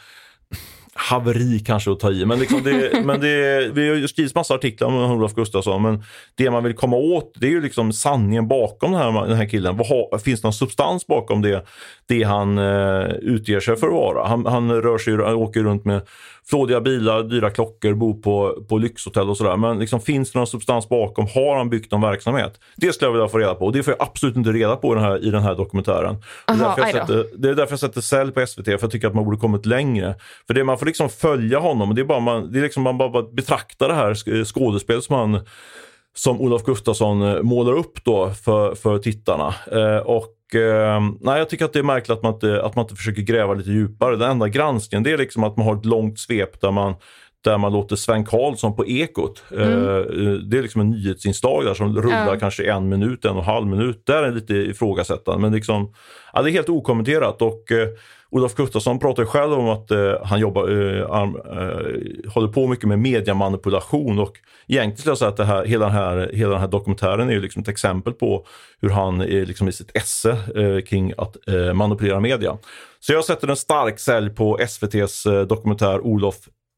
haveri 0.94 1.58
kanske 1.58 1.92
att 1.92 2.00
ta 2.00 2.10
i, 2.10 2.26
men, 2.26 2.38
liksom 2.38 2.62
det, 2.62 3.00
men 3.04 3.20
det, 3.20 3.70
vi 3.74 3.88
har 3.88 4.06
skrivit 4.06 4.34
massa 4.34 4.54
artiklar 4.54 4.88
om 4.88 4.94
Olof 4.94 5.34
Gustafsson, 5.34 5.82
men 5.82 6.04
det 6.34 6.50
man 6.50 6.64
vill 6.64 6.74
komma 6.74 6.96
åt 6.96 7.32
det 7.34 7.46
är 7.46 7.50
ju 7.50 7.60
liksom 7.60 7.92
sanningen 7.92 8.48
bakom 8.48 8.92
den 8.92 9.00
här, 9.00 9.26
den 9.26 9.36
här 9.36 9.48
killen. 9.48 9.76
Vad 9.76 10.22
finns 10.22 10.40
det 10.40 10.46
någon 10.46 10.52
substans 10.52 11.06
bakom 11.06 11.42
det, 11.42 11.64
det 12.06 12.22
han 12.22 12.58
uh, 12.58 13.10
utger 13.12 13.60
sig 13.60 13.76
för 13.76 13.86
att 13.86 13.92
vara? 13.92 14.28
Han, 14.28 14.46
han 14.46 14.82
rör 14.82 14.98
sig, 14.98 15.14
åker 15.14 15.62
runt 15.62 15.84
med 15.84 16.02
flådiga 16.50 16.80
bilar, 16.80 17.22
dyra 17.22 17.50
klockor, 17.50 17.94
bor 17.94 18.14
på, 18.14 18.64
på 18.68 18.78
lyxhotell 18.78 19.30
och 19.30 19.36
sådär. 19.36 19.56
Men 19.56 19.78
liksom, 19.78 20.00
finns 20.00 20.32
det 20.32 20.38
någon 20.38 20.46
substans 20.46 20.88
bakom? 20.88 21.26
Har 21.34 21.56
han 21.56 21.70
byggt 21.70 21.92
någon 21.92 22.00
verksamhet? 22.00 22.60
Det 22.76 22.92
skulle 22.92 23.08
jag 23.08 23.12
vilja 23.12 23.28
få 23.28 23.38
reda 23.38 23.54
på 23.54 23.64
och 23.66 23.72
det 23.72 23.82
får 23.82 23.94
jag 23.98 24.02
absolut 24.08 24.36
inte 24.36 24.52
reda 24.52 24.76
på 24.76 24.92
i 24.92 24.94
den 24.94 25.04
här, 25.04 25.24
i 25.24 25.30
den 25.30 25.42
här 25.42 25.54
dokumentären. 25.54 26.16
Aha, 26.46 26.74
det, 26.76 26.82
är 26.82 26.92
sätter, 26.92 27.26
det 27.36 27.48
är 27.48 27.54
därför 27.54 27.72
jag 27.72 27.80
sätter 27.80 28.00
cell 28.00 28.32
på 28.32 28.46
SVT, 28.46 28.64
för 28.64 28.78
jag 28.80 28.90
tycker 28.90 29.08
att 29.08 29.14
man 29.14 29.24
borde 29.24 29.36
kommit 29.36 29.66
längre. 29.66 30.14
För 30.46 30.54
det, 30.54 30.64
man 30.64 30.78
får 30.78 30.86
liksom 30.86 31.08
följa 31.08 31.58
honom 31.58 31.88
och 31.88 31.94
det 31.94 32.02
är 32.02 32.06
bara 32.06 32.20
man, 32.20 32.52
det 32.52 32.58
är 32.58 32.62
liksom 32.62 32.82
man 32.82 32.98
bara 32.98 33.22
betraktar 33.22 33.88
det 33.88 33.94
här 33.94 34.44
skådespelet 34.44 35.04
som 35.04 35.16
han 35.16 35.40
som 36.14 36.40
Olof 36.40 36.64
Gustafsson 36.64 37.22
eh, 37.22 37.42
målar 37.42 37.72
upp 37.72 38.04
då 38.04 38.30
för, 38.30 38.74
för 38.74 38.98
tittarna. 38.98 39.54
Eh, 39.72 39.96
och 39.96 40.26
nej, 41.20 41.38
jag 41.38 41.48
tycker 41.48 41.64
att 41.64 41.72
det 41.72 41.78
är 41.78 41.82
märkligt 41.82 42.10
att 42.10 42.22
man, 42.22 42.34
inte, 42.34 42.62
att 42.62 42.76
man 42.76 42.84
inte 42.84 42.94
försöker 42.94 43.22
gräva 43.22 43.54
lite 43.54 43.70
djupare. 43.70 44.16
Den 44.16 44.30
enda 44.30 44.48
granskningen 44.48 45.02
det 45.02 45.12
är 45.12 45.18
liksom 45.18 45.44
att 45.44 45.56
man 45.56 45.66
har 45.66 45.76
ett 45.76 45.84
långt 45.84 46.18
svep 46.18 46.60
där 46.60 46.70
man 46.70 46.94
där 47.44 47.58
man 47.58 47.72
låter 47.72 47.96
Sven 47.96 48.24
Karlsson 48.24 48.76
på 48.76 48.86
Ekot. 48.86 49.42
Mm. 49.50 49.68
Eh, 49.68 50.04
det 50.32 50.58
är 50.58 50.62
liksom 50.62 50.80
en 50.80 50.90
nyhetsinslag 50.90 51.64
där 51.64 51.74
som 51.74 51.96
rullar 51.96 52.34
ja. 52.34 52.38
kanske 52.40 52.72
en 52.72 52.88
minut, 52.88 53.24
en 53.24 53.30
och 53.30 53.38
en 53.38 53.44
halv 53.44 53.66
minut. 53.66 54.02
Där 54.06 54.22
är 54.22 54.28
det 54.28 54.34
lite 54.34 54.54
ifrågasättande 54.54 55.40
men 55.40 55.52
liksom, 55.52 55.94
ja, 56.32 56.42
det 56.42 56.50
är 56.50 56.52
helt 56.52 56.68
okommenterat. 56.68 57.42
Och, 57.42 57.72
eh, 57.72 57.88
Olof 58.32 58.54
Gustafsson 58.54 58.98
pratar 58.98 59.24
själv 59.24 59.52
om 59.52 59.68
att 59.68 59.90
eh, 59.90 60.12
han 60.24 60.40
jobbar, 60.40 60.68
eh, 60.68 61.00
eh, 61.00 62.32
håller 62.34 62.48
på 62.48 62.66
mycket 62.66 62.88
med 62.88 62.98
mediamanipulation 62.98 64.18
och 64.18 64.38
egentligen 64.68 64.96
skulle 64.96 65.10
jag 65.10 65.18
säga 65.18 65.28
att 65.28 65.36
det 65.36 65.44
här, 65.44 65.64
hela, 65.64 65.84
den 65.84 65.94
här, 65.94 66.30
hela 66.32 66.50
den 66.50 66.60
här 66.60 66.68
dokumentären 66.68 67.30
är 67.30 67.40
liksom 67.40 67.62
ett 67.62 67.68
exempel 67.68 68.12
på 68.12 68.46
hur 68.80 68.90
han 68.90 69.20
är 69.20 69.46
liksom 69.46 69.68
i 69.68 69.72
sitt 69.72 69.96
esse 69.96 70.30
eh, 70.30 70.84
kring 70.84 71.12
att 71.18 71.48
eh, 71.48 71.74
manipulera 71.74 72.20
media. 72.20 72.58
Så 73.00 73.12
jag 73.12 73.24
sätter 73.24 73.48
en 73.48 73.56
stark 73.56 73.98
sälj 73.98 74.30
på 74.30 74.58
SVTs 74.58 75.26
eh, 75.26 75.42
dokumentär 75.42 76.00
Olof 76.00 76.36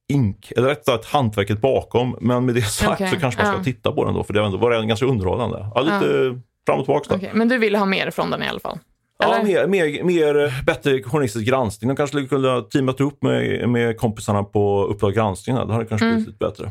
Ink, 0.09 0.53
eller 0.57 0.69
rätt 0.69 0.85
sagt 0.85 1.05
hantverket 1.05 1.61
bakom. 1.61 2.17
Men 2.21 2.47
med 2.47 2.55
det 2.55 2.63
sagt 2.63 3.01
okay. 3.01 3.11
så 3.11 3.21
kanske 3.21 3.43
man 3.43 3.53
ska 3.53 3.59
ja. 3.59 3.65
titta 3.65 3.93
på 3.93 4.05
den 4.05 4.15
då, 4.15 4.25
för 4.25 4.35
det 4.35 4.41
var 4.41 4.83
ganska 4.83 5.07
underhållande. 5.07 5.67
Ja, 5.75 5.81
lite 5.81 6.15
ja. 6.15 6.41
fram 6.67 6.79
och 6.79 6.85
tillbaka. 6.85 7.15
Okay. 7.15 7.31
Men 7.33 7.49
du 7.49 7.59
vill 7.59 7.77
ha 7.77 7.87
mer 7.87 8.11
från 8.11 8.31
den 8.31 8.43
i 8.43 8.49
alla 8.49 8.61
fall? 8.61 8.79
Ja, 9.19 9.43
mer, 9.43 9.67
mer, 9.67 10.03
mer, 10.03 10.65
bättre 10.67 11.03
journalistisk 11.03 11.47
granskning. 11.47 11.89
De 11.89 11.97
kanske 11.97 12.13
skulle 12.13 12.29
kunna 12.29 12.61
teamat 12.61 13.01
upp 13.01 13.23
med, 13.23 13.69
med 13.69 13.99
kompisarna 13.99 14.43
på 14.45 14.85
Uppdrag 14.85 15.15
granskning. 15.15 15.57
Det 15.57 15.73
hade 15.73 15.87
kanske 15.87 16.07
mm. 16.07 16.17
blivit 16.17 16.35
lite 16.35 16.45
bättre. 16.45 16.71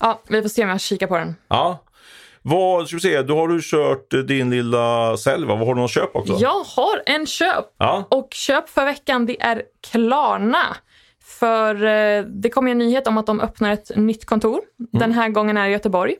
Ja, 0.00 0.20
vi 0.28 0.42
får 0.42 0.48
se 0.48 0.62
om 0.62 0.68
jag 0.68 0.80
kikar 0.80 1.06
på 1.06 1.16
den. 1.16 1.34
Ja. 1.48 1.84
Vad, 2.42 2.88
ska 2.88 2.96
vi 2.96 3.00
se, 3.00 3.22
då 3.22 3.36
har 3.36 3.48
du 3.48 3.60
kört 3.62 4.28
din 4.28 4.50
lilla 4.50 5.16
Selva. 5.16 5.54
Vad 5.54 5.66
har 5.66 5.74
du 5.74 5.80
någon 5.80 5.88
köp 5.88 6.16
också? 6.16 6.36
Jag 6.40 6.64
har 6.64 7.02
en 7.06 7.26
köp. 7.26 7.66
Ja. 7.78 8.08
Och 8.10 8.28
köp 8.30 8.68
för 8.68 8.84
veckan 8.84 9.26
det 9.26 9.42
är 9.42 9.62
Klarna. 9.90 10.76
För 11.24 11.84
eh, 11.84 12.22
det 12.22 12.50
kom 12.50 12.68
en 12.68 12.78
nyhet 12.78 13.06
om 13.06 13.18
att 13.18 13.26
de 13.26 13.40
öppnar 13.40 13.70
ett 13.70 13.96
nytt 13.96 14.26
kontor. 14.26 14.60
Mm. 14.78 14.88
Den 14.92 15.12
här 15.12 15.28
gången 15.28 15.56
är 15.56 15.62
det 15.62 15.68
i 15.68 15.72
Göteborg. 15.72 16.14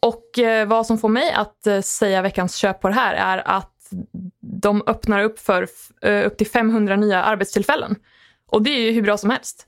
Och 0.00 0.38
eh, 0.38 0.68
vad 0.68 0.86
som 0.86 0.98
får 0.98 1.08
mig 1.08 1.32
att 1.32 1.66
eh, 1.66 1.80
säga 1.80 2.22
veckans 2.22 2.56
köp 2.56 2.80
på 2.80 2.88
det 2.88 2.94
här 2.94 3.14
är 3.14 3.48
att 3.48 3.73
de 4.40 4.82
öppnar 4.86 5.22
upp 5.22 5.38
för 5.38 5.68
eh, 6.02 6.26
upp 6.26 6.36
till 6.36 6.46
500 6.46 6.96
nya 6.96 7.22
arbetstillfällen. 7.22 7.96
Och 8.46 8.62
det 8.62 8.70
är 8.70 8.80
ju 8.80 8.92
hur 8.92 9.02
bra 9.02 9.16
som 9.16 9.30
helst. 9.30 9.66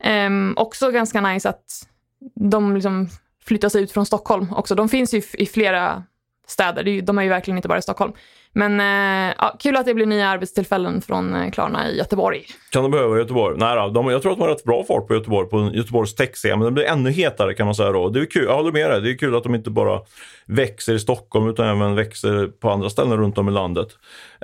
Ehm, 0.00 0.54
också 0.56 0.90
ganska 0.90 1.20
nice 1.20 1.48
att 1.48 1.88
de 2.34 2.74
liksom 2.74 3.08
flyttas 3.44 3.76
ut 3.76 3.92
från 3.92 4.06
Stockholm 4.06 4.52
också. 4.52 4.74
De 4.74 4.88
finns 4.88 5.14
ju 5.14 5.22
i 5.34 5.46
flera 5.46 6.04
städer, 6.46 7.02
de 7.02 7.18
är 7.18 7.22
ju 7.22 7.28
verkligen 7.28 7.58
inte 7.58 7.68
bara 7.68 7.78
i 7.78 7.82
Stockholm. 7.82 8.12
Men 8.54 8.80
eh, 8.80 9.34
ja, 9.38 9.56
kul 9.58 9.76
att 9.76 9.86
det 9.86 9.94
blir 9.94 10.06
nya 10.06 10.28
arbetstillfällen 10.28 11.02
från 11.02 11.34
eh, 11.34 11.50
Klarna 11.50 11.90
i 11.90 11.96
Göteborg. 11.96 12.44
Kan 12.70 12.82
de 12.82 12.90
behöva 12.90 13.18
Göteborg? 13.18 13.58
Nej 13.58 13.76
då, 13.76 13.88
de, 13.88 14.10
jag 14.10 14.22
tror 14.22 14.32
att 14.32 14.38
de 14.38 14.42
har 14.42 14.50
rätt 14.50 14.64
bra 14.64 14.84
fart 14.84 15.08
på 15.08 15.14
Göteborg, 15.14 15.48
på 15.48 15.70
Göteborgs 15.74 16.14
techscen. 16.14 16.58
Men 16.58 16.60
den 16.60 16.74
blir 16.74 16.84
ännu 16.84 17.10
hetare 17.10 17.54
kan 17.54 17.66
man 17.66 17.74
säga 17.74 17.92
då. 17.92 18.08
Det 18.08 18.20
är 18.20 18.24
kul, 18.24 18.44
jag 18.44 18.56
håller 18.56 18.72
med 18.72 18.90
dig. 18.90 19.00
Det 19.00 19.10
är 19.10 19.18
kul 19.18 19.36
att 19.36 19.42
de 19.42 19.54
inte 19.54 19.70
bara 19.70 20.00
växer 20.46 20.94
i 20.94 20.98
Stockholm 20.98 21.48
utan 21.48 21.68
även 21.68 21.94
växer 21.94 22.46
på 22.46 22.70
andra 22.70 22.90
ställen 22.90 23.18
runt 23.18 23.38
om 23.38 23.48
i 23.48 23.52
landet. 23.52 23.88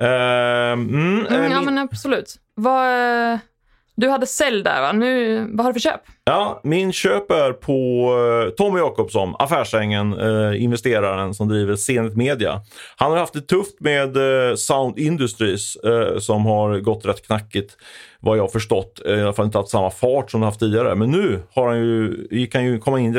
Uh, 0.01 0.07
mm, 0.07 1.27
mm, 1.27 1.53
ja 1.53 1.61
min... 1.61 1.65
men 1.65 1.79
absolut. 1.79 2.35
Vad, 2.55 2.89
du 3.99 4.09
hade 4.09 4.27
sälj 4.27 4.63
där 4.63 4.81
va? 4.81 4.93
Nu, 4.93 5.39
vad 5.53 5.67
har 5.67 5.73
du 5.73 5.81
för 5.81 5.91
köp? 5.91 6.01
Ja, 6.25 6.61
min 6.65 6.93
köp 6.93 7.31
är 7.31 7.53
på 7.53 8.11
eh, 8.47 8.51
Tommy 8.51 8.79
Jakobsson, 8.79 9.35
affärsängen, 9.39 10.21
eh, 10.21 10.63
investeraren 10.63 11.35
som 11.35 11.49
driver 11.49 11.77
Zenit 11.77 12.17
Media. 12.17 12.61
Han 12.97 13.11
har 13.11 13.19
haft 13.19 13.33
det 13.33 13.41
tufft 13.41 13.81
med 13.81 14.17
eh, 14.17 14.55
Sound 14.55 14.99
Industries 14.99 15.77
eh, 15.77 16.19
som 16.19 16.47
har 16.47 16.79
gått 16.79 17.07
rätt 17.07 17.27
knackigt 17.27 17.77
vad 18.21 18.39
jag 18.39 18.53
förstått, 18.53 19.01
i 19.07 19.13
alla 19.13 19.33
fall 19.33 19.45
inte 19.47 19.59
haft 19.59 19.71
samma 19.71 19.91
fart 19.91 20.31
som 20.31 20.41
de 20.41 20.45
haft 20.47 20.61
tidigare. 20.61 20.95
Men 20.95 21.11
nu 21.11 21.43
har 21.55 21.69
han 21.69 21.79
ju, 21.79 22.47
kan 22.47 22.65
ju 22.65 22.79
komma 22.79 23.01
in 23.01 23.15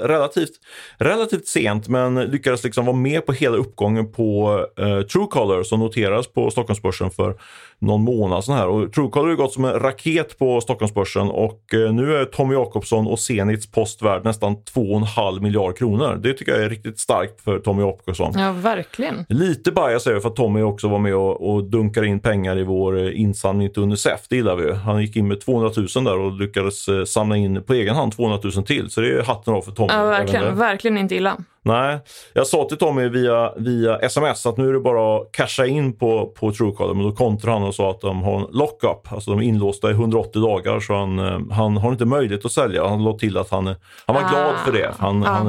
relativt, 0.00 0.52
relativt 0.98 1.46
sent 1.46 1.88
men 1.88 2.14
lyckades 2.14 2.64
liksom 2.64 2.86
vara 2.86 2.96
med 2.96 3.26
på 3.26 3.32
hela 3.32 3.56
uppgången 3.56 4.12
på 4.12 4.60
eh, 4.78 5.00
Truecaller 5.00 5.62
som 5.62 5.80
noterades 5.80 6.32
på 6.32 6.50
Stockholmsbörsen 6.50 7.10
för 7.10 7.34
någon 7.80 8.02
månad 8.02 8.44
sedan 8.44 8.54
här. 8.54 8.68
Och 8.68 8.92
Truecaller 8.92 9.28
har 9.28 9.36
gått 9.36 9.52
som 9.52 9.64
en 9.64 9.72
raket 9.80 10.38
på 10.38 10.60
Stockholmsbörsen 10.60 11.28
och 11.28 11.74
eh, 11.74 11.92
nu 11.92 12.16
är 12.16 12.24
Tommy 12.24 12.54
Jakobsson 12.54 13.06
och 13.06 13.18
Zenits 13.18 13.70
post 13.70 14.02
värd 14.02 14.24
nästan 14.24 14.56
2,5 14.56 15.40
miljard 15.40 15.78
kronor. 15.78 16.20
Det 16.22 16.32
tycker 16.32 16.52
jag 16.52 16.64
är 16.64 16.68
riktigt 16.68 17.00
starkt 17.00 17.40
för 17.40 17.58
Tommy 17.58 17.82
Jakobsson. 17.82 18.32
Ja, 18.36 18.52
verkligen. 18.52 19.26
Lite 19.28 19.72
bias 19.72 20.06
är 20.06 20.20
för 20.20 20.28
att 20.28 20.36
Tommy 20.36 20.62
också 20.62 20.88
var 20.88 20.98
med 20.98 21.14
och, 21.14 21.54
och 21.54 21.64
dunkar 21.64 22.04
in 22.04 22.20
pengar 22.20 22.58
i 22.58 22.62
vår 22.62 22.98
eh, 22.98 23.20
insamling 23.20 23.72
till 23.72 23.82
Unicef. 23.82 24.20
Det 24.28 24.37
gillar 24.38 24.56
vi. 24.56 24.74
Han 24.74 25.00
gick 25.00 25.16
in 25.16 25.28
med 25.28 25.40
200 25.40 25.70
000 25.96 26.04
där 26.04 26.18
och 26.18 26.32
lyckades 26.32 26.88
eh, 26.88 27.04
samla 27.04 27.36
in 27.36 27.62
på 27.62 27.74
egen 27.74 27.94
hand 27.94 28.12
200 28.12 28.40
000 28.56 28.64
till. 28.64 28.90
Så 28.90 29.00
det 29.00 29.18
är 29.18 29.22
hatten 29.22 29.54
av 29.54 29.62
för 29.62 29.72
Tommy. 29.72 29.92
Ja, 29.92 30.04
verkligen. 30.04 30.56
Verkligen 30.56 30.98
inte 30.98 31.14
illa. 31.14 31.36
Nej, 31.68 31.98
jag 32.32 32.46
sa 32.46 32.64
till 32.68 32.78
Tommy 32.78 33.08
via, 33.08 33.52
via 33.56 33.98
sms 33.98 34.46
att 34.46 34.56
nu 34.56 34.68
är 34.68 34.72
det 34.72 34.80
bara 34.80 35.16
att 35.16 35.32
casha 35.32 35.66
in 35.66 35.92
på, 35.98 36.26
på 36.26 36.52
Truecaller. 36.52 36.94
Men 36.94 37.04
då 37.04 37.12
kontrade 37.12 37.58
han 37.58 37.68
och 37.68 37.74
sa 37.74 37.90
att 37.90 38.00
de 38.00 38.22
har 38.22 38.36
en 38.36 38.46
lockup. 38.52 39.12
Alltså 39.12 39.30
de 39.30 39.40
är 39.40 39.44
inlåsta 39.44 39.90
i 39.90 39.92
180 39.92 40.42
dagar 40.42 40.80
så 40.80 40.94
han, 40.94 41.18
eh, 41.18 41.40
han 41.50 41.76
har 41.76 41.92
inte 41.92 42.04
möjlighet 42.04 42.44
att 42.44 42.52
sälja. 42.52 42.88
Han 42.88 43.04
lade 43.04 43.18
till 43.18 43.36
att 43.36 43.50
han, 43.50 43.66
han 44.06 44.16
var 44.16 44.22
ah. 44.22 44.28
glad 44.28 44.54
för 44.64 44.72
det. 44.72 44.94
Han, 44.98 45.22
ah. 45.22 45.26
han, 45.26 45.46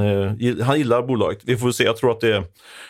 han 0.62 0.78
gillar 0.78 1.02
bolaget. 1.02 1.40
Vi 1.44 1.58
får 1.58 1.72
se. 1.72 1.84
Jag 1.84 1.98
tror 1.98 2.12
att 2.12 2.22
det, 2.22 2.44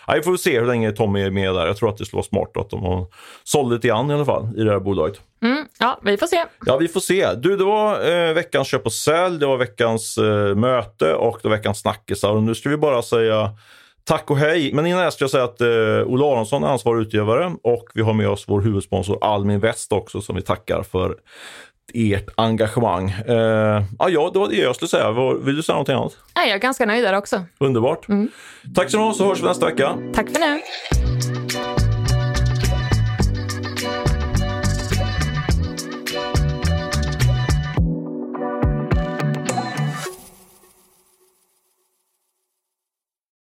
ja, 0.08 0.14
vi 0.14 0.22
får 0.22 0.38
se 0.38 0.60
hur 0.60 0.68
länge 0.68 0.92
Tommy 0.92 1.22
är 1.22 1.32
med 1.32 1.54
där. 1.54 1.68
Jag 1.68 1.78
tror 1.78 1.90
att 1.90 1.98
det 1.98 2.06
skulle 2.06 2.18
vara 2.18 2.46
smart 2.46 2.58
att 2.58 2.70
de 2.70 2.84
har 2.84 3.06
sålt 3.44 3.74
lite 3.74 3.88
grann 3.88 4.12
i 4.12 4.14
alla 4.14 4.26
fall 4.26 4.48
i 4.58 4.64
det 4.64 4.72
här 4.72 4.80
bolaget. 4.80 5.22
Mm, 5.42 5.66
ja, 5.80 6.00
vi 6.04 6.18
får 6.18 6.28
se. 6.28 6.46
Ja, 6.66 6.78
vi 6.78 6.88
får 6.88 7.00
se. 7.00 7.34
Du, 7.34 7.58
det 7.58 7.64
var 7.64 8.12
eh, 8.12 8.34
veckans 8.34 8.68
köp 8.68 8.86
och 8.86 8.94
sälj, 8.94 9.40
det 9.40 9.46
var 9.46 9.58
veckans 9.58 10.18
eh, 10.18 10.56
möte 10.56 11.14
och 11.14 11.40
det 11.42 11.50
var 11.50 11.56
veckans 11.56 11.80
snackisar. 11.80 12.30
Och 12.32 12.44
nu 12.44 12.56
ska 12.56 12.70
vi 12.70 12.78
bara 12.78 13.02
säga 13.02 13.19
tack 14.04 14.32
och 14.32 14.38
hej. 14.38 14.74
Men 14.74 14.88
innan 14.88 15.04
dess 15.04 15.14
ska 15.14 15.24
jag 15.24 15.32
säga 15.32 15.44
att 15.44 15.62
eh, 15.62 15.68
Olle 16.14 16.26
Aronsson 16.26 16.64
är 16.64 16.68
ansvarig 16.68 17.02
utgivare 17.02 17.56
och 17.64 17.86
vi 17.94 18.02
har 18.02 18.14
med 18.14 18.30
oss 18.30 18.46
vår 18.48 18.62
huvudsponsor 18.62 19.18
Almin 19.22 19.60
Väst 19.60 19.92
också 19.92 20.22
som 20.22 20.36
vi 20.36 20.42
tackar 20.42 20.84
för 20.84 21.16
ert 21.94 22.30
engagemang. 22.38 23.10
Eh, 23.10 23.84
ah, 24.00 24.10
ja, 24.10 24.30
det 24.34 24.40
var 24.40 24.48
det 24.48 24.56
jag 24.56 24.76
skulle 24.76 24.90
säga. 24.90 25.12
Vill 25.42 25.56
du 25.56 25.64
säga 25.64 25.74
någonting 25.74 25.96
annat? 25.96 26.18
Nej, 26.36 26.48
jag 26.48 26.56
är 26.56 26.60
ganska 26.60 26.86
nöjd 26.86 27.04
där 27.04 27.14
också. 27.14 27.44
Underbart. 27.58 28.10
Mm. 28.10 28.30
Tack 28.76 28.92
så 28.92 29.00
mycket 29.00 29.18
så 29.18 29.28
hörs 29.28 29.40
vi 29.42 29.46
nästa 29.46 29.66
vecka. 29.66 29.98
Tack 30.14 30.30
för 30.30 30.40
nu. 30.40 30.62